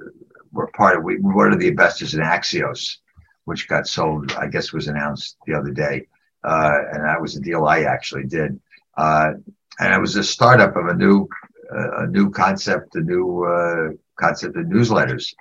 We're 0.53 0.69
part 0.69 0.97
of. 0.97 1.05
We 1.05 1.19
we're 1.19 1.37
one 1.37 1.53
of 1.53 1.61
the 1.61 1.69
investors 1.69 2.15
in 2.15 2.21
Axios, 2.21 2.97
which 3.45 3.69
got 3.69 3.87
sold. 3.87 4.33
I 4.33 4.47
guess 4.47 4.73
was 4.73 4.89
announced 4.89 5.37
the 5.47 5.55
other 5.55 5.71
day, 5.71 6.07
uh, 6.45 6.79
and 6.93 7.05
that 7.05 7.21
was 7.21 7.37
a 7.37 7.41
deal 7.41 7.67
I 7.67 7.83
actually 7.83 8.25
did. 8.25 8.59
Uh, 8.97 9.33
and 9.81 9.95
it 9.95 10.01
was 10.01 10.17
a 10.17 10.25
startup 10.25 10.77
of 10.77 10.87
a 10.87 10.95
new 10.95 11.29
a 11.71 12.07
new 12.07 12.31
concept, 12.31 12.97
a 12.97 13.01
new 13.01 13.45
uh, 13.45 13.93
concept 14.19 14.57
of 14.57 14.65
newsletters. 14.67 15.35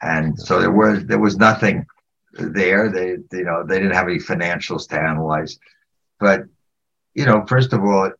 And 0.00 0.38
so 0.38 0.60
there 0.60 0.72
was 0.72 1.04
there 1.06 1.20
was 1.20 1.36
nothing 1.36 1.84
there. 2.38 2.90
They 2.90 3.16
you 3.36 3.44
know 3.44 3.64
they 3.66 3.78
didn't 3.78 3.94
have 3.94 4.08
any 4.08 4.18
financials 4.18 4.88
to 4.88 5.00
analyze. 5.00 5.58
But 6.20 6.44
you 7.14 7.26
know, 7.26 7.44
first 7.46 7.72
of 7.72 7.80
all, 7.82 8.10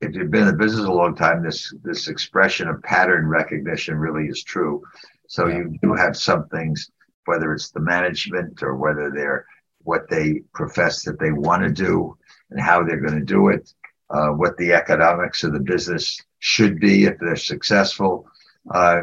if 0.00 0.14
you've 0.14 0.30
been 0.30 0.42
in 0.42 0.48
the 0.48 0.52
business 0.54 0.86
a 0.86 0.92
long 0.92 1.14
time, 1.14 1.42
this 1.42 1.74
this 1.82 2.08
expression 2.08 2.68
of 2.68 2.82
pattern 2.82 3.26
recognition 3.28 3.96
really 3.96 4.26
is 4.26 4.42
true. 4.42 4.82
So 5.28 5.46
Yeah. 5.48 5.58
you 5.58 5.78
do 5.82 5.94
have 5.94 6.16
some 6.16 6.48
things, 6.48 6.90
whether 7.24 7.52
it's 7.52 7.70
the 7.70 7.80
management 7.80 8.62
or 8.62 8.76
whether 8.76 9.10
they're 9.10 9.46
what 9.82 10.08
they 10.10 10.42
profess 10.52 11.04
that 11.04 11.18
they 11.20 11.32
want 11.32 11.62
to 11.62 11.70
do 11.70 12.16
and 12.50 12.60
how 12.60 12.82
they're 12.82 13.00
going 13.00 13.18
to 13.18 13.24
do 13.24 13.48
it, 13.48 13.72
uh, 14.10 14.28
what 14.28 14.56
the 14.56 14.72
economics 14.72 15.44
of 15.44 15.52
the 15.52 15.60
business 15.60 16.20
should 16.40 16.80
be 16.80 17.04
if 17.04 17.18
they're 17.18 17.36
successful. 17.36 18.28
Uh, 18.72 19.02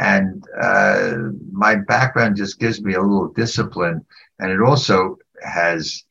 and 0.00 0.42
uh, 0.58 1.12
my 1.52 1.76
background 1.76 2.34
just 2.34 2.58
gives 2.58 2.82
me 2.82 2.94
a 2.94 3.02
little 3.02 3.28
discipline, 3.28 4.04
and 4.38 4.50
it 4.50 4.62
also 4.62 5.18
has 5.42 6.04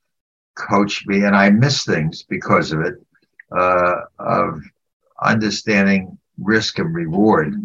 coached 0.56 1.08
me, 1.08 1.24
and 1.24 1.36
I 1.36 1.50
miss 1.50 1.86
things 1.86 2.22
because 2.22 2.72
of 2.72 2.82
it, 2.82 2.96
uh, 3.52 4.02
of 4.20 4.62
understanding 5.24 6.20
risk 6.38 6.78
and 6.78 6.94
reward. 6.94 7.56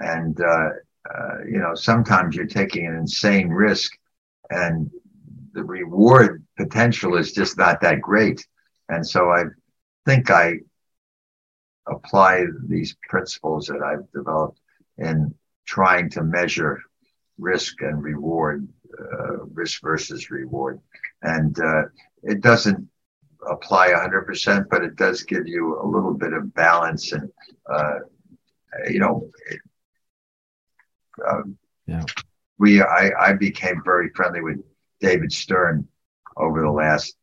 And 0.00 0.40
uh, 0.40 0.70
uh, 1.14 1.38
you 1.46 1.58
know, 1.58 1.74
sometimes 1.74 2.34
you're 2.34 2.46
taking 2.46 2.86
an 2.86 2.96
insane 2.96 3.50
risk, 3.50 3.92
and 4.48 4.90
the 5.52 5.62
reward 5.62 6.42
potential 6.56 7.18
is 7.18 7.32
just 7.32 7.58
not 7.58 7.82
that 7.82 8.00
great. 8.00 8.46
And 8.88 9.06
so 9.06 9.30
I 9.30 9.44
think 10.06 10.30
I 10.30 10.54
apply 11.86 12.46
these 12.66 12.96
principles 13.10 13.66
that 13.66 13.82
I've 13.82 14.10
developed 14.12 14.58
in 14.96 15.34
trying 15.66 16.10
to 16.10 16.22
measure 16.22 16.80
risk 17.38 17.80
and 17.82 18.02
reward, 18.02 18.66
uh, 18.98 19.44
risk 19.54 19.80
versus 19.82 20.30
reward. 20.30 20.80
And 21.22 21.58
uh, 21.58 21.82
it 22.22 22.40
doesn't 22.40 22.86
apply 23.48 23.88
100%, 23.92 24.66
but 24.70 24.82
it 24.84 24.96
does 24.96 25.22
give 25.22 25.46
you 25.46 25.80
a 25.80 25.86
little 25.86 26.14
bit 26.14 26.32
of 26.32 26.52
balance. 26.54 27.12
And, 27.12 27.30
uh, 27.72 27.98
you 28.88 29.00
know, 29.00 29.28
um, 31.28 31.56
Yeah. 31.86 32.02
we, 32.58 32.82
I, 32.82 33.10
I 33.18 33.32
became 33.34 33.82
very 33.84 34.10
friendly 34.14 34.42
with 34.42 34.58
David 35.00 35.32
Stern 35.32 35.86
over 36.36 36.60
the 36.60 36.70
last 36.70 37.16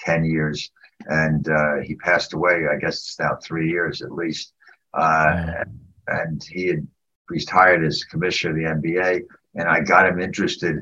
10 0.00 0.24
years. 0.24 0.70
And 1.06 1.48
uh, 1.48 1.76
he 1.82 1.94
passed 1.96 2.34
away, 2.34 2.62
I 2.72 2.76
guess 2.78 2.96
it's 2.96 3.18
now 3.18 3.36
three 3.42 3.68
years 3.70 4.02
at 4.02 4.12
least. 4.12 4.52
Uh, 4.94 5.32
Yeah. 5.34 5.64
and 6.08 6.42
he 6.48 6.68
had 6.68 6.86
retired 7.28 7.84
as 7.84 8.04
commissioner 8.04 8.52
of 8.52 8.56
the 8.56 8.68
NBA, 8.70 9.22
and 9.54 9.68
I 9.68 9.80
got 9.80 10.06
him 10.06 10.20
interested 10.20 10.76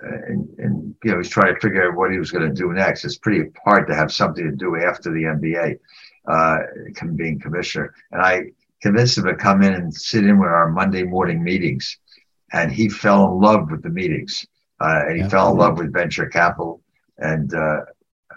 And, 0.00 0.48
in, 0.58 0.64
in 0.64 0.94
you 1.04 1.12
know, 1.12 1.18
he's 1.18 1.28
trying 1.28 1.54
to 1.54 1.60
figure 1.60 1.88
out 1.88 1.96
what 1.96 2.10
he 2.12 2.18
was 2.18 2.30
going 2.30 2.48
to 2.48 2.54
do 2.54 2.72
next. 2.72 3.04
It's 3.04 3.18
pretty 3.18 3.50
hard 3.64 3.86
to 3.88 3.94
have 3.94 4.12
something 4.12 4.44
to 4.44 4.56
do 4.56 4.76
after 4.76 5.12
the 5.12 5.26
NBA, 5.26 5.76
uh, 6.30 6.58
being 7.16 7.38
commissioner. 7.40 7.92
And 8.12 8.22
I 8.22 8.42
convinced 8.82 9.18
him 9.18 9.24
to 9.24 9.34
come 9.34 9.62
in 9.62 9.74
and 9.74 9.92
sit 9.94 10.24
in 10.24 10.38
with 10.38 10.48
our 10.48 10.70
Monday 10.70 11.02
morning 11.02 11.42
meetings, 11.42 11.98
and 12.52 12.72
he 12.72 12.88
fell 12.88 13.26
in 13.32 13.40
love 13.40 13.70
with 13.70 13.82
the 13.82 13.90
meetings. 13.90 14.44
Uh, 14.80 15.02
and 15.06 15.16
he 15.16 15.22
Yeah. 15.22 15.28
fell 15.28 15.50
in 15.52 15.56
love 15.58 15.78
with 15.78 15.92
venture 15.92 16.26
capital, 16.26 16.82
and 17.18 17.52
uh, 17.54 17.80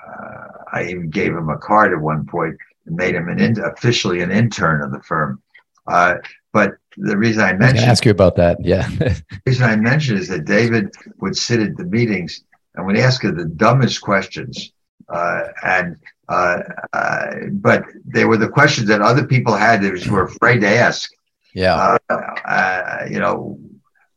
uh, 0.07 0.47
I 0.71 0.83
even 0.85 1.09
gave 1.09 1.33
him 1.33 1.49
a 1.49 1.57
card 1.57 1.93
at 1.93 1.99
one 1.99 2.25
point 2.25 2.55
and 2.85 2.95
made 2.95 3.15
him 3.15 3.29
an 3.29 3.39
in, 3.39 3.59
officially 3.63 4.21
an 4.21 4.31
intern 4.31 4.81
of 4.81 4.91
the 4.91 5.01
firm. 5.01 5.41
Uh, 5.87 6.15
but 6.53 6.73
the 6.97 7.17
reason 7.17 7.41
I 7.41 7.49
I 7.49 7.53
mentioned 7.53 7.79
to 7.79 7.85
ask 7.85 8.05
you 8.05 8.11
about 8.11 8.35
that. 8.35 8.57
Yeah. 8.63 8.87
the 8.99 9.23
reason 9.45 9.63
I 9.63 9.75
mentioned 9.75 10.19
is 10.19 10.27
that 10.29 10.45
David 10.45 10.93
would 11.19 11.35
sit 11.35 11.59
at 11.59 11.77
the 11.77 11.85
meetings 11.85 12.43
and 12.75 12.85
would 12.85 12.97
ask 12.97 13.21
her 13.23 13.31
the 13.31 13.45
dumbest 13.45 14.01
questions. 14.01 14.71
Uh, 15.09 15.43
and 15.63 15.97
uh, 16.29 16.59
uh, 16.93 17.31
but 17.53 17.83
they 18.05 18.23
were 18.25 18.37
the 18.37 18.47
questions 18.47 18.87
that 18.87 19.01
other 19.01 19.25
people 19.25 19.53
had 19.53 19.81
that 19.81 20.07
were 20.07 20.23
afraid 20.23 20.59
to 20.61 20.67
ask. 20.67 21.11
yeah. 21.53 21.97
Uh, 22.09 22.15
uh, 22.45 23.05
you 23.09 23.19
know, 23.19 23.59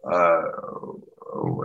uh, 0.08 0.42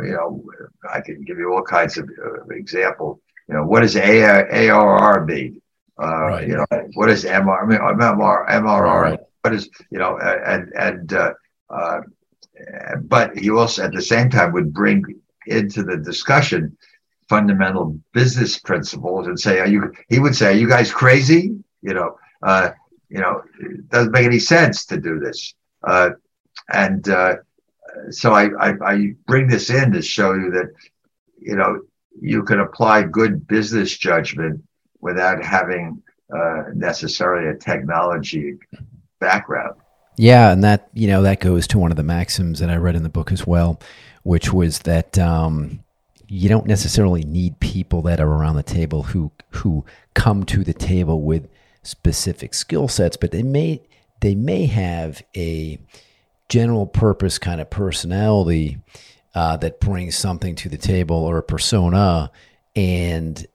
you 0.01 0.13
know, 0.17 0.43
I 0.91 1.01
can 1.01 1.23
give 1.23 1.37
you 1.37 1.53
all 1.53 1.61
kinds 1.61 1.97
of 1.97 2.09
uh, 2.09 2.45
example. 2.55 3.21
You 3.47 3.55
know, 3.55 3.65
what 3.65 3.81
does 3.81 3.95
ARR 3.95 5.25
be? 5.25 5.61
Uh, 6.01 6.05
Right. 6.05 6.47
You 6.47 6.55
know, 6.55 6.65
what 6.93 7.09
is 7.09 7.25
MR, 7.25 7.63
I 7.63 7.65
mean, 7.65 7.79
MR, 7.79 8.49
MRR? 8.49 9.01
Right. 9.01 9.19
What 9.41 9.53
is 9.53 9.69
you 9.91 9.99
know, 9.99 10.17
and 10.19 10.71
and 10.75 11.13
uh, 11.13 11.33
uh, 11.69 12.01
but 13.03 13.37
he 13.37 13.49
also 13.49 13.83
at 13.83 13.93
the 13.93 14.01
same 14.01 14.29
time 14.29 14.51
would 14.53 14.73
bring 14.73 15.03
into 15.47 15.83
the 15.83 15.97
discussion 15.97 16.77
fundamental 17.29 17.97
business 18.13 18.59
principles 18.59 19.27
and 19.27 19.39
say, 19.39 19.59
"Are 19.59 19.67
you?" 19.67 19.93
He 20.09 20.19
would 20.19 20.35
say, 20.35 20.47
"Are 20.47 20.57
you 20.57 20.67
guys 20.67 20.91
crazy?" 20.91 21.55
You 21.81 21.93
know, 21.93 22.17
uh, 22.43 22.71
you 23.09 23.19
know, 23.19 23.41
it 23.61 23.89
doesn't 23.89 24.11
make 24.11 24.25
any 24.25 24.39
sense 24.39 24.85
to 24.87 24.97
do 24.97 25.19
this. 25.19 25.53
Uh, 25.83 26.11
and 26.73 27.07
uh, 27.07 27.35
so 28.09 28.33
I, 28.33 28.49
I 28.59 28.73
I 28.83 29.13
bring 29.25 29.47
this 29.47 29.69
in 29.69 29.91
to 29.93 30.01
show 30.01 30.33
you 30.33 30.51
that 30.51 30.69
you 31.39 31.55
know 31.55 31.81
you 32.21 32.43
can 32.43 32.59
apply 32.59 33.03
good 33.03 33.47
business 33.47 33.97
judgment 33.97 34.61
without 34.99 35.43
having 35.43 36.01
uh, 36.35 36.63
necessarily 36.73 37.49
a 37.49 37.55
technology 37.55 38.55
background. 39.19 39.75
Yeah, 40.17 40.51
and 40.51 40.63
that 40.63 40.89
you 40.93 41.07
know 41.07 41.21
that 41.21 41.39
goes 41.39 41.65
to 41.67 41.79
one 41.79 41.91
of 41.91 41.97
the 41.97 42.03
maxims 42.03 42.59
that 42.59 42.69
I 42.69 42.75
read 42.75 42.95
in 42.95 43.03
the 43.03 43.09
book 43.09 43.31
as 43.31 43.47
well, 43.47 43.79
which 44.23 44.51
was 44.51 44.79
that 44.79 45.17
um, 45.17 45.83
you 46.27 46.49
don't 46.49 46.67
necessarily 46.67 47.23
need 47.23 47.59
people 47.59 48.01
that 48.03 48.19
are 48.19 48.27
around 48.27 48.55
the 48.55 48.63
table 48.63 49.03
who 49.03 49.31
who 49.51 49.85
come 50.13 50.43
to 50.45 50.63
the 50.63 50.73
table 50.73 51.21
with 51.21 51.47
specific 51.83 52.53
skill 52.53 52.87
sets, 52.87 53.17
but 53.17 53.31
they 53.31 53.43
may 53.43 53.81
they 54.19 54.35
may 54.35 54.65
have 54.65 55.23
a 55.35 55.79
general 56.49 56.85
purpose 56.85 57.37
kind 57.37 57.61
of 57.61 57.69
personality 57.69 58.77
uh, 59.35 59.55
that 59.57 59.79
brings 59.79 60.17
something 60.17 60.55
to 60.55 60.67
the 60.67 60.77
table 60.77 61.15
or 61.15 61.37
a 61.37 61.43
persona, 61.43 62.31
and 62.75 63.47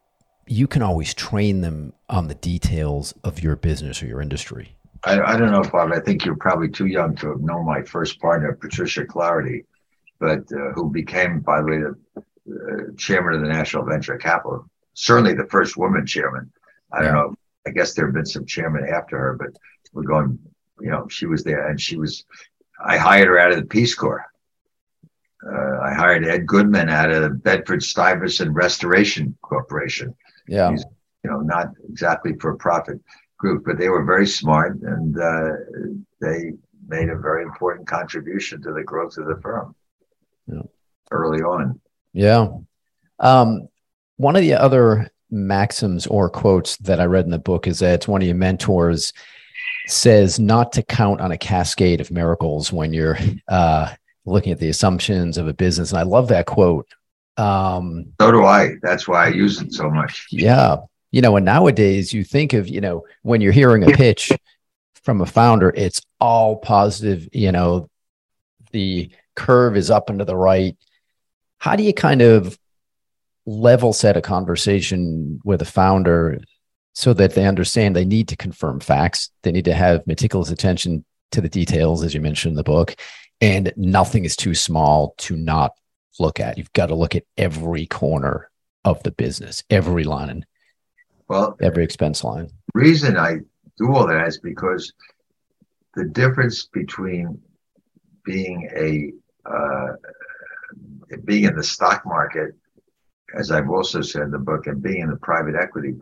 you 0.47 0.67
can 0.67 0.83
always 0.83 1.13
train 1.13 1.61
them 1.61 1.93
on 2.09 2.29
the 2.29 2.35
details 2.35 3.13
of 3.23 3.43
your 3.43 3.57
business 3.57 4.03
or 4.03 4.07
your 4.07 4.23
industry. 4.23 4.77
I, 5.05 5.21
I 5.21 5.37
don't 5.37 5.53
know, 5.53 5.63
Bob. 5.63 5.93
I 5.93 6.01
think 6.01 6.25
you're 6.25 6.37
probably 6.37 6.69
too 6.69 6.87
young 6.87 7.15
to 7.17 7.31
have 7.31 7.41
known 7.41 7.67
my 7.67 7.83
first 7.83 8.21
partner, 8.21 8.55
Patricia 8.55 9.05
Cloherty, 9.05 9.65
but 10.19 10.41
uh, 10.53 10.73
who 10.75 10.91
became, 10.91 11.41
by 11.41 11.61
the 11.61 11.67
way, 11.67 11.79
the 11.79 12.23
uh, 12.51 12.97
chairman 12.97 13.35
of 13.35 13.41
the 13.41 13.49
National 13.49 13.85
Venture 13.85 14.17
Capital. 14.17 14.67
Certainly 14.95 15.35
the 15.35 15.47
first 15.47 15.77
woman 15.77 16.07
chairman. 16.07 16.51
I 16.93 17.03
don't 17.03 17.15
know. 17.15 17.35
I 17.67 17.71
guess 17.71 17.95
there 17.95 18.07
have 18.07 18.15
been 18.15 18.27
some 18.27 18.47
chairmen 18.47 18.89
after 18.89 19.19
her, 19.19 19.35
but 19.35 19.59
we're 19.93 20.03
going. 20.03 20.39
You 20.81 20.91
know, 20.91 21.07
she 21.09 21.27
was 21.27 21.45
there, 21.45 21.69
and 21.69 21.81
she 21.81 21.97
was. 21.97 22.25
I 22.85 22.97
hired 22.97 23.29
her 23.29 23.39
out 23.39 23.53
of 23.53 23.59
the 23.59 23.65
Peace 23.65 23.95
Corps. 23.95 24.25
Uh, 25.47 25.79
I 25.81 25.93
hired 25.95 26.27
Ed 26.27 26.47
Goodman 26.47 26.89
out 26.89 27.11
of 27.11 27.23
the 27.23 27.31
Bedford 27.31 27.83
Stuyvesant 27.83 28.53
Restoration 28.53 29.37
Corporation 29.43 30.15
Yeah. 30.49 30.71
He's, 30.71 30.85
you 31.23 31.31
know, 31.31 31.41
not 31.41 31.69
exactly 31.89 32.35
for 32.41 32.57
profit 32.57 32.99
group, 33.45 33.65
but 33.67 33.77
they 33.79 33.91
were 33.91 34.05
very 34.05 34.27
smart 34.27 34.77
and 34.81 35.19
uh, 35.21 35.51
they 36.21 36.53
made 36.89 37.11
a 37.11 37.17
very 37.17 37.43
important 37.43 37.87
contribution 37.87 38.63
to 38.63 38.73
the 38.73 38.83
growth 38.83 39.17
of 39.19 39.27
the 39.27 39.37
firm 39.43 39.75
Yeah. 40.47 40.63
early 41.11 41.43
on. 41.43 41.79
Yeah. 42.15 42.49
Um, 43.19 43.69
one 44.17 44.35
of 44.37 44.43
the 44.43 44.55
other 44.55 45.11
maxims 45.31 46.07
or 46.07 46.31
quotes 46.31 46.77
that 46.79 47.01
I 47.01 47.05
read 47.05 47.27
in 47.27 47.31
the 47.31 47.39
book 47.39 47.67
is 47.67 47.81
that 47.81 48.09
one 48.09 48.23
of 48.23 48.27
your 48.27 48.37
mentors 48.37 49.13
says 49.89 50.39
not 50.41 50.73
to 50.73 50.83
count 50.83 51.21
on 51.21 51.31
a 51.33 51.37
cascade 51.39 52.01
of 52.01 52.11
miracles 52.11 52.73
when 52.73 52.93
you're 52.95 53.19
uh, 53.49 53.93
looking 54.25 54.53
at 54.53 54.59
the 54.59 54.71
assumptions 54.71 55.37
of 55.37 55.49
a 55.49 55.53
business. 55.53 55.91
And 55.91 55.99
I 55.99 56.05
love 56.05 56.29
that 56.29 56.47
quote. 56.47 56.89
Um, 57.37 58.13
So 58.21 58.31
do 58.31 58.45
I. 58.45 58.77
That's 58.83 59.07
why 59.07 59.27
I 59.27 59.29
use 59.29 59.61
it 59.61 59.73
so 59.75 59.91
much. 59.91 60.27
yeah. 60.31 60.77
You 61.15 61.21
know, 61.21 61.37
and 61.37 61.47
nowadays 61.47 62.13
you 62.13 62.25
think 62.25 62.55
of, 62.55 62.67
you 62.67 62.81
know, 62.81 63.07
when 63.23 63.41
you're 63.41 63.53
hearing 63.53 63.85
a 63.85 63.97
pitch 63.97 64.33
from 65.05 65.21
a 65.21 65.27
founder, 65.27 65.73
it's 65.77 66.03
all 66.21 66.57
positive, 66.57 67.29
you 67.33 67.53
know, 67.53 67.89
the 68.73 69.11
curve 69.37 69.77
is 69.77 69.93
up 69.93 70.11
and 70.11 70.19
to 70.19 70.25
the 70.25 70.37
right. 70.37 70.77
How 71.59 71.77
do 71.77 71.85
you 71.85 71.95
kind 71.95 72.21
of 72.21 72.59
level 73.47 73.93
set 73.93 74.17
a 74.17 74.21
conversation 74.21 75.39
with 75.45 75.63
a 75.63 75.65
founder 75.65 76.41
so 76.95 77.15
that 77.15 77.37
they 77.37 77.47
understand 77.47 77.95
they 77.95 78.05
need 78.05 78.27
to 78.27 78.37
confirm 78.37 78.81
facts? 78.81 79.31
They 79.45 79.53
need 79.53 79.67
to 79.67 79.75
have 79.75 80.09
meticulous 80.09 80.51
attention 80.51 81.05
to 81.31 81.41
the 81.41 81.49
details, 81.49 82.03
as 82.03 82.13
you 82.13 82.21
mentioned 82.23 82.55
in 82.55 82.57
the 82.57 82.65
book, 82.65 82.97
and 83.41 83.73
nothing 83.77 84.25
is 84.25 84.35
too 84.35 84.57
small 84.57 85.15
to 85.19 85.37
not 85.37 85.75
look 86.19 86.41
at. 86.41 86.59
You've 86.59 86.73
got 86.73 86.87
to 86.87 86.97
look 86.97 87.15
at 87.15 87.23
every 87.39 87.87
corner 87.87 88.51
of 88.85 89.01
the 89.05 89.13
business, 89.13 89.63
every 89.71 90.03
line, 90.03 90.45
Well, 91.29 91.57
every 91.61 91.85
expense 91.85 92.23
line. 92.23 92.51
reason 92.75 93.17
I 93.17 93.39
do 93.79 93.95
all 93.95 94.07
that 94.07 94.29
is 94.29 94.39
because 94.39 94.93
the 95.95 96.05
difference 96.05 96.67
between 96.67 97.41
being 98.25 98.69
a 98.77 99.13
uh, 99.49 99.95
being 101.25 101.45
in 101.45 101.55
the 101.55 101.63
stock 101.63 102.05
market, 102.05 102.55
as 103.35 103.51
I've 103.51 103.71
also 103.71 104.01
said 104.01 104.23
in 104.23 104.31
the 104.31 104.39
book, 104.39 104.67
and 104.67 104.83
being 104.83 105.03
in 105.03 105.11
the 105.11 105.17
private 105.17 105.55
equity 105.55 105.95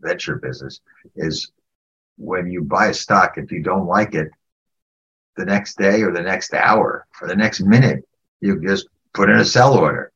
venture 0.00 0.36
business 0.36 0.80
is 1.16 1.50
when 2.16 2.50
you 2.50 2.62
buy 2.62 2.88
a 2.88 2.94
stock, 2.94 3.38
if 3.38 3.50
you 3.50 3.62
don't 3.62 3.86
like 3.86 4.14
it, 4.14 4.28
the 5.36 5.44
next 5.44 5.78
day 5.78 6.02
or 6.02 6.12
the 6.12 6.22
next 6.22 6.52
hour 6.54 7.06
or 7.20 7.28
the 7.28 7.36
next 7.36 7.60
minute, 7.60 8.04
you 8.40 8.60
just 8.60 8.86
put 9.14 9.30
in 9.30 9.36
a 9.36 9.44
sell 9.44 9.74
order. 9.74 10.12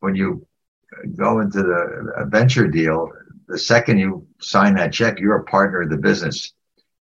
When 0.00 0.14
you 0.14 0.46
go 1.16 1.40
into 1.40 1.62
the 1.62 2.12
a 2.16 2.26
venture 2.26 2.68
deal, 2.68 3.10
the 3.48 3.58
second 3.58 3.98
you 3.98 4.26
sign 4.40 4.74
that 4.76 4.92
check, 4.92 5.18
you're 5.18 5.36
a 5.36 5.44
partner 5.44 5.82
of 5.82 5.90
the 5.90 5.96
business. 5.96 6.52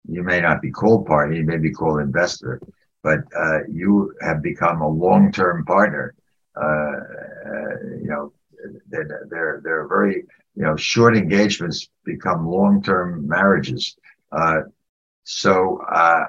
You 0.08 0.24
may 0.24 0.42
not 0.42 0.62
be 0.62 0.72
called 0.72 1.06
partner, 1.06 1.36
you 1.36 1.46
may 1.46 1.58
be 1.58 1.72
called 1.72 2.00
investor, 2.00 2.60
but 3.04 3.20
uh, 3.38 3.60
you 3.70 4.14
have 4.22 4.42
become 4.42 4.82
a 4.82 4.88
long-term 4.88 5.66
partner. 5.66 6.16
Uh, 6.56 6.92
you 8.02 8.08
know, 8.10 8.34
they're, 8.90 9.28
they're 9.30 9.62
they're 9.64 9.88
very 9.88 10.24
you 10.56 10.64
know 10.64 10.76
short 10.76 11.16
engagements 11.16 11.90
become 12.04 12.48
long-term 12.48 13.28
marriages. 13.28 13.96
Uh, 14.32 14.62
so 15.24 15.82
uh, 15.92 16.26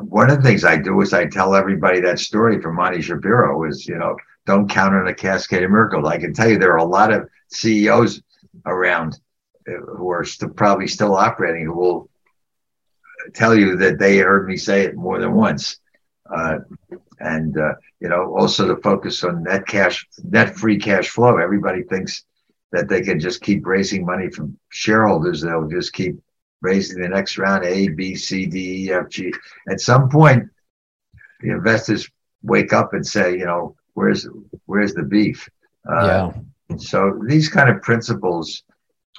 one 0.00 0.30
of 0.30 0.36
the 0.36 0.42
things 0.42 0.64
I 0.64 0.76
do 0.76 1.00
is 1.00 1.12
I 1.12 1.26
tell 1.26 1.54
everybody 1.54 2.00
that 2.00 2.18
story 2.18 2.60
from 2.60 2.76
Monty 2.76 3.02
Shapiro 3.02 3.64
is 3.64 3.86
you 3.86 3.98
know 3.98 4.16
don't 4.46 4.68
count 4.68 4.94
on 4.94 5.08
a 5.08 5.14
cascade 5.14 5.62
of 5.62 5.70
miracles. 5.70 6.06
I 6.06 6.18
can 6.18 6.32
tell 6.32 6.48
you 6.48 6.58
there 6.58 6.72
are 6.72 6.78
a 6.78 6.84
lot 6.84 7.12
of 7.12 7.28
CEOs 7.48 8.22
around 8.66 9.18
uh, 9.68 9.72
who 9.96 10.10
are 10.10 10.24
st- 10.24 10.56
probably 10.56 10.88
still 10.88 11.14
operating 11.14 11.66
who 11.66 11.74
will 11.74 12.10
tell 13.34 13.54
you 13.54 13.76
that 13.76 13.98
they 13.98 14.18
heard 14.18 14.48
me 14.48 14.56
say 14.56 14.82
it 14.82 14.96
more 14.96 15.18
than 15.18 15.32
once. 15.34 15.78
Uh, 16.34 16.58
and 17.20 17.56
uh, 17.58 17.74
you 18.00 18.08
know, 18.08 18.34
also 18.36 18.66
to 18.66 18.80
focus 18.82 19.22
on 19.22 19.44
net 19.44 19.66
cash, 19.66 20.06
net 20.24 20.56
free 20.56 20.78
cash 20.78 21.08
flow. 21.08 21.36
Everybody 21.36 21.82
thinks 21.84 22.24
that 22.72 22.88
they 22.88 23.02
can 23.02 23.20
just 23.20 23.42
keep 23.42 23.66
raising 23.66 24.04
money 24.04 24.30
from 24.30 24.58
shareholders. 24.70 25.42
They'll 25.42 25.68
just 25.68 25.92
keep 25.92 26.18
raising 26.62 27.00
the 27.00 27.08
next 27.08 27.38
round 27.38 27.64
A, 27.64 27.88
B, 27.88 28.14
C, 28.14 28.46
D, 28.46 28.86
E, 28.86 28.92
F, 28.92 29.08
G. 29.08 29.32
At 29.68 29.80
some 29.80 30.08
point, 30.08 30.48
the 31.40 31.50
investors 31.50 32.08
wake 32.42 32.72
up 32.72 32.94
and 32.94 33.06
say, 33.06 33.32
you 33.32 33.44
know, 33.44 33.76
where's 33.94 34.26
where's 34.66 34.94
the 34.94 35.02
beef? 35.02 35.48
Uh, 35.88 36.06
yeah. 36.06 36.32
So 36.80 37.20
these 37.26 37.48
kind 37.48 37.68
of 37.70 37.82
principles 37.82 38.62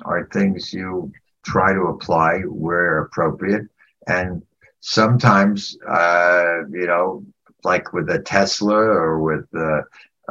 are 0.05 0.27
things 0.31 0.73
you 0.73 1.11
try 1.43 1.73
to 1.73 1.81
apply 1.81 2.39
where 2.41 2.99
appropriate. 2.99 3.67
And 4.07 4.43
sometimes, 4.79 5.77
uh, 5.87 6.65
you 6.71 6.87
know, 6.87 7.25
like 7.63 7.93
with 7.93 8.09
a 8.09 8.19
Tesla 8.19 8.75
or 8.75 9.19
with, 9.19 9.45
uh, 9.55 9.81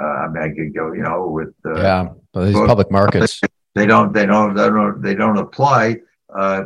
uh, 0.00 0.04
I 0.04 0.28
mean, 0.28 0.42
I 0.42 0.48
could 0.54 0.74
go, 0.74 0.92
you 0.92 1.02
know, 1.02 1.28
with, 1.28 1.54
uh, 1.64 1.82
yeah. 1.82 2.08
Well, 2.34 2.46
these 2.46 2.54
public 2.54 2.90
markets. 2.90 3.40
they 3.74 3.86
don't, 3.86 4.12
they 4.12 4.26
don't, 4.26 4.54
they 4.54 4.68
don't, 4.68 5.02
they 5.02 5.14
don't 5.14 5.38
apply. 5.38 5.96
Uh, 6.34 6.64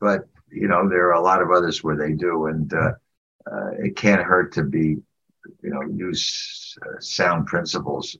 but 0.00 0.28
you 0.50 0.68
know, 0.68 0.88
there 0.88 1.08
are 1.08 1.12
a 1.14 1.20
lot 1.20 1.42
of 1.42 1.50
others 1.50 1.82
where 1.82 1.96
they 1.96 2.12
do, 2.12 2.46
and 2.46 2.72
uh, 2.72 2.92
uh, 3.50 3.70
it 3.78 3.96
can't 3.96 4.22
hurt 4.22 4.52
to 4.54 4.62
be, 4.62 4.96
you 5.62 5.70
know, 5.70 5.82
use 5.82 6.76
uh, 6.82 7.00
sound 7.00 7.46
principles 7.46 8.16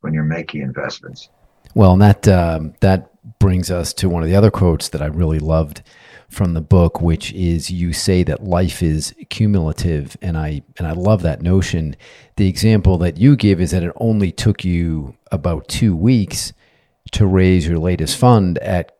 when 0.00 0.14
you're 0.14 0.24
making 0.24 0.62
investments. 0.62 1.28
Well, 1.74 1.92
and 1.92 2.02
that 2.02 2.26
um, 2.28 2.74
that 2.80 3.10
brings 3.38 3.70
us 3.70 3.92
to 3.94 4.08
one 4.08 4.22
of 4.22 4.28
the 4.28 4.36
other 4.36 4.50
quotes 4.50 4.88
that 4.88 5.02
I 5.02 5.06
really 5.06 5.38
loved 5.38 5.82
from 6.28 6.54
the 6.54 6.60
book, 6.60 7.00
which 7.00 7.32
is 7.32 7.70
you 7.70 7.92
say 7.92 8.22
that 8.22 8.44
life 8.44 8.82
is 8.82 9.14
cumulative, 9.30 10.16
and 10.22 10.36
I 10.36 10.62
and 10.78 10.86
I 10.86 10.92
love 10.92 11.22
that 11.22 11.42
notion. 11.42 11.96
The 12.36 12.48
example 12.48 12.98
that 12.98 13.18
you 13.18 13.36
give 13.36 13.60
is 13.60 13.70
that 13.72 13.82
it 13.82 13.92
only 13.96 14.32
took 14.32 14.64
you 14.64 15.16
about 15.30 15.68
two 15.68 15.94
weeks 15.94 16.52
to 17.12 17.26
raise 17.26 17.66
your 17.66 17.78
latest 17.78 18.16
fund 18.16 18.58
at 18.58 18.92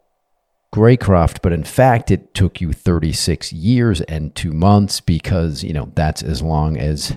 Greycroft, 0.73 1.41
but 1.43 1.53
in 1.53 1.65
fact, 1.65 2.11
it 2.11 2.35
took 2.35 2.61
you 2.61 2.73
36 2.73 3.53
years 3.53 4.01
and 4.03 4.35
two 4.35 4.53
months 4.53 5.01
because 5.01 5.65
you 5.65 5.73
know 5.73 5.91
that's 5.95 6.23
as 6.23 6.43
long 6.43 6.77
as 6.77 7.17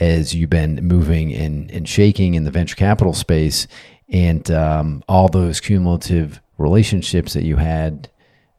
as 0.00 0.34
you've 0.34 0.50
been 0.50 0.76
moving 0.76 1.32
and, 1.32 1.70
and 1.70 1.88
shaking 1.88 2.34
in 2.34 2.44
the 2.44 2.50
venture 2.50 2.76
capital 2.76 3.12
space 3.12 3.66
and 4.08 4.50
um, 4.50 5.02
all 5.08 5.28
those 5.28 5.60
cumulative 5.60 6.40
relationships 6.56 7.34
that 7.34 7.44
you 7.44 7.56
had 7.56 8.08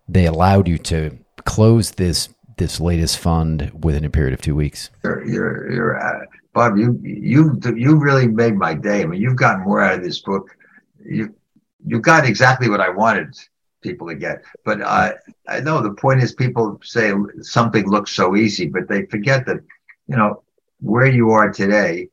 they 0.08 0.26
allowed 0.26 0.68
you 0.68 0.78
to 0.78 1.18
close 1.46 1.92
this 1.92 2.30
this 2.58 2.80
latest 2.80 3.18
fund 3.18 3.72
within 3.84 4.04
a 4.04 4.10
period 4.10 4.34
of 4.34 4.42
two 4.42 4.56
weeks. 4.56 4.90
You're, 5.04 5.26
you're, 5.26 5.72
you're 5.72 6.28
bob 6.54 6.78
you 6.78 7.00
you 7.04 7.60
you 7.76 7.96
really 7.96 8.28
made 8.28 8.56
my 8.56 8.74
day. 8.74 9.04
I 9.04 9.06
mean 9.06 9.22
you've 9.22 9.36
gotten 9.36 9.64
more 9.64 9.82
out 9.82 9.96
of 9.96 10.04
this 10.04 10.20
book. 10.20 10.50
You 11.06 11.34
you 11.86 12.02
got 12.02 12.26
exactly 12.26 12.70
what 12.70 12.82
i 12.82 12.90
wanted 12.90 13.34
people 13.82 14.08
to 14.08 14.16
get. 14.16 14.44
But 14.66 14.82
uh, 14.82 15.14
i 15.48 15.60
know 15.60 15.82
the 15.82 15.94
point 15.94 16.22
is 16.22 16.34
people 16.34 16.80
say 16.84 17.14
something 17.42 17.88
looks 17.88 18.12
so 18.12 18.36
easy 18.36 18.68
but 18.68 18.88
they 18.90 19.06
forget 19.06 19.46
that 19.46 19.62
you 20.08 20.18
know 20.18 20.44
where 20.80 21.08
you 21.08 21.32
are 21.32 21.52
today, 21.52 22.08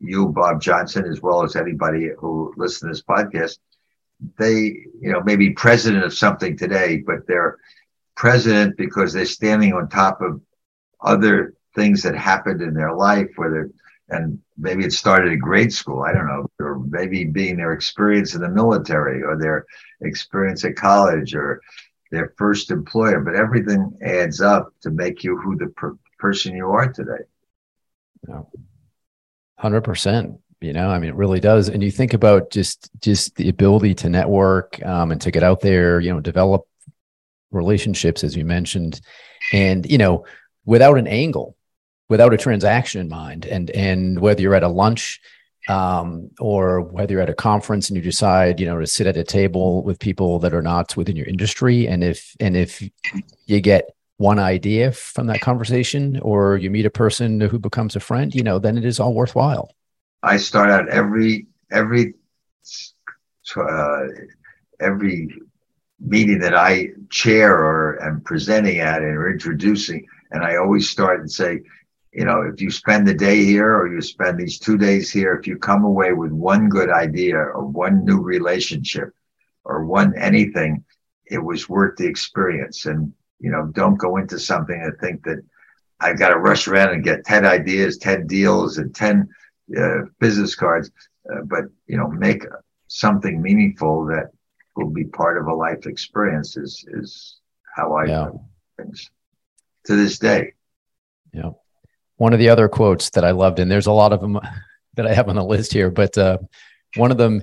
you, 0.00 0.28
Bob 0.28 0.60
Johnson, 0.60 1.04
as 1.06 1.22
well 1.22 1.42
as 1.42 1.56
anybody 1.56 2.10
who 2.18 2.52
listens 2.56 2.80
to 2.80 2.86
this 2.88 3.02
podcast, 3.02 3.58
they, 4.38 4.56
you 5.00 5.12
know, 5.12 5.20
may 5.22 5.36
be 5.36 5.50
president 5.50 6.04
of 6.04 6.14
something 6.14 6.56
today, 6.56 6.98
but 6.98 7.26
they're 7.26 7.58
president 8.16 8.76
because 8.76 9.12
they're 9.12 9.24
standing 9.24 9.72
on 9.72 9.88
top 9.88 10.20
of 10.20 10.40
other 11.00 11.54
things 11.74 12.02
that 12.02 12.14
happened 12.14 12.62
in 12.62 12.74
their 12.74 12.94
life, 12.94 13.28
whether 13.36 13.70
and 14.10 14.38
maybe 14.58 14.84
it 14.84 14.92
started 14.92 15.32
at 15.32 15.38
grade 15.38 15.72
school, 15.72 16.02
I 16.02 16.12
don't 16.12 16.26
know, 16.26 16.46
or 16.60 16.78
maybe 16.78 17.24
being 17.24 17.56
their 17.56 17.72
experience 17.72 18.34
in 18.34 18.42
the 18.42 18.50
military 18.50 19.22
or 19.22 19.38
their 19.38 19.64
experience 20.02 20.64
at 20.64 20.76
college 20.76 21.34
or 21.34 21.60
their 22.10 22.32
first 22.36 22.70
employer, 22.70 23.20
but 23.20 23.34
everything 23.34 23.96
adds 24.02 24.40
up 24.40 24.72
to 24.82 24.90
make 24.90 25.24
you 25.24 25.36
who 25.38 25.56
the 25.56 25.68
per- 25.68 25.96
person 26.18 26.54
you 26.54 26.68
are 26.68 26.92
today. 26.92 27.24
Hundred 29.58 29.82
percent. 29.82 30.38
You 30.60 30.72
know, 30.72 30.88
I 30.88 30.98
mean, 30.98 31.10
it 31.10 31.16
really 31.16 31.40
does. 31.40 31.68
And 31.68 31.82
you 31.82 31.90
think 31.90 32.14
about 32.14 32.50
just 32.50 32.90
just 33.00 33.36
the 33.36 33.48
ability 33.48 33.94
to 33.96 34.08
network 34.08 34.84
um, 34.84 35.12
and 35.12 35.20
to 35.20 35.30
get 35.30 35.42
out 35.42 35.60
there, 35.60 36.00
you 36.00 36.12
know, 36.12 36.20
develop 36.20 36.66
relationships, 37.50 38.24
as 38.24 38.36
you 38.36 38.44
mentioned, 38.44 39.00
and 39.52 39.84
you 39.90 39.98
know, 39.98 40.24
without 40.64 40.98
an 40.98 41.06
angle, 41.06 41.56
without 42.08 42.34
a 42.34 42.38
transaction 42.38 43.00
in 43.00 43.08
mind, 43.08 43.46
and 43.46 43.70
and 43.70 44.18
whether 44.18 44.40
you're 44.40 44.54
at 44.54 44.62
a 44.62 44.68
lunch 44.68 45.20
um, 45.68 46.30
or 46.38 46.80
whether 46.80 47.12
you're 47.12 47.22
at 47.22 47.30
a 47.30 47.34
conference 47.34 47.88
and 47.88 47.96
you 47.96 48.02
decide, 48.02 48.60
you 48.60 48.66
know, 48.66 48.78
to 48.78 48.86
sit 48.86 49.06
at 49.06 49.16
a 49.16 49.24
table 49.24 49.82
with 49.82 49.98
people 49.98 50.38
that 50.40 50.54
are 50.54 50.62
not 50.62 50.96
within 50.96 51.16
your 51.16 51.26
industry, 51.26 51.86
and 51.86 52.02
if 52.02 52.34
and 52.40 52.56
if 52.56 52.82
you 53.46 53.60
get 53.60 53.90
one 54.16 54.38
idea 54.38 54.92
from 54.92 55.26
that 55.26 55.40
conversation 55.40 56.20
or 56.20 56.56
you 56.56 56.70
meet 56.70 56.86
a 56.86 56.90
person 56.90 57.40
who 57.40 57.58
becomes 57.58 57.96
a 57.96 58.00
friend, 58.00 58.34
you 58.34 58.42
know, 58.42 58.58
then 58.58 58.78
it 58.78 58.84
is 58.84 59.00
all 59.00 59.14
worthwhile. 59.14 59.70
I 60.22 60.36
start 60.36 60.70
out 60.70 60.88
every 60.88 61.46
every 61.70 62.14
uh, 63.56 64.02
every 64.80 65.28
meeting 66.00 66.38
that 66.38 66.54
I 66.54 66.88
chair 67.10 67.52
or 67.52 68.02
am 68.02 68.20
presenting 68.22 68.78
at 68.78 69.02
or 69.02 69.30
introducing, 69.30 70.06
and 70.30 70.42
I 70.42 70.56
always 70.56 70.88
start 70.88 71.20
and 71.20 71.30
say, 71.30 71.60
you 72.12 72.24
know, 72.24 72.42
if 72.42 72.60
you 72.60 72.70
spend 72.70 73.06
the 73.06 73.14
day 73.14 73.44
here 73.44 73.76
or 73.76 73.92
you 73.92 74.00
spend 74.00 74.38
these 74.38 74.58
two 74.58 74.78
days 74.78 75.10
here, 75.10 75.34
if 75.34 75.46
you 75.46 75.58
come 75.58 75.84
away 75.84 76.12
with 76.12 76.32
one 76.32 76.68
good 76.68 76.90
idea 76.90 77.36
or 77.36 77.64
one 77.66 78.04
new 78.04 78.20
relationship 78.20 79.10
or 79.64 79.84
one 79.84 80.16
anything, 80.16 80.84
it 81.26 81.38
was 81.38 81.68
worth 81.68 81.96
the 81.96 82.06
experience. 82.06 82.86
And 82.86 83.12
you 83.44 83.50
know, 83.50 83.66
don't 83.74 83.98
go 83.98 84.16
into 84.16 84.38
something 84.38 84.80
and 84.82 84.98
think 84.98 85.22
that 85.24 85.44
I've 86.00 86.18
got 86.18 86.30
to 86.30 86.38
rush 86.38 86.66
around 86.66 86.94
and 86.94 87.04
get 87.04 87.26
10 87.26 87.44
ideas, 87.44 87.98
10 87.98 88.26
deals, 88.26 88.78
and 88.78 88.94
10 88.94 89.28
uh, 89.78 89.98
business 90.18 90.54
cards. 90.54 90.90
Uh, 91.30 91.42
but, 91.44 91.64
you 91.86 91.98
know, 91.98 92.08
make 92.08 92.42
something 92.88 93.42
meaningful 93.42 94.06
that 94.06 94.30
will 94.76 94.88
be 94.88 95.04
part 95.04 95.36
of 95.36 95.46
a 95.46 95.54
life 95.54 95.86
experience 95.86 96.56
is, 96.56 96.86
is 96.92 97.36
how 97.76 97.92
I 97.92 98.06
yeah. 98.06 98.28
do 98.32 98.40
things 98.78 99.10
to 99.84 99.94
this 99.94 100.18
day. 100.18 100.54
Yeah. 101.34 101.50
One 102.16 102.32
of 102.32 102.38
the 102.38 102.48
other 102.48 102.68
quotes 102.68 103.10
that 103.10 103.26
I 103.26 103.32
loved, 103.32 103.58
and 103.58 103.70
there's 103.70 103.88
a 103.88 103.92
lot 103.92 104.14
of 104.14 104.22
them 104.22 104.40
that 104.94 105.06
I 105.06 105.12
have 105.12 105.28
on 105.28 105.36
the 105.36 105.44
list 105.44 105.70
here, 105.70 105.90
but 105.90 106.16
uh, 106.16 106.38
one 106.96 107.10
of 107.10 107.18
them 107.18 107.42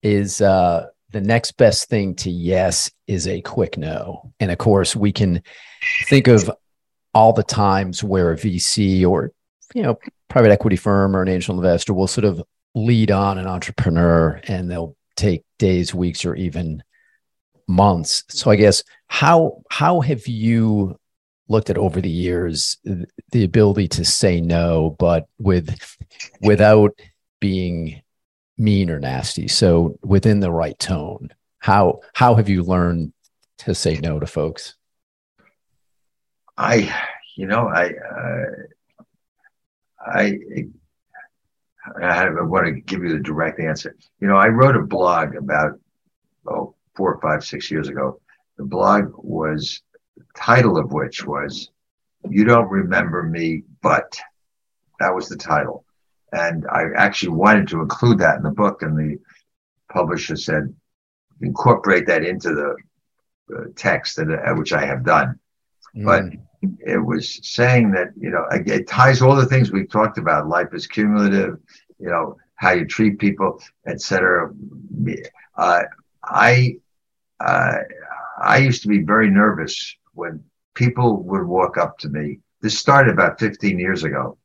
is 0.00 0.40
uh, 0.40 0.86
the 1.12 1.20
next 1.20 1.52
best 1.52 1.88
thing 1.88 2.14
to 2.16 2.30
yes 2.30 2.90
is 3.06 3.26
a 3.26 3.40
quick 3.42 3.76
no. 3.76 4.32
And 4.40 4.50
of 4.50 4.58
course, 4.58 4.94
we 4.94 5.12
can 5.12 5.42
think 6.08 6.28
of 6.28 6.50
all 7.14 7.32
the 7.32 7.42
times 7.42 8.04
where 8.04 8.32
a 8.32 8.36
VC 8.36 9.06
or 9.06 9.32
you 9.74 9.82
know 9.82 9.98
private 10.28 10.52
equity 10.52 10.76
firm 10.76 11.16
or 11.16 11.22
an 11.22 11.28
angel 11.28 11.56
investor 11.56 11.92
will 11.92 12.06
sort 12.06 12.24
of 12.24 12.42
lead 12.74 13.10
on 13.10 13.38
an 13.38 13.46
entrepreneur 13.46 14.40
and 14.46 14.70
they'll 14.70 14.96
take 15.16 15.44
days, 15.58 15.94
weeks, 15.94 16.24
or 16.24 16.34
even 16.36 16.82
months. 17.66 18.24
So 18.28 18.50
I 18.50 18.56
guess 18.56 18.82
how 19.08 19.62
how 19.70 20.00
have 20.00 20.26
you 20.26 20.96
looked 21.48 21.70
at 21.70 21.78
over 21.78 22.00
the 22.00 22.10
years 22.10 22.78
the 23.32 23.44
ability 23.44 23.88
to 23.88 24.04
say 24.04 24.40
no, 24.40 24.96
but 24.98 25.26
with 25.38 25.76
without 26.40 26.98
being 27.40 28.02
mean 28.60 28.90
or 28.90 29.00
nasty. 29.00 29.48
So 29.48 29.98
within 30.02 30.40
the 30.40 30.52
right 30.52 30.78
tone. 30.78 31.30
How 31.58 32.00
how 32.14 32.36
have 32.36 32.48
you 32.48 32.62
learned 32.62 33.12
to 33.58 33.74
say 33.74 33.96
no 33.96 34.20
to 34.20 34.26
folks? 34.26 34.74
I, 36.56 36.94
you 37.36 37.46
know, 37.46 37.68
I, 37.68 37.86
uh, 37.88 38.44
I, 40.00 40.38
I, 42.02 42.26
I 42.26 42.42
want 42.42 42.66
to 42.66 42.72
give 42.72 43.02
you 43.02 43.12
the 43.12 43.22
direct 43.22 43.60
answer. 43.60 43.96
You 44.20 44.28
know, 44.28 44.36
I 44.36 44.48
wrote 44.48 44.76
a 44.76 44.82
blog 44.82 45.34
about 45.34 45.78
oh 46.46 46.74
four 46.94 47.18
five 47.20 47.44
six 47.44 47.70
years 47.70 47.88
ago. 47.88 48.20
The 48.56 48.64
blog 48.64 49.12
was 49.16 49.82
the 50.16 50.24
title 50.36 50.78
of 50.78 50.92
which 50.92 51.26
was 51.26 51.70
"You 52.28 52.44
Don't 52.44 52.70
Remember 52.70 53.22
Me, 53.22 53.64
but." 53.82 54.18
That 55.00 55.14
was 55.14 55.30
the 55.30 55.36
title. 55.36 55.86
And 56.32 56.66
I 56.70 56.84
actually 56.96 57.30
wanted 57.30 57.68
to 57.68 57.80
include 57.80 58.18
that 58.18 58.36
in 58.36 58.42
the 58.42 58.50
book, 58.50 58.82
and 58.82 58.96
the 58.96 59.18
publisher 59.92 60.36
said, 60.36 60.74
incorporate 61.42 62.06
that 62.06 62.24
into 62.24 62.54
the 62.54 62.76
uh, 63.56 63.64
text, 63.76 64.18
and, 64.18 64.32
uh, 64.32 64.54
which 64.54 64.72
I 64.72 64.84
have 64.84 65.04
done. 65.04 65.38
Mm. 65.96 66.04
But 66.04 66.24
it 66.86 66.98
was 66.98 67.40
saying 67.42 67.92
that, 67.92 68.08
you 68.18 68.30
know, 68.30 68.46
it 68.50 68.86
ties 68.86 69.22
all 69.22 69.34
the 69.34 69.46
things 69.46 69.72
we've 69.72 69.90
talked 69.90 70.18
about. 70.18 70.48
Life 70.48 70.68
is 70.72 70.86
cumulative, 70.86 71.58
you 71.98 72.08
know, 72.08 72.36
how 72.54 72.72
you 72.72 72.86
treat 72.86 73.18
people, 73.18 73.60
etc. 73.86 74.52
Uh, 75.56 75.82
I, 76.22 76.76
uh, 77.40 77.76
I 78.40 78.58
used 78.58 78.82
to 78.82 78.88
be 78.88 79.02
very 79.02 79.30
nervous 79.30 79.96
when 80.12 80.44
people 80.74 81.22
would 81.22 81.44
walk 81.44 81.78
up 81.78 81.98
to 81.98 82.08
me. 82.08 82.40
This 82.60 82.78
started 82.78 83.12
about 83.12 83.40
15 83.40 83.78
years 83.78 84.04
ago. 84.04 84.36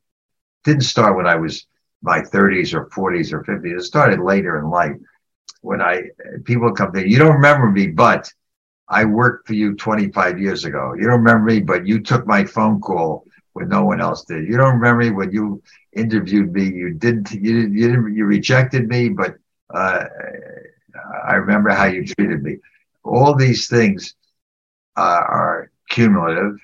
Didn't 0.64 0.84
start 0.84 1.18
when 1.18 1.28
I 1.28 1.36
was 1.36 1.68
my 2.06 2.22
30s 2.22 2.74
or 2.74 2.88
40s 2.88 3.34
or 3.34 3.44
50s. 3.44 3.76
It 3.78 3.84
started 3.84 4.22
later 4.22 4.60
in 4.60 4.70
life 4.70 4.96
when 5.62 5.82
I 5.82 6.04
people 6.46 6.72
come 6.74 6.94
to 6.94 7.10
you 7.10 7.20
don't 7.20 7.36
remember 7.36 7.72
me, 7.72 7.88
but 7.88 8.32
I 8.90 9.06
worked 9.06 9.48
for 9.48 9.54
you 9.54 9.76
25 9.76 10.40
years 10.40 10.66
ago. 10.66 10.94
You 10.96 11.04
don't 11.08 11.24
remember 11.24 11.46
me, 11.46 11.62
but 11.62 11.88
you 11.88 12.02
took 12.02 12.28
my 12.28 12.46
phone 12.46 12.80
call 12.82 13.26
when 13.54 13.70
no 13.70 13.86
one 13.86 14.02
else 14.02 14.26
did. 14.26 14.48
You 14.48 14.58
don't 14.58 14.76
remember 14.76 15.04
me 15.04 15.12
when 15.12 15.32
you 15.32 15.62
interviewed 15.96 16.54
me. 16.54 16.66
You 16.66 16.94
didn't. 16.94 17.32
You 17.32 17.54
didn't. 17.54 17.74
You, 17.74 17.88
didn't, 17.90 18.16
you 18.16 18.26
rejected 18.26 18.88
me, 18.88 19.10
but 19.10 19.36
uh, 19.74 20.06
I 21.28 21.36
remember 21.36 21.72
how 21.72 21.86
you 21.86 22.06
treated 22.06 22.44
me. 22.44 22.58
All 23.04 23.36
these 23.36 23.68
things 23.68 24.16
uh, 24.98 25.24
are 25.28 25.72
cumulative, 25.90 26.58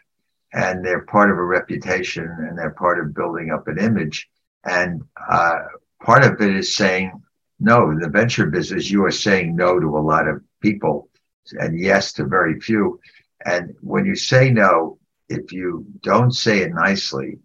and 0.54 0.86
they're 0.86 1.06
part 1.06 1.32
of 1.32 1.38
a 1.38 1.44
reputation, 1.44 2.26
and 2.26 2.58
they're 2.58 2.72
part 2.72 3.00
of 3.00 3.14
building 3.16 3.52
up 3.52 3.68
an 3.68 3.80
image. 3.80 4.30
And 4.64 5.04
uh, 5.30 5.60
part 6.04 6.24
of 6.24 6.42
it 6.42 6.56
is 6.56 6.76
saying 6.76 7.12
no. 7.60 7.90
In 7.92 8.00
the 8.00 8.10
venture 8.10 8.48
business, 8.48 8.90
you 8.90 9.04
are 9.06 9.12
saying 9.12 9.56
no 9.56 9.80
to 9.80 9.98
a 9.98 10.00
lot 10.00 10.28
of 10.28 10.42
people 10.62 11.10
and 11.54 11.80
yes 11.80 12.14
to 12.14 12.26
very 12.26 12.60
few. 12.60 13.00
And 13.46 13.76
when 13.82 14.06
you 14.06 14.16
say 14.16 14.52
no, 14.52 15.00
if 15.30 15.52
you 15.52 15.86
don't 16.02 16.32
say 16.32 16.60
it 16.60 16.74
nicely 16.74 17.40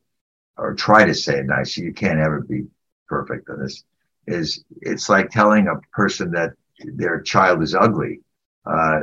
or 0.57 0.75
try 0.75 1.05
to 1.05 1.15
say 1.15 1.39
it 1.39 1.47
nicely, 1.47 1.85
you 1.85 1.93
can't 1.93 2.19
ever 2.19 2.41
be 2.41 2.65
perfect 3.09 3.49
on 3.49 3.61
this. 3.61 3.85
Is 4.27 4.65
it's 4.83 5.09
like 5.09 5.31
telling 5.31 5.69
a 5.69 5.81
person 5.93 6.33
that 6.33 6.53
their 6.95 7.21
child 7.21 7.63
is 7.63 7.75
ugly. 7.75 8.21
Uh, 8.67 9.01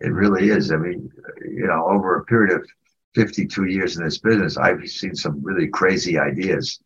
it 0.00 0.12
really 0.12 0.48
is. 0.50 0.72
I 0.72 0.76
mean, 0.76 1.10
you 1.44 1.66
know, 1.66 1.86
over 1.86 2.16
a 2.16 2.24
period 2.24 2.56
of 2.56 2.68
52 3.14 3.66
years 3.66 3.96
in 3.96 4.04
this 4.04 4.18
business, 4.18 4.56
I've 4.56 4.86
seen 4.88 5.14
some 5.14 5.42
really 5.42 5.68
crazy 5.68 6.18
ideas. 6.18 6.80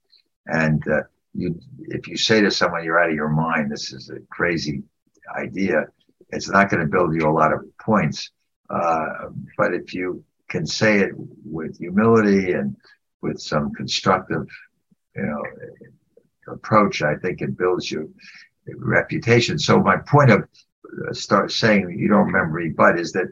And 0.49 0.83
uh, 0.89 1.03
you, 1.35 1.61
if 1.81 2.09
you 2.09 2.17
say 2.17 2.41
to 2.41 2.51
someone, 2.51 2.85
you're 2.85 3.01
out 3.01 3.11
of 3.11 3.17
your 3.17 3.29
mind, 3.29 3.71
this 3.71 3.93
is 3.93 4.11
a 4.11 4.21
crazy 4.31 4.83
idea, 5.37 5.85
it's 6.31 6.49
not 6.49 6.71
going 6.71 6.81
to 6.81 6.91
build 6.91 7.15
you 7.15 7.29
a 7.29 7.31
lot 7.31 7.53
of 7.53 7.61
points. 7.79 8.31
Uh, 8.71 9.29
but 9.57 9.73
if 9.75 9.95
you 9.95 10.25
can 10.49 10.67
say 10.67 11.01
it 11.01 11.13
with 11.45 11.79
humility 11.79 12.53
and 12.53 12.77
with 13.23 13.39
some 13.41 13.73
constructive, 13.75 14.47
you 15.17 15.23
know, 15.23 15.43
approach, 16.53 17.03
I 17.03 17.17
think 17.17 17.41
it 17.41 17.57
builds 17.57 17.91
you 17.91 18.13
reputation. 18.77 19.59
So 19.59 19.81
my 19.81 19.97
point 19.97 20.31
of 20.31 20.43
uh, 20.43 21.13
start 21.13 21.53
saying 21.53 21.97
you 21.99 22.09
don't 22.09 22.27
remember 22.27 22.61
me, 22.61 22.71
but 22.71 22.99
is 22.99 23.13
that 23.13 23.29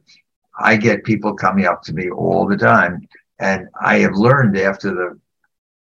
I 0.59 0.77
get 0.77 1.05
people 1.05 1.35
coming 1.35 1.67
up 1.67 1.83
to 1.83 1.93
me 1.93 2.11
all 2.11 2.47
the 2.47 2.57
time, 2.57 3.07
and 3.39 3.69
I 3.81 3.99
have 3.99 4.15
learned 4.15 4.57
after 4.57 4.95
the 4.95 5.19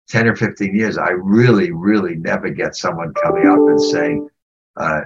10 0.09 0.29
or 0.29 0.37
15 0.37 0.75
years, 0.75 0.99
I 0.99 1.11
really, 1.11 1.73
really 1.73 2.17
never 2.17 2.51
get 2.51 2.77
someone 2.77 3.15
coming 3.15 3.47
up 3.47 3.59
and 3.59 3.81
saying 3.81 4.29
uh, 4.77 5.03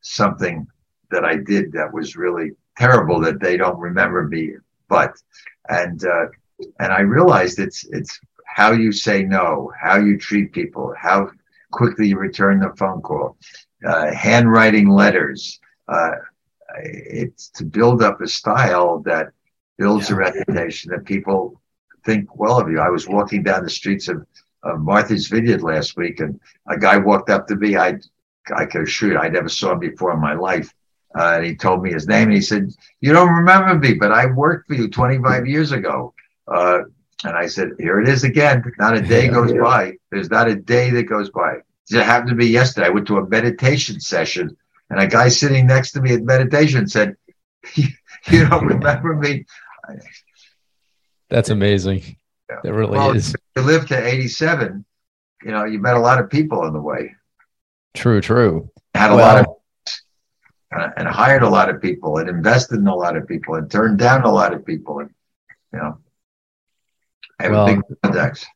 something 0.00 0.66
that 1.10 1.24
I 1.24 1.36
did 1.36 1.72
that 1.72 1.92
was 1.92 2.16
really 2.16 2.52
terrible 2.76 3.20
that 3.20 3.40
they 3.40 3.56
don't 3.56 3.78
remember 3.78 4.26
me. 4.26 4.54
But 4.88 5.14
and 5.68 6.04
uh, 6.04 6.26
and 6.80 6.92
I 6.92 7.00
realized 7.00 7.58
it's 7.58 7.84
it's 7.84 8.20
how 8.46 8.72
you 8.72 8.92
say 8.92 9.24
no, 9.24 9.72
how 9.80 9.98
you 9.98 10.18
treat 10.18 10.52
people, 10.52 10.94
how 10.98 11.30
quickly 11.72 12.08
you 12.08 12.18
return 12.18 12.60
the 12.60 12.72
phone 12.76 13.02
call, 13.02 13.36
uh, 13.86 14.12
handwriting 14.12 14.88
letters. 14.88 15.60
Uh, 15.88 16.12
it's 16.76 17.50
to 17.50 17.64
build 17.64 18.02
up 18.02 18.20
a 18.20 18.26
style 18.26 19.00
that 19.00 19.28
builds 19.78 20.08
yeah. 20.08 20.16
a 20.16 20.18
reputation 20.18 20.90
that 20.90 21.04
people 21.04 21.60
think 22.04 22.36
well 22.36 22.60
of 22.60 22.70
you. 22.70 22.80
I 22.80 22.90
was 22.90 23.08
walking 23.08 23.42
down 23.42 23.64
the 23.64 23.70
streets 23.70 24.08
of, 24.08 24.26
of 24.62 24.80
Martha's 24.80 25.28
Vineyard 25.28 25.62
last 25.62 25.96
week, 25.96 26.20
and 26.20 26.38
a 26.68 26.78
guy 26.78 26.96
walked 26.96 27.30
up 27.30 27.46
to 27.48 27.56
me. 27.56 27.76
I 27.76 27.98
I 28.54 28.66
could 28.66 28.82
assure 28.82 29.12
you, 29.12 29.18
I 29.18 29.28
never 29.28 29.48
saw 29.48 29.72
him 29.72 29.78
before 29.78 30.12
in 30.12 30.20
my 30.20 30.34
life. 30.34 30.72
Uh, 31.16 31.34
and 31.36 31.46
he 31.46 31.54
told 31.54 31.82
me 31.82 31.92
his 31.92 32.08
name, 32.08 32.24
and 32.24 32.32
he 32.32 32.40
said, 32.40 32.70
"You 33.00 33.12
don't 33.12 33.32
remember 33.32 33.78
me, 33.78 33.94
but 33.94 34.10
I 34.12 34.26
worked 34.26 34.66
for 34.66 34.74
you 34.74 34.88
25 34.88 35.46
years 35.46 35.70
ago." 35.72 36.12
Uh, 36.48 36.80
and 37.24 37.36
I 37.36 37.46
said, 37.46 37.70
"Here 37.78 38.00
it 38.00 38.08
is 38.08 38.24
again. 38.24 38.64
Not 38.78 38.96
a 38.96 39.00
day 39.00 39.28
goes 39.28 39.52
by. 39.52 39.96
There's 40.10 40.30
not 40.30 40.48
a 40.48 40.56
day 40.56 40.90
that 40.90 41.04
goes 41.04 41.30
by." 41.30 41.58
It 41.90 42.02
happened 42.02 42.30
to 42.30 42.34
me 42.34 42.46
yesterday. 42.46 42.88
I 42.88 42.90
went 42.90 43.06
to 43.08 43.18
a 43.18 43.28
meditation 43.28 44.00
session, 44.00 44.56
and 44.90 45.00
a 45.00 45.06
guy 45.06 45.28
sitting 45.28 45.66
next 45.66 45.92
to 45.92 46.02
me 46.02 46.14
at 46.14 46.22
meditation 46.22 46.88
said, 46.88 47.16
"You 47.74 48.48
don't 48.48 48.66
remember 48.66 49.14
me." 49.14 49.46
That's 51.34 51.50
amazing. 51.50 52.16
Yeah. 52.48 52.60
It 52.62 52.70
really 52.70 52.96
well, 52.96 53.10
is. 53.10 53.34
You 53.56 53.62
live 53.62 53.88
to 53.88 54.06
87. 54.06 54.84
You 55.42 55.50
know, 55.50 55.64
you 55.64 55.80
met 55.80 55.96
a 55.96 56.00
lot 56.00 56.20
of 56.20 56.30
people 56.30 56.60
on 56.60 56.72
the 56.72 56.80
way. 56.80 57.16
True, 57.92 58.20
true. 58.20 58.70
Had 58.94 59.10
a 59.10 59.16
well, 59.16 59.34
lot 59.34 59.40
of 59.40 59.46
uh, 60.76 60.90
and 60.96 61.08
hired 61.08 61.42
a 61.42 61.48
lot 61.48 61.70
of 61.70 61.82
people 61.82 62.18
and 62.18 62.28
invested 62.28 62.78
in 62.78 62.86
a 62.86 62.94
lot 62.94 63.16
of 63.16 63.26
people 63.26 63.56
and 63.56 63.68
turned 63.68 63.98
down 63.98 64.22
a 64.22 64.30
lot 64.30 64.54
of 64.54 64.64
people 64.64 65.00
and 65.00 65.10
you 65.72 65.80
know 65.80 65.98
I 67.40 67.42
have 67.42 67.52
well, 67.52 67.66
a 67.66 67.74
big 67.74 67.82
index. 68.04 68.46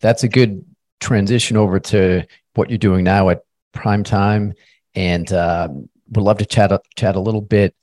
That's 0.00 0.22
a 0.22 0.28
good 0.28 0.64
transition 1.00 1.56
over 1.56 1.80
to 1.80 2.24
what 2.54 2.70
you're 2.70 2.78
doing 2.78 3.02
now 3.02 3.30
at 3.30 3.42
prime 3.72 4.04
time 4.04 4.54
and 4.94 5.32
uh, 5.32 5.68
would 6.10 6.22
love 6.22 6.38
to 6.38 6.46
chat 6.46 6.70
chat 6.94 7.16
a 7.16 7.20
little 7.20 7.40
bit 7.40 7.74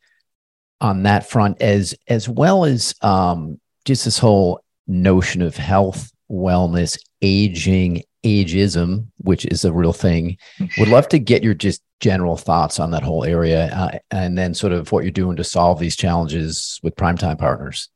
on 0.82 1.04
that 1.04 1.30
front 1.30 1.62
as 1.62 1.96
as 2.08 2.28
well 2.30 2.66
as 2.66 2.94
um, 3.02 3.60
just 3.86 4.06
this 4.06 4.18
whole 4.18 4.62
notion 4.88 5.42
of 5.42 5.56
health 5.56 6.12
wellness 6.32 7.00
aging 7.22 8.04
ageism 8.24 9.08
which 9.18 9.46
is 9.46 9.66
a 9.66 9.74
real 9.74 9.94
thing. 9.94 10.38
Would 10.78 10.90
love 10.90 11.08
to 11.10 11.20
get 11.20 11.44
your 11.44 11.54
just 11.54 11.82
general 12.00 12.38
thoughts 12.38 12.80
on 12.80 12.92
that 12.92 13.04
whole 13.04 13.26
area 13.26 13.68
uh, 13.74 13.98
and 14.12 14.38
then 14.38 14.54
sort 14.54 14.72
of 14.72 14.92
what 14.92 15.04
you're 15.04 15.12
doing 15.12 15.36
to 15.36 15.44
solve 15.44 15.80
these 15.80 15.96
challenges 15.96 16.80
with 16.82 16.96
primetime 16.96 17.38
partners. 17.38 17.90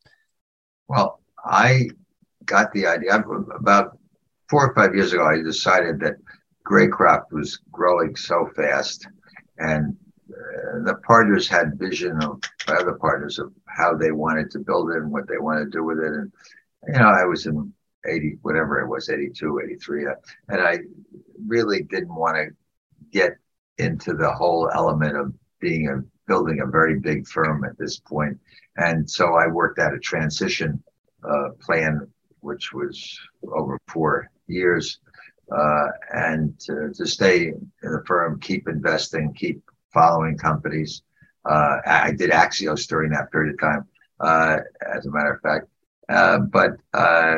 Well 0.88 1.20
i 1.46 1.90
got 2.46 2.72
the 2.74 2.88
idea. 2.88 3.24
About 3.58 3.98
four 4.50 4.70
or 4.70 4.76
five 4.76 4.96
years 4.96 5.14
ago 5.14 5.26
i 5.26 5.42
decided 5.42 6.00
that 6.00 6.16
Greycroft 6.66 7.32
was 7.32 7.60
growing 7.72 8.16
so 8.16 8.50
fast 8.56 9.08
and 9.58 9.98
the 10.86 10.96
partners 11.06 11.48
had 11.48 11.80
vision 11.80 12.22
of 12.24 12.42
other 12.68 12.94
partners 12.94 13.40
of 13.40 13.54
how 13.68 13.96
they 13.96 14.12
wanted 14.12 14.50
to 14.52 14.60
build 14.60 14.92
it 14.92 14.98
and 14.98 15.12
what 15.12 15.28
they 15.28 15.38
wanted 15.38 15.66
to 15.66 15.78
do 15.78 15.84
with 15.84 16.00
it 16.00 16.14
and 16.14 16.32
you 16.88 17.00
know 17.00 17.10
i 17.10 17.26
was 17.26 17.46
in 17.46 17.74
80 18.06 18.38
whatever 18.42 18.80
it 18.80 18.88
was 18.88 19.10
82 19.10 19.62
83 19.66 20.08
uh, 20.08 20.10
and 20.50 20.62
i 20.62 20.80
really 21.46 21.84
didn't 21.84 22.14
want 22.14 22.36
to 22.38 22.48
get 23.12 23.38
into 23.78 24.14
the 24.14 24.32
whole 24.32 24.70
element 24.74 25.16
of 25.18 25.34
being 25.60 25.88
a 25.90 26.04
building 26.28 26.62
a 26.62 26.66
very 26.66 27.00
big 27.00 27.28
firm 27.28 27.64
at 27.64 27.78
this 27.78 28.00
point. 28.00 28.38
And 28.78 29.10
so 29.10 29.36
I 29.36 29.48
worked 29.48 29.80
out 29.80 29.94
a 29.94 30.00
transition 30.00 30.82
uh, 31.28 31.50
plan, 31.60 32.08
which 32.40 32.74
was 32.74 33.20
over 33.44 33.80
four 33.88 34.30
years, 34.48 35.00
uh, 35.52 35.88
and 36.14 36.58
to, 36.62 36.92
to, 36.96 37.06
stay 37.06 37.48
in 37.48 37.72
the 37.82 38.04
firm, 38.06 38.40
keep 38.40 38.68
investing, 38.68 39.34
keep 39.34 39.62
following 39.94 40.38
companies. 40.38 41.04
Uh, 41.46 41.78
I 41.86 42.12
did 42.12 42.32
Axios 42.32 42.88
during 42.88 43.12
that 43.12 43.32
period 43.32 43.54
of 43.54 43.60
time, 43.60 43.86
uh, 44.20 44.58
as 44.96 45.06
a 45.06 45.12
matter 45.12 45.34
of 45.34 45.42
fact. 45.42 45.68
Uh, 46.10 46.40
but 46.40 46.72
uh, 46.94 47.36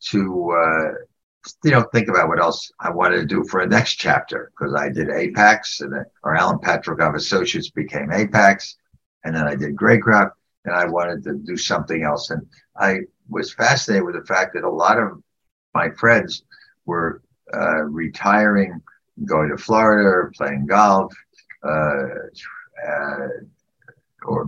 to 0.00 0.96
you 1.64 1.70
know, 1.70 1.82
think 1.92 2.08
about 2.08 2.28
what 2.28 2.40
else 2.40 2.70
I 2.80 2.90
wanted 2.90 3.16
to 3.16 3.26
do 3.26 3.44
for 3.44 3.60
a 3.60 3.66
next 3.66 3.94
chapter 3.94 4.50
because 4.50 4.74
I 4.74 4.88
did 4.88 5.08
Apax 5.08 5.80
and 5.80 5.94
or 6.22 6.36
Alan 6.36 6.58
Patricof 6.58 7.14
Associates 7.14 7.70
became 7.70 8.08
Apax, 8.08 8.74
and 9.24 9.34
then 9.34 9.46
I 9.46 9.54
did 9.54 9.76
Greycroft, 9.76 10.32
and 10.64 10.74
I 10.74 10.86
wanted 10.86 11.24
to 11.24 11.34
do 11.34 11.56
something 11.56 12.02
else. 12.02 12.30
And 12.30 12.46
I 12.76 13.00
was 13.28 13.52
fascinated 13.52 14.04
with 14.04 14.14
the 14.16 14.24
fact 14.26 14.54
that 14.54 14.64
a 14.64 14.70
lot 14.70 14.98
of 14.98 15.22
my 15.74 15.90
friends 15.90 16.44
were 16.86 17.22
uh, 17.54 17.82
retiring, 17.82 18.80
going 19.24 19.50
to 19.50 19.56
Florida, 19.56 20.08
or 20.08 20.32
playing 20.36 20.66
golf, 20.66 21.12
uh, 21.12 21.16
uh, 21.16 21.27
or 21.64 22.30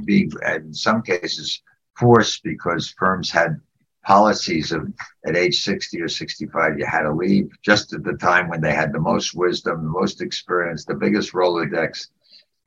being, 0.05 0.31
in 0.47 0.75
some 0.75 1.03
cases, 1.03 1.63
forced 1.97 2.43
because 2.43 2.95
firms 2.99 3.31
had 3.31 3.61
policies 4.03 4.73
of 4.73 4.91
at 5.27 5.37
age 5.37 5.63
60 5.63 6.01
or 6.01 6.09
65 6.09 6.79
you 6.79 6.87
had 6.87 7.03
to 7.03 7.13
leave 7.13 7.51
just 7.63 7.93
at 7.93 8.03
the 8.03 8.15
time 8.15 8.49
when 8.49 8.63
they 8.63 8.73
had 8.73 8.95
the 8.95 8.99
most 8.99 9.35
wisdom 9.35 9.83
the 9.83 9.91
most 9.91 10.23
experience 10.23 10.87
the 10.87 10.95
biggest 10.95 11.33
rolodex. 11.33 12.09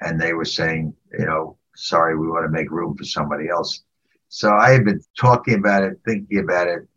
And 0.01 0.21
they 0.21 0.33
were 0.33 0.45
saying 0.45 0.93
you 1.17 1.25
know 1.25 1.57
sorry 1.75 2.15
we 2.17 2.27
want 2.27 2.45
to 2.45 2.51
make 2.51 2.69
room 2.69 2.95
for 2.95 3.03
somebody 3.03 3.49
else. 3.49 3.81
So 4.29 4.53
i 4.53 4.69
had 4.71 4.85
been 4.85 5.01
talking 5.19 5.55
about 5.55 5.83
it 5.83 5.99
thinking 6.05 6.37
about 6.39 6.67
it 6.67 6.87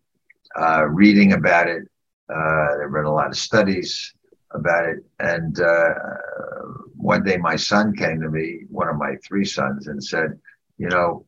uh, 0.54 0.84
reading 0.84 1.32
about 1.32 1.68
it. 1.68 1.84
Uh, 2.28 2.82
i 2.82 2.84
read 2.88 3.06
a 3.06 3.10
lot 3.10 3.28
of 3.28 3.38
studies 3.38 4.12
about 4.50 4.84
it. 4.86 4.98
And 5.18 5.58
uh, 5.60 5.94
one 7.12 7.22
day 7.22 7.36
my 7.36 7.56
son 7.56 7.94
came 7.94 8.20
to 8.20 8.30
me 8.30 8.46
one 8.68 8.88
of 8.88 8.96
my 8.96 9.12
three 9.26 9.44
sons 9.44 9.86
and 9.86 10.02
said 10.02 10.30
you 10.76 10.88
know 10.88 11.24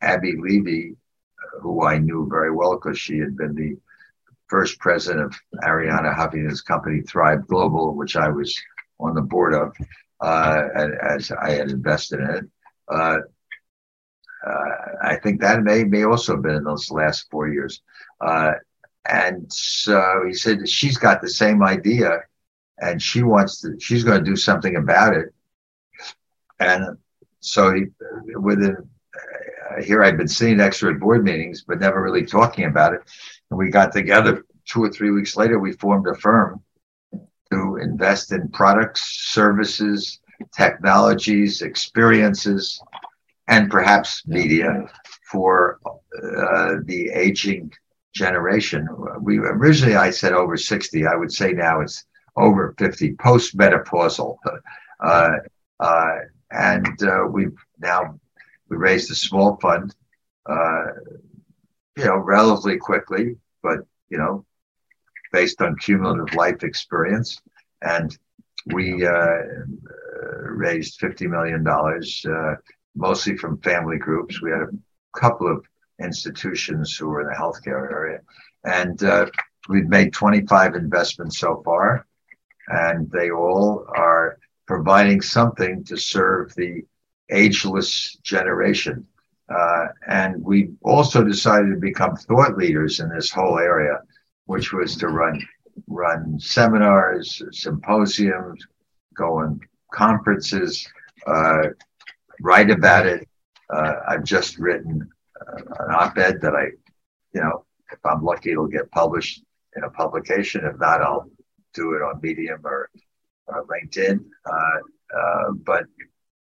abby 0.00 0.34
levy 0.36 0.96
who 1.60 1.84
I 1.84 1.98
knew 1.98 2.28
very 2.30 2.50
well 2.50 2.74
because 2.76 2.98
she 2.98 3.18
had 3.18 3.36
been 3.36 3.54
the 3.54 3.76
first 4.48 4.78
president 4.80 5.24
of 5.26 5.34
Arianna 5.62 6.14
Huffington's 6.14 6.60
company, 6.60 7.00
Thrive 7.00 7.46
Global, 7.46 7.94
which 7.94 8.16
I 8.16 8.28
was 8.28 8.54
on 9.00 9.14
the 9.14 9.22
board 9.22 9.54
of, 9.54 9.74
uh, 10.20 10.62
as 11.02 11.30
I 11.30 11.52
had 11.52 11.70
invested 11.70 12.20
in 12.20 12.30
it. 12.30 12.44
Uh, 12.88 13.18
uh, 14.46 14.74
I 15.02 15.16
think 15.22 15.40
that 15.40 15.62
may 15.62 15.84
may 15.84 16.04
also 16.04 16.34
have 16.34 16.42
been 16.42 16.56
in 16.56 16.64
those 16.64 16.90
last 16.90 17.30
four 17.30 17.48
years. 17.48 17.80
Uh, 18.20 18.52
and 19.08 19.50
so 19.52 20.24
he 20.26 20.34
said 20.34 20.68
she's 20.68 20.98
got 20.98 21.22
the 21.22 21.30
same 21.30 21.62
idea, 21.62 22.20
and 22.82 23.00
she 23.00 23.22
wants 23.22 23.60
to. 23.60 23.78
She's 23.78 24.04
going 24.04 24.22
to 24.22 24.30
do 24.30 24.36
something 24.36 24.76
about 24.76 25.14
it. 25.14 25.32
And 26.60 26.98
so 27.40 27.72
he, 27.72 27.86
within 28.36 28.76
here 29.82 30.02
I'd 30.02 30.18
been 30.18 30.28
sitting 30.28 30.58
next 30.58 30.80
to 30.80 30.90
at 30.90 31.00
board 31.00 31.24
meetings, 31.24 31.64
but 31.66 31.80
never 31.80 32.02
really 32.02 32.26
talking 32.26 32.64
about 32.64 32.94
it. 32.94 33.00
And 33.50 33.58
we 33.58 33.70
got 33.70 33.92
together 33.92 34.44
two 34.66 34.82
or 34.84 34.90
three 34.90 35.10
weeks 35.10 35.36
later, 35.36 35.58
we 35.58 35.72
formed 35.72 36.06
a 36.06 36.14
firm 36.14 36.62
to 37.50 37.76
invest 37.76 38.32
in 38.32 38.48
products, 38.48 39.32
services, 39.32 40.20
technologies, 40.54 41.62
experiences, 41.62 42.80
and 43.48 43.70
perhaps 43.70 44.26
media 44.26 44.86
for 45.30 45.78
uh, 45.84 46.74
the 46.84 47.10
aging 47.14 47.72
generation. 48.14 48.86
We 49.20 49.38
originally 49.38 49.96
I 49.96 50.10
said 50.10 50.32
over 50.32 50.56
60. 50.56 51.06
I 51.06 51.14
would 51.14 51.32
say 51.32 51.52
now 51.52 51.80
it's 51.80 52.04
over 52.36 52.74
50, 52.78 53.14
post 53.16 53.56
menopausal. 53.56 54.36
Uh, 55.02 55.38
uh, 55.80 56.14
and 56.52 57.02
uh, 57.02 57.24
we've 57.28 57.56
now 57.80 58.18
we 58.68 58.76
raised 58.76 59.10
a 59.10 59.14
small 59.16 59.56
fund, 59.56 59.92
uh, 60.48 60.84
you 61.96 62.04
know, 62.04 62.16
relatively 62.16 62.76
quickly, 62.76 63.36
but 63.64 63.80
you 64.10 64.18
know, 64.18 64.44
based 65.32 65.60
on 65.60 65.76
cumulative 65.76 66.34
life 66.36 66.62
experience, 66.62 67.40
and 67.80 68.16
we 68.66 69.04
uh, 69.04 69.38
raised 70.42 71.00
fifty 71.00 71.26
million 71.26 71.64
dollars, 71.64 72.24
uh, 72.24 72.54
mostly 72.94 73.36
from 73.36 73.60
family 73.62 73.98
groups. 73.98 74.40
We 74.40 74.52
had 74.52 74.60
a 74.62 75.18
couple 75.18 75.50
of 75.50 75.66
institutions 76.00 76.96
who 76.96 77.08
were 77.08 77.22
in 77.22 77.26
the 77.26 77.34
healthcare 77.34 77.90
area, 77.90 78.20
and 78.64 79.32
we've 79.68 79.88
made 79.88 80.12
twenty 80.12 80.46
five 80.46 80.76
investments 80.76 81.40
so 81.40 81.60
far, 81.64 82.06
and 82.68 83.10
they 83.10 83.30
all 83.30 83.86
are 83.96 84.38
providing 84.66 85.20
something 85.20 85.84
to 85.84 85.96
serve 85.96 86.54
the 86.54 86.82
ageless 87.30 88.16
generation. 88.22 89.06
Uh, 89.48 89.86
and 90.08 90.42
we 90.42 90.70
also 90.82 91.22
decided 91.24 91.70
to 91.70 91.80
become 91.80 92.16
thought 92.16 92.56
leaders 92.56 93.00
in 93.00 93.08
this 93.08 93.30
whole 93.30 93.58
area, 93.58 93.98
which 94.46 94.72
was 94.72 94.96
to 94.96 95.08
run 95.08 95.40
run 95.86 96.38
seminars, 96.38 97.42
symposiums, 97.50 98.66
go 99.14 99.38
on 99.38 99.60
conferences, 99.92 100.86
uh, 101.26 101.62
write 102.40 102.70
about 102.70 103.06
it. 103.06 103.28
Uh, 103.72 103.94
I've 104.08 104.24
just 104.24 104.58
written 104.58 105.08
uh, 105.40 105.84
an 105.84 105.94
op-ed 105.94 106.40
that 106.42 106.54
I, 106.54 106.64
you 107.34 107.40
know, 107.40 107.64
if 107.90 107.98
I'm 108.04 108.22
lucky, 108.22 108.52
it'll 108.52 108.66
get 108.66 108.90
published 108.90 109.42
in 109.76 109.84
a 109.84 109.90
publication. 109.90 110.64
If 110.64 110.78
not, 110.78 111.02
I'll 111.02 111.30
do 111.74 111.94
it 111.94 112.02
on 112.02 112.20
Medium 112.22 112.60
or, 112.64 112.90
or 113.46 113.66
LinkedIn. 113.66 114.24
Uh, 114.46 115.16
uh, 115.16 115.52
but 115.52 115.84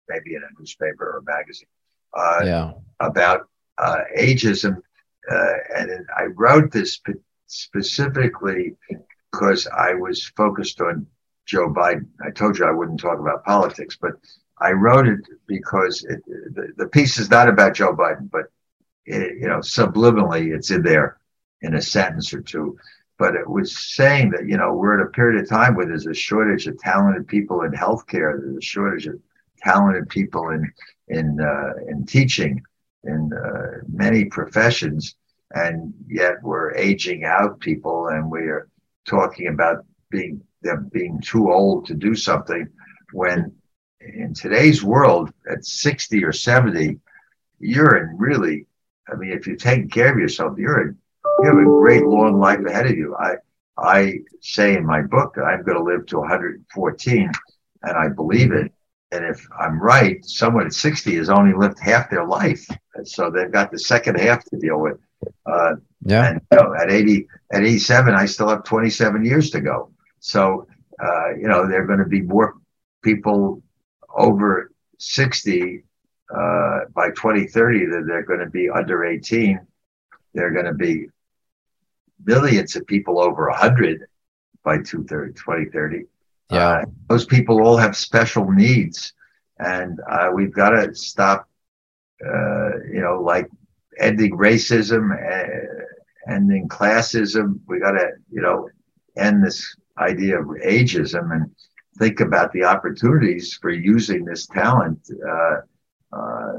maybe 0.08 0.34
in 0.34 0.42
a 0.42 0.60
newspaper 0.60 1.04
or 1.04 1.18
a 1.18 1.22
magazine. 1.22 1.68
Uh, 2.14 2.40
yeah. 2.44 2.72
About 3.00 3.48
ageism, 4.16 4.80
and 5.28 6.06
I 6.16 6.24
wrote 6.34 6.72
this 6.72 6.98
specifically 7.46 8.74
because 9.30 9.66
I 9.66 9.94
was 9.94 10.24
focused 10.36 10.80
on 10.80 11.06
Joe 11.44 11.68
Biden. 11.68 12.06
I 12.24 12.30
told 12.30 12.58
you 12.58 12.64
I 12.64 12.72
wouldn't 12.72 13.00
talk 13.00 13.18
about 13.18 13.44
politics, 13.44 13.98
but 14.00 14.12
I 14.58 14.72
wrote 14.72 15.06
it 15.06 15.20
because 15.46 16.04
it, 16.04 16.20
the, 16.26 16.72
the, 16.76 16.88
piece 16.88 17.18
is 17.18 17.30
not 17.30 17.48
about 17.48 17.74
Joe 17.74 17.94
Biden, 17.94 18.30
but 18.30 18.46
it, 19.04 19.38
you 19.40 19.46
know, 19.46 19.58
subliminally 19.58 20.54
it's 20.54 20.70
in 20.70 20.82
there 20.82 21.18
in 21.60 21.74
a 21.74 21.82
sentence 21.82 22.32
or 22.32 22.40
two. 22.40 22.78
But 23.18 23.34
it 23.34 23.48
was 23.48 23.94
saying 23.94 24.30
that 24.30 24.46
you 24.46 24.56
know 24.56 24.74
we're 24.74 25.00
at 25.00 25.06
a 25.06 25.10
period 25.10 25.42
of 25.42 25.48
time 25.48 25.74
where 25.74 25.86
there's 25.86 26.06
a 26.06 26.14
shortage 26.14 26.66
of 26.66 26.78
talented 26.78 27.26
people 27.26 27.62
in 27.62 27.72
healthcare. 27.72 28.38
There's 28.38 28.56
a 28.56 28.60
shortage 28.60 29.06
of 29.06 29.18
talented 29.58 30.08
people 30.08 30.50
in 30.50 30.70
in 31.08 31.40
uh, 31.40 31.72
in 31.88 32.04
teaching 32.04 32.62
in 33.04 33.30
uh, 33.32 33.82
many 33.88 34.24
professions, 34.26 35.14
and 35.54 35.94
yet 36.08 36.42
we're 36.42 36.74
aging 36.74 37.24
out 37.24 37.60
people, 37.60 38.08
and 38.08 38.30
we're 38.30 38.68
talking 39.06 39.48
about 39.48 39.84
being 40.10 40.42
them 40.62 40.90
being 40.92 41.20
too 41.20 41.50
old 41.50 41.86
to 41.86 41.94
do 41.94 42.14
something 42.14 42.68
when 43.12 43.52
in 44.00 44.34
today's 44.34 44.82
world 44.82 45.32
at 45.50 45.64
60 45.64 46.24
or 46.24 46.32
70 46.32 46.98
you're 47.58 47.96
in 47.96 48.16
really 48.18 48.66
i 49.10 49.14
mean 49.14 49.32
if 49.32 49.46
you're 49.46 49.56
taking 49.56 49.88
care 49.88 50.12
of 50.12 50.18
yourself 50.18 50.58
you're 50.58 50.82
in 50.82 50.98
you 51.46 51.58
have 51.58 51.66
a 51.66 51.70
great 51.80 52.04
long 52.04 52.38
life 52.38 52.60
ahead 52.66 52.86
of 52.86 52.96
you 52.96 53.16
i 53.16 53.34
i 53.78 54.14
say 54.40 54.74
in 54.76 54.84
my 54.84 55.02
book 55.02 55.34
that 55.34 55.44
i'm 55.44 55.62
going 55.62 55.76
to 55.76 55.84
live 55.84 56.06
to 56.06 56.18
114 56.18 57.30
and 57.82 57.96
i 57.96 58.08
believe 58.08 58.52
it 58.52 58.72
and 59.12 59.24
if 59.24 59.46
i'm 59.58 59.80
right 59.80 60.24
someone 60.24 60.66
at 60.66 60.72
60 60.72 61.16
has 61.16 61.30
only 61.30 61.54
lived 61.54 61.78
half 61.80 62.10
their 62.10 62.26
life 62.26 62.66
and 62.94 63.06
so 63.06 63.30
they've 63.30 63.52
got 63.52 63.70
the 63.70 63.78
second 63.78 64.18
half 64.18 64.44
to 64.44 64.56
deal 64.58 64.78
with 64.78 64.98
uh, 65.46 65.74
yeah. 66.04 66.30
And 66.30 66.40
you 66.52 66.58
know, 66.58 66.74
at 66.74 66.90
80, 66.90 67.26
at 67.52 67.62
87, 67.62 68.14
I 68.14 68.26
still 68.26 68.48
have 68.48 68.64
27 68.64 69.24
years 69.24 69.50
to 69.50 69.60
go. 69.60 69.90
So, 70.20 70.66
uh, 71.02 71.34
you 71.34 71.48
know, 71.48 71.68
there 71.68 71.82
are 71.82 71.86
going 71.86 71.98
to 71.98 72.06
be 72.06 72.22
more 72.22 72.54
people 73.02 73.62
over 74.14 74.72
60 74.98 75.84
uh, 76.34 76.80
by 76.94 77.08
2030 77.10 77.86
than 77.86 78.06
they're 78.06 78.24
going 78.24 78.40
to 78.40 78.50
be 78.50 78.68
under 78.68 79.04
18. 79.04 79.60
They're 80.34 80.52
going 80.52 80.66
to 80.66 80.74
be 80.74 81.08
millions 82.24 82.76
of 82.76 82.86
people 82.86 83.20
over 83.20 83.48
100 83.48 84.06
by 84.64 84.78
2030. 84.78 86.04
Yeah. 86.50 86.68
Uh, 86.68 86.84
those 87.08 87.24
people 87.24 87.64
all 87.64 87.76
have 87.76 87.96
special 87.96 88.50
needs. 88.50 89.12
And 89.58 90.00
uh, 90.10 90.30
we've 90.34 90.52
got 90.52 90.70
to 90.70 90.94
stop, 90.94 91.48
uh, 92.24 92.76
you 92.92 93.00
know, 93.00 93.22
like 93.22 93.48
ending 93.98 94.36
racism, 94.36 95.10
uh, 95.12 96.30
ending 96.30 96.68
classism. 96.68 97.60
We 97.66 97.80
got 97.80 97.92
to, 97.92 98.10
you 98.30 98.42
know, 98.42 98.68
end 99.16 99.44
this 99.44 99.76
idea 99.98 100.38
of 100.40 100.46
ageism 100.46 101.34
and 101.34 101.50
think 101.98 102.20
about 102.20 102.52
the 102.52 102.64
opportunities 102.64 103.54
for 103.54 103.70
using 103.70 104.24
this 104.24 104.46
talent, 104.46 105.08
uh, 105.26 105.56
uh, 106.12 106.52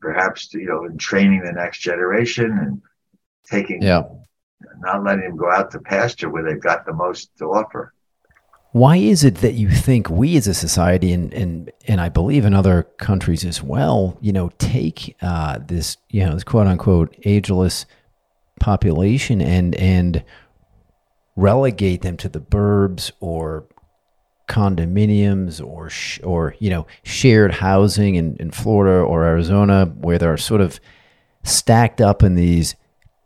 perhaps, 0.00 0.48
to, 0.48 0.60
you 0.60 0.66
know, 0.66 0.84
in 0.84 0.98
training 0.98 1.42
the 1.42 1.52
next 1.52 1.78
generation 1.78 2.58
and 2.58 2.82
taking, 3.46 3.80
yeah. 3.80 4.02
Not 4.80 5.04
letting 5.04 5.22
them 5.22 5.36
go 5.36 5.50
out 5.50 5.70
to 5.72 5.80
pasture 5.80 6.30
where 6.30 6.42
they've 6.42 6.60
got 6.60 6.86
the 6.86 6.92
most 6.92 7.30
to 7.38 7.46
offer. 7.46 7.92
Why 8.72 8.96
is 8.96 9.22
it 9.22 9.36
that 9.36 9.52
you 9.52 9.70
think 9.70 10.10
we 10.10 10.36
as 10.36 10.48
a 10.48 10.54
society, 10.54 11.12
and 11.12 11.32
and 11.32 11.70
and 11.86 12.00
I 12.00 12.08
believe 12.08 12.44
in 12.44 12.54
other 12.54 12.82
countries 12.98 13.44
as 13.44 13.62
well, 13.62 14.18
you 14.20 14.32
know, 14.32 14.50
take 14.58 15.16
uh, 15.22 15.60
this 15.64 15.96
you 16.10 16.24
know 16.26 16.34
this 16.34 16.42
quote 16.42 16.66
unquote 16.66 17.14
ageless 17.22 17.86
population 18.58 19.40
and 19.40 19.76
and 19.76 20.24
relegate 21.36 22.02
them 22.02 22.16
to 22.16 22.28
the 22.28 22.40
burbs 22.40 23.12
or 23.20 23.66
condominiums 24.48 25.64
or 25.64 25.88
sh- 25.88 26.20
or 26.22 26.54
you 26.58 26.68
know 26.68 26.86
shared 27.02 27.52
housing 27.52 28.14
in, 28.16 28.36
in 28.38 28.50
Florida 28.50 29.00
or 29.00 29.24
Arizona 29.24 29.86
where 29.86 30.18
they're 30.18 30.36
sort 30.36 30.60
of 30.60 30.80
stacked 31.42 32.00
up 32.00 32.22
in 32.22 32.34
these 32.34 32.74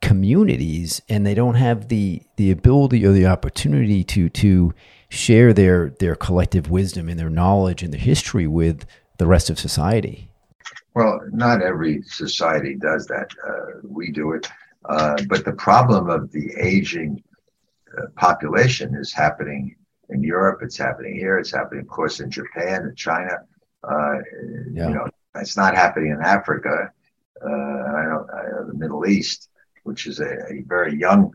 communities 0.01 1.03
and 1.09 1.27
they 1.27 1.35
don't 1.35 1.57
have 1.57 1.89
the 1.89 2.23
the 2.37 2.51
ability 2.51 3.05
or 3.05 3.13
the 3.13 3.27
opportunity 3.27 4.05
to 4.05 4.29
to 4.29 4.73
share 5.09 5.53
their 5.53 5.91
their 5.99 6.15
collective 6.15 6.71
wisdom 6.71 7.09
and 7.09 7.19
their 7.19 7.31
knowledge 7.31 7.83
and 7.83 7.93
their 7.93 8.01
history 8.01 8.47
with 8.47 8.87
the 9.19 9.27
rest 9.27 9.51
of 9.51 9.59
society? 9.59 10.31
Well, 10.95 11.21
not 11.33 11.63
every 11.63 12.03
society 12.03 12.77
does 12.77 13.07
that. 13.07 13.29
Uh, 13.47 13.81
we 13.85 14.11
do 14.11 14.33
it, 14.33 14.49
uh, 14.89 15.17
but 15.29 15.45
the 15.45 15.53
problem 15.53 16.09
of 16.11 16.33
the 16.33 16.53
aging 16.59 17.23
uh, 17.97 18.07
population 18.17 18.95
is 18.95 19.13
happening 19.13 19.77
in 20.09 20.23
Europe. 20.23 20.61
It's 20.63 20.77
happening 20.77 21.15
here. 21.15 21.39
It's 21.39 21.53
happening, 21.53 21.83
of 21.83 21.89
course, 21.89 22.21
in 22.21 22.31
Japan 22.31 22.83
and 22.83 22.97
China. 22.97 23.39
Uh, 23.85 24.19
yeah. 24.73 24.89
You 24.89 24.95
know, 24.95 25.09
it's 25.37 25.57
not 25.57 25.75
happening 25.75 26.11
in 26.11 26.21
Africa. 26.21 26.93
Uh, 27.45 27.49
I 27.49 28.05
know, 28.07 28.27
I 28.33 28.67
the 28.67 28.75
Middle 28.75 29.07
East, 29.07 29.49
which 29.89 30.07
is 30.07 30.21
a, 30.21 30.33
a 30.55 30.63
very 30.67 30.95
young 31.07 31.33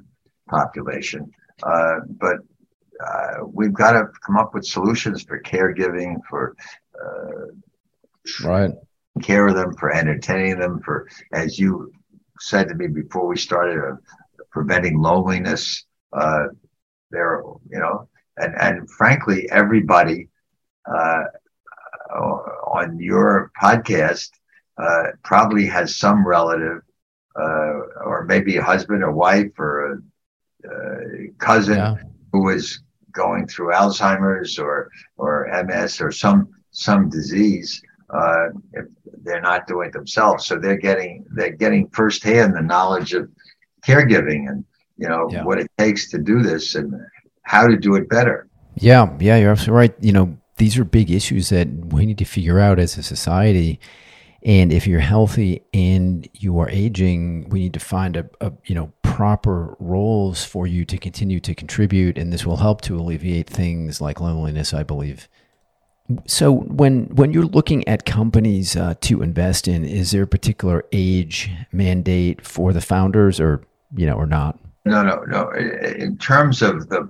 population. 0.48 1.22
Uh, 1.64 1.98
but 2.08 2.38
uh, 3.06 3.38
we've 3.58 3.74
got 3.74 3.94
to 3.94 4.04
come 4.26 4.38
up 4.38 4.54
with 4.54 4.66
solutions 4.66 5.24
for 5.24 5.42
caregiving, 5.42 6.12
for 6.30 6.56
uh, 7.04 7.48
right 8.46 8.72
care 9.22 9.48
of 9.48 9.56
them, 9.56 9.74
for 9.76 9.92
entertaining 9.92 10.58
them, 10.60 10.80
for 10.86 11.08
as 11.34 11.60
you 11.60 11.92
said 12.40 12.68
to 12.68 12.76
me 12.76 12.88
before 12.88 13.28
we 13.28 13.38
started, 13.38 13.78
uh, 13.78 13.96
preventing 14.52 15.00
loneliness. 15.00 15.86
Uh, 16.12 16.46
there, 17.12 17.42
you 17.70 17.80
know, 17.80 18.08
and 18.38 18.54
and 18.60 18.90
frankly, 18.90 19.48
everybody 19.52 20.30
uh, 20.86 21.24
on 22.80 23.00
your 23.00 23.52
podcast 23.62 24.30
uh, 24.78 25.04
probably 25.24 25.66
has 25.68 25.96
some 25.96 26.28
relative, 26.28 26.82
uh, 27.36 27.80
or 28.06 28.26
maybe 28.28 28.58
a 28.58 28.64
husband 28.64 29.04
or 29.04 29.12
wife 29.12 29.58
or 29.60 29.94
a, 29.94 30.70
a 30.70 31.28
cousin 31.38 31.78
yeah. 31.78 31.96
who 32.32 32.50
is 32.50 32.82
going 33.12 33.48
through 33.48 33.72
Alzheimer's 33.72 34.60
or 34.60 34.90
or 35.18 35.48
MS 35.66 36.02
or 36.02 36.12
some 36.12 36.50
some 36.72 37.10
disease 37.10 37.82
uh, 38.10 38.48
if 38.74 38.86
they're 39.24 39.42
not 39.42 39.68
doing 39.68 39.88
it 39.88 39.94
themselves. 39.94 40.46
So 40.46 40.60
they're 40.60 40.78
getting 40.78 41.26
they're 41.36 41.52
getting 41.52 41.88
firsthand 41.90 42.56
the 42.56 42.62
knowledge 42.62 43.14
of 43.14 43.30
caregiving 43.86 44.50
and 44.50 44.66
you 44.98 45.08
know 45.08 45.30
yeah. 45.32 45.44
what 45.44 45.60
it 45.60 45.70
takes 45.78 46.10
to 46.12 46.18
do 46.18 46.42
this 46.42 46.76
and 46.76 46.94
how 47.44 47.68
to 47.68 47.78
do 47.78 47.96
it 47.96 48.10
better. 48.10 48.48
Yeah, 48.76 49.16
yeah, 49.20 49.38
you're 49.38 49.52
absolutely 49.52 49.78
right. 49.78 49.96
You 50.00 50.12
know, 50.14 50.38
these 50.58 50.78
are 50.78 50.84
big 50.84 51.12
issues 51.12 51.50
that 51.50 51.68
we 51.68 52.06
need 52.06 52.18
to 52.18 52.26
figure 52.26 52.60
out 52.60 52.80
as 52.80 52.98
a 52.98 53.04
society. 53.04 53.80
And 54.46 54.74
if 54.74 54.88
you're 54.88 55.00
healthy 55.00 55.64
and 55.74 56.28
you 56.34 56.60
are 56.60 56.70
aging, 56.70 57.48
we 57.50 57.60
need 57.60 57.74
to 57.74 57.80
find 57.80 58.18
a, 58.18 58.30
a, 58.42 58.52
you 58.66 58.76
know 58.76 58.92
proper 59.04 59.78
roles 59.80 60.44
for 60.44 60.66
you 60.66 60.84
to 60.86 60.98
continue 60.98 61.40
to 61.40 61.54
contribute, 61.54 62.18
and 62.18 62.34
this 62.34 62.46
will 62.46 62.58
help 62.58 62.82
to 62.82 62.98
alleviate 62.98 63.50
things 63.50 64.02
like 64.02 64.20
loneliness, 64.20 64.74
I 64.74 64.84
believe. 64.84 65.30
So 66.28 66.52
when 66.52 67.06
when 67.16 67.32
you're 67.32 67.46
looking 67.46 67.88
at 67.88 68.06
companies 68.06 68.76
uh, 68.76 68.96
to 69.02 69.22
invest 69.22 69.68
in, 69.68 69.86
is 69.86 70.12
there 70.12 70.24
a 70.24 70.28
particular 70.28 70.84
age 70.92 71.50
mandate 71.72 72.46
for 72.46 72.74
the 72.74 72.82
founders, 72.82 73.40
or 73.40 73.64
you 73.96 74.06
know, 74.06 74.16
or 74.16 74.26
not? 74.26 74.60
No, 74.86 75.04
no, 75.04 75.24
no. 75.28 75.52
In 75.52 76.18
terms 76.18 76.62
of 76.62 76.90
the, 76.90 77.10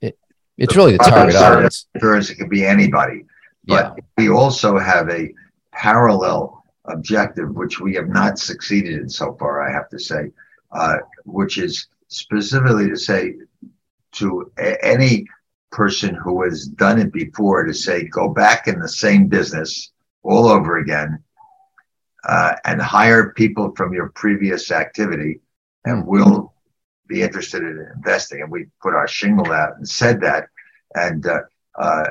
it, 0.00 0.18
it's 0.58 0.74
the 0.74 0.78
really 0.78 0.92
the 0.92 0.98
target 0.98 1.36
audience. 1.36 1.86
It 1.94 2.38
could 2.38 2.50
be 2.50 2.64
anybody, 2.66 3.24
but 3.66 3.94
yeah. 3.96 4.04
we 4.16 4.28
also 4.28 4.78
have 4.78 5.08
a 5.10 5.32
parallel 5.76 6.64
objective, 6.86 7.54
which 7.54 7.80
we 7.80 7.94
have 7.94 8.08
not 8.08 8.38
succeeded 8.38 8.94
in 9.00 9.08
so 9.08 9.34
far. 9.38 9.62
I 9.62 9.72
have 9.72 9.88
to 9.90 9.98
say, 9.98 10.30
uh, 10.72 10.96
which 11.24 11.58
is 11.58 11.88
specifically 12.08 12.88
to 12.88 12.96
say 12.96 13.34
to 14.12 14.50
a- 14.58 14.84
any 14.84 15.26
person 15.70 16.14
who 16.14 16.42
has 16.42 16.66
done 16.66 16.98
it 16.98 17.12
before 17.12 17.64
to 17.64 17.74
say 17.74 18.04
go 18.04 18.28
back 18.28 18.66
in 18.66 18.78
the 18.80 18.88
same 18.88 19.26
business 19.26 19.92
all 20.22 20.48
over 20.48 20.78
again 20.78 21.22
uh, 22.24 22.54
and 22.64 22.80
hire 22.80 23.32
people 23.32 23.72
from 23.76 23.92
your 23.92 24.08
previous 24.10 24.70
activity 24.70 25.40
and 25.84 26.06
we'll 26.06 26.54
be 27.08 27.22
interested 27.22 27.62
in 27.62 27.86
investing 27.94 28.40
and 28.40 28.50
we 28.50 28.66
put 28.80 28.94
our 28.94 29.06
shingle 29.06 29.52
out 29.52 29.76
and 29.76 29.86
said 29.88 30.20
that 30.20 30.48
and 30.94 31.26
uh, 31.26 31.40
uh, 31.78 32.04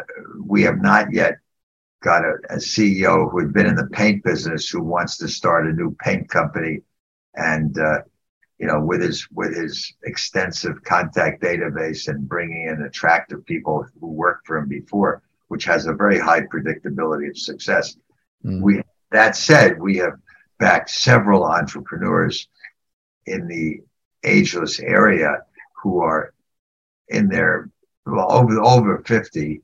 we 0.45 0.61
have 0.61 0.82
not 0.82 1.11
yet 1.11 1.39
got 2.06 2.24
a, 2.24 2.36
a, 2.51 2.58
ceo 2.58 3.30
who 3.30 3.39
had 3.39 3.51
been 3.51 3.66
in 3.66 3.76
the 3.76 3.88
paint 3.88 4.24
business 4.24 4.70
who 4.70 4.82
wants 4.82 5.18
to 5.18 5.28
start 5.28 5.68
a 5.68 5.74
new 5.74 5.95
paint 5.99 6.30
company 6.30 6.80
and 7.36 7.78
uh, 7.80 7.99
you 8.58 8.68
know, 8.68 8.80
with 8.80 9.01
his 9.01 9.28
with 9.32 9.56
his 9.56 9.93
extensive 10.03 10.82
contact 10.84 11.41
database 11.41 12.08
and 12.08 12.28
bringing 12.28 12.68
in 12.68 12.84
attractive 12.84 13.45
people 13.45 13.86
who 13.99 14.08
worked 14.08 14.47
for 14.47 14.58
him 14.58 14.68
before, 14.68 15.22
which 15.49 15.66
has 15.66 15.86
a 15.86 15.93
very 15.93 16.20
high 16.20 16.41
predictability 16.41 17.30
of 17.30 17.38
success. 17.38 17.97
Mm. 18.45 18.62
We 18.62 18.82
that 19.12 19.36
said, 19.36 19.82
we 19.82 19.97
have 19.97 20.14
backed 20.58 20.89
several 20.89 21.43
entrepreneurs 21.43 22.47
in 23.26 23.47
the 23.47 23.82
ageless 24.24 24.80
area 24.80 25.39
who 25.84 25.99
are 26.01 26.34
in 27.10 27.28
their 27.28 27.70
well, 28.06 28.32
over 28.32 28.62
over 28.62 29.03
50 29.06 29.62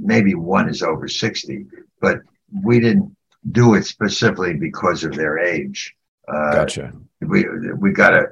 maybe 0.00 0.34
one 0.34 0.68
is 0.68 0.82
over 0.82 1.06
60 1.06 1.66
but 2.00 2.20
we 2.64 2.80
didn't 2.80 3.16
do 3.52 3.74
it 3.74 3.84
specifically 3.84 4.54
because 4.54 5.04
of 5.04 5.14
their 5.14 5.38
age 5.38 5.94
uh, 6.28 6.52
gotcha 6.52 6.92
we 7.20 7.44
we 7.78 7.92
got 7.92 8.14
a 8.14 8.26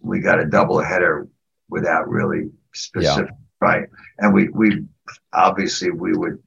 we 0.00 0.20
got 0.20 0.40
a 0.40 0.46
double 0.46 0.80
header 0.80 1.28
without 1.68 2.08
really 2.08 2.50
specific 2.72 3.30
yeah. 3.30 3.68
right 3.68 3.88
and 4.18 4.32
we 4.32 4.48
we 4.48 4.84
obviously 5.32 5.90
we 5.90 6.12
would 6.12 6.42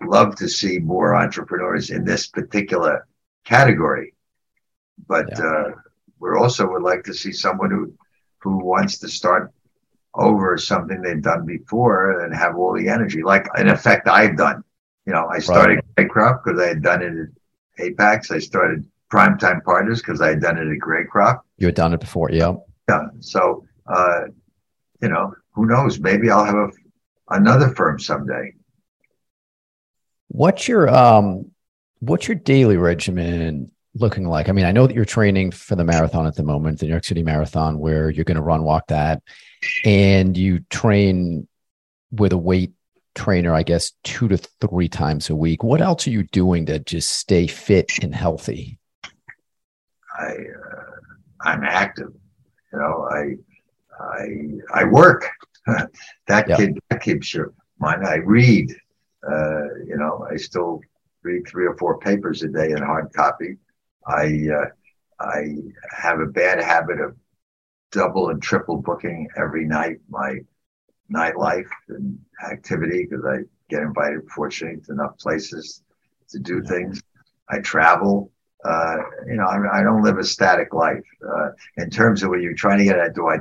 love 0.00 0.34
to 0.34 0.48
see 0.48 0.78
more 0.78 1.14
entrepreneurs 1.14 1.90
in 1.90 2.04
this 2.04 2.26
particular 2.28 3.06
category 3.44 4.14
but 5.06 5.26
yeah. 5.30 5.44
uh, 5.44 5.70
we 6.18 6.30
also 6.38 6.68
would 6.70 6.82
like 6.82 7.04
to 7.04 7.14
see 7.14 7.32
someone 7.32 7.70
who 7.70 7.92
who 8.38 8.64
wants 8.64 8.98
to 8.98 9.08
start 9.08 9.52
over 10.14 10.58
something 10.58 11.00
they've 11.00 11.22
done 11.22 11.46
before 11.46 12.20
and 12.20 12.34
have 12.34 12.56
all 12.56 12.74
the 12.74 12.88
energy 12.88 13.22
like 13.22 13.46
in 13.56 13.68
effect 13.68 14.06
i've 14.08 14.36
done 14.36 14.62
you 15.06 15.12
know 15.12 15.26
i 15.28 15.38
started 15.38 15.80
right. 15.96 16.10
Crop 16.10 16.42
because 16.44 16.60
i 16.60 16.68
had 16.68 16.82
done 16.82 17.02
it 17.02 17.14
at 17.82 17.96
Apax 17.96 18.30
i 18.30 18.38
started 18.38 18.86
primetime 19.12 19.62
partners 19.62 20.00
because 20.00 20.20
I 20.20 20.30
had 20.30 20.40
done 20.40 20.56
it 20.56 20.72
at 20.72 20.78
Greycroft. 20.78 21.40
You 21.58 21.66
had 21.66 21.74
done 21.74 21.92
it 21.92 22.00
before, 22.00 22.30
yeah. 22.30 22.54
Yeah. 22.88 23.08
So, 23.20 23.64
uh, 23.86 24.22
you 25.02 25.08
know, 25.08 25.34
who 25.52 25.66
knows? 25.66 26.00
Maybe 26.00 26.30
I'll 26.30 26.44
have 26.44 26.54
a, 26.54 26.70
another 27.28 27.68
firm 27.74 27.98
someday. 27.98 28.54
What's 30.28 30.66
your 30.66 30.88
um, 30.88 31.50
what's 32.00 32.26
your 32.26 32.36
daily 32.36 32.78
regimen 32.78 33.70
looking 33.94 34.26
like? 34.26 34.48
I 34.48 34.52
mean, 34.52 34.64
I 34.64 34.72
know 34.72 34.86
that 34.86 34.94
you're 34.94 35.04
training 35.04 35.50
for 35.50 35.76
the 35.76 35.84
marathon 35.84 36.26
at 36.26 36.36
the 36.36 36.42
moment, 36.42 36.78
the 36.78 36.86
New 36.86 36.92
York 36.92 37.04
City 37.04 37.22
Marathon, 37.22 37.78
where 37.78 38.10
you're 38.10 38.24
going 38.24 38.36
to 38.36 38.42
run 38.42 38.62
walk 38.62 38.88
that, 38.88 39.22
and 39.84 40.36
you 40.36 40.60
train 40.70 41.46
with 42.10 42.32
a 42.32 42.38
weight 42.38 42.72
trainer, 43.14 43.54
I 43.54 43.62
guess, 43.62 43.92
two 44.04 44.28
to 44.28 44.38
three 44.60 44.88
times 44.88 45.30
a 45.30 45.36
week. 45.36 45.62
What 45.62 45.80
else 45.80 46.06
are 46.06 46.10
you 46.10 46.24
doing 46.24 46.66
to 46.66 46.78
just 46.78 47.10
stay 47.10 47.46
fit 47.46 47.90
and 48.02 48.14
healthy? 48.14 48.78
I 50.18 50.26
uh, 50.26 50.82
I'm 51.42 51.64
active. 51.64 52.12
You 52.72 52.78
know, 52.78 53.08
I 53.10 53.36
I 54.00 54.80
I 54.80 54.84
work. 54.84 55.28
that 56.26 56.48
yeah. 56.48 56.56
kid 56.56 56.78
that 56.90 57.02
keeps 57.02 57.32
your 57.34 57.52
mind. 57.78 58.06
I 58.06 58.16
read. 58.16 58.74
Uh, 59.26 59.74
you 59.86 59.96
know, 59.96 60.26
I 60.28 60.36
still 60.36 60.80
read 61.22 61.46
three 61.46 61.66
or 61.66 61.76
four 61.76 61.98
papers 61.98 62.42
a 62.42 62.48
day 62.48 62.72
in 62.72 62.82
hard 62.82 63.12
copy. 63.12 63.56
I 64.06 64.48
uh, 64.54 64.66
I 65.20 65.56
have 65.90 66.20
a 66.20 66.26
bad 66.26 66.62
habit 66.62 67.00
of 67.00 67.16
double 67.90 68.30
and 68.30 68.42
triple 68.42 68.78
booking 68.78 69.28
every 69.36 69.64
night 69.64 69.98
my 70.08 70.38
nightlife 71.12 71.68
and 71.88 72.18
activity 72.50 73.06
because 73.08 73.24
I 73.26 73.40
get 73.68 73.82
invited, 73.82 74.20
fortunately, 74.34 74.80
to 74.82 74.92
enough 74.92 75.18
places 75.18 75.82
to 76.30 76.38
do 76.38 76.62
things. 76.62 77.02
I 77.50 77.58
travel 77.58 78.32
uh, 78.64 78.96
you 79.26 79.34
know, 79.34 79.44
I, 79.44 79.80
I, 79.80 79.82
don't 79.82 80.02
live 80.02 80.18
a 80.18 80.24
static 80.24 80.72
life. 80.72 81.02
Uh, 81.26 81.48
in 81.78 81.90
terms 81.90 82.22
of 82.22 82.30
what 82.30 82.40
you're 82.40 82.54
trying 82.54 82.78
to 82.78 82.84
get 82.84 82.98
at, 82.98 83.14
do 83.14 83.28
I? 83.28 83.38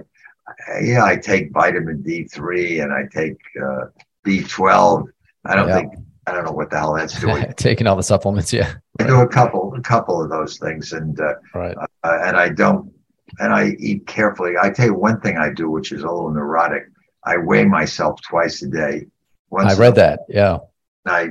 Yeah, 0.82 1.06
I 1.06 1.16
take 1.16 1.52
vitamin 1.52 2.04
D3 2.04 2.84
and 2.84 2.92
I 2.92 3.04
take 3.14 3.38
uh, 3.62 3.86
B12. 4.26 5.06
I 5.46 5.56
don't 5.56 5.70
yeah. 5.70 5.76
think 5.76 5.94
I 6.28 6.34
don't 6.34 6.46
know 6.46 6.52
what 6.52 6.70
the 6.70 6.80
hell 6.80 6.94
that's 6.94 7.20
doing. 7.20 7.52
Taking 7.58 7.88
all 7.88 7.96
the 7.96 8.04
supplements, 8.04 8.54
yeah. 8.54 8.74
I 9.00 9.08
do 9.08 9.22
a 9.22 9.28
couple, 9.28 9.74
a 9.76 9.82
couple 9.82 10.22
of 10.22 10.30
those 10.30 10.58
things, 10.58 10.94
and 10.94 11.20
uh, 11.20 11.34
right. 11.56 11.76
Uh, 11.78 12.20
and 12.24 12.38
I 12.38 12.50
don't, 12.50 12.92
and 13.40 13.54
I 13.54 13.76
eat 13.80 14.06
carefully. 14.06 14.54
I 14.62 14.70
tell 14.70 14.88
you 14.88 14.94
one 14.94 15.20
thing 15.22 15.38
I 15.38 15.52
do, 15.52 15.70
which 15.70 15.92
is 15.92 16.04
a 16.04 16.06
little 16.06 16.32
neurotic. 16.32 16.84
I 17.24 17.38
weigh 17.38 17.66
myself 17.66 18.22
twice 18.22 18.62
a 18.62 18.68
day. 18.68 19.08
Once 19.50 19.74
I 19.74 19.80
read 19.80 19.96
that, 19.96 20.22
yeah. 20.30 20.60
And 21.06 21.16
I 21.16 21.22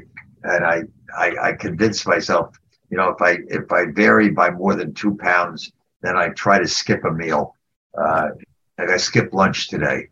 and 0.43 0.65
I, 0.65 0.83
I 1.17 1.49
I 1.49 1.53
convince 1.53 2.05
myself 2.07 2.57
you 2.91 2.97
know, 2.97 3.09
if 3.11 3.23
I 3.23 3.39
if 3.49 3.73
I 3.73 3.87
vary 3.87 4.31
by 4.31 4.51
more 4.51 4.75
than 4.75 4.93
two 4.93 5.17
pounds, 5.17 5.73
then 6.03 6.17
I 6.17 6.31
try 6.31 6.59
to 6.59 6.67
skip 6.67 7.05
a 7.05 7.13
meal. 7.13 7.55
Uh, 7.97 8.31
like 8.79 8.91
I 8.91 8.97
skipped 8.97 9.33
lunch 9.33 9.69
today. 9.69 10.09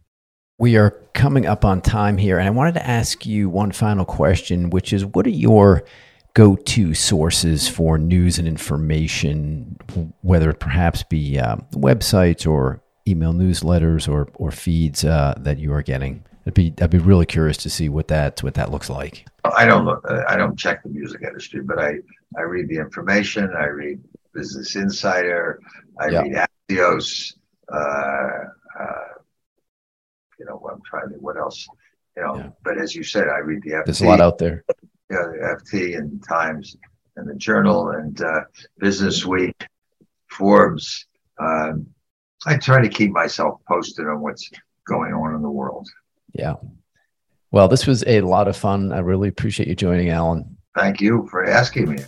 We 0.60 0.76
are 0.76 0.90
coming 1.14 1.46
up 1.46 1.64
on 1.64 1.80
time 1.80 2.18
here, 2.18 2.36
and 2.36 2.48
I 2.48 2.50
wanted 2.50 2.74
to 2.74 2.84
ask 2.84 3.24
you 3.24 3.48
one 3.48 3.70
final 3.70 4.04
question, 4.04 4.70
which 4.70 4.92
is, 4.92 5.06
what 5.06 5.24
are 5.24 5.30
your 5.30 5.84
go-to 6.34 6.94
sources 6.94 7.68
for 7.68 7.96
news 7.96 8.40
and 8.40 8.48
information, 8.48 9.76
whether 10.22 10.50
it 10.50 10.58
perhaps 10.58 11.04
be 11.04 11.38
um, 11.38 11.64
websites 11.74 12.44
or 12.44 12.82
email 13.06 13.32
newsletters 13.32 14.08
or 14.08 14.28
or 14.34 14.50
feeds 14.50 15.04
uh, 15.04 15.34
that 15.38 15.58
you 15.58 15.72
are 15.72 15.82
getting? 15.82 16.24
I'd 16.44 16.54
be 16.54 16.74
I'd 16.80 16.90
be 16.90 16.98
really 16.98 17.26
curious 17.26 17.58
to 17.58 17.70
see 17.70 17.88
what 17.88 18.08
that 18.08 18.42
what 18.42 18.54
that 18.54 18.72
looks 18.72 18.90
like. 18.90 19.26
I 19.44 19.64
don't 19.64 19.84
look. 19.84 20.04
I 20.26 20.36
don't 20.36 20.58
check 20.58 20.82
the 20.82 20.88
music 20.88 21.22
industry, 21.22 21.62
but 21.62 21.78
I 21.78 21.98
I 22.36 22.42
read 22.42 22.68
the 22.68 22.78
information. 22.78 23.48
I 23.56 23.66
read 23.66 24.00
Business 24.34 24.74
Insider. 24.74 25.60
I 26.00 26.08
yeah. 26.08 26.22
read 26.22 26.48
Axios. 26.68 27.34
Uh, 27.72 28.48
you 30.38 30.46
know, 30.46 30.60
I'm 30.70 30.80
trying 30.88 31.10
to. 31.10 31.16
What 31.16 31.36
else? 31.36 31.66
You 32.16 32.24
know, 32.24 32.36
yeah. 32.36 32.48
but 32.64 32.78
as 32.78 32.94
you 32.94 33.02
said, 33.02 33.28
I 33.28 33.38
read 33.38 33.62
the 33.62 33.70
FT. 33.70 33.84
There's 33.84 34.00
a 34.00 34.06
lot 34.06 34.20
out 34.20 34.38
there. 34.38 34.64
Yeah, 35.10 35.22
the 35.22 35.58
FT 35.62 35.96
and 35.96 36.22
Times 36.26 36.76
and 37.16 37.28
the 37.28 37.34
Journal 37.34 37.90
and 37.90 38.20
uh, 38.20 38.40
Business 38.78 39.24
Week, 39.24 39.54
Forbes. 40.30 41.06
Um, 41.38 41.86
I 42.46 42.56
try 42.56 42.80
to 42.80 42.88
keep 42.88 43.10
myself 43.10 43.60
posted 43.66 44.06
on 44.06 44.20
what's 44.20 44.50
going 44.86 45.12
on 45.12 45.34
in 45.34 45.42
the 45.42 45.50
world. 45.50 45.88
Yeah. 46.32 46.54
Well, 47.50 47.68
this 47.68 47.86
was 47.86 48.04
a 48.06 48.20
lot 48.20 48.48
of 48.48 48.56
fun. 48.56 48.92
I 48.92 48.98
really 48.98 49.28
appreciate 49.28 49.68
you 49.68 49.74
joining, 49.74 50.10
Alan. 50.10 50.56
Thank 50.76 51.00
you 51.00 51.26
for 51.30 51.44
asking 51.44 51.90
me. 51.90 52.04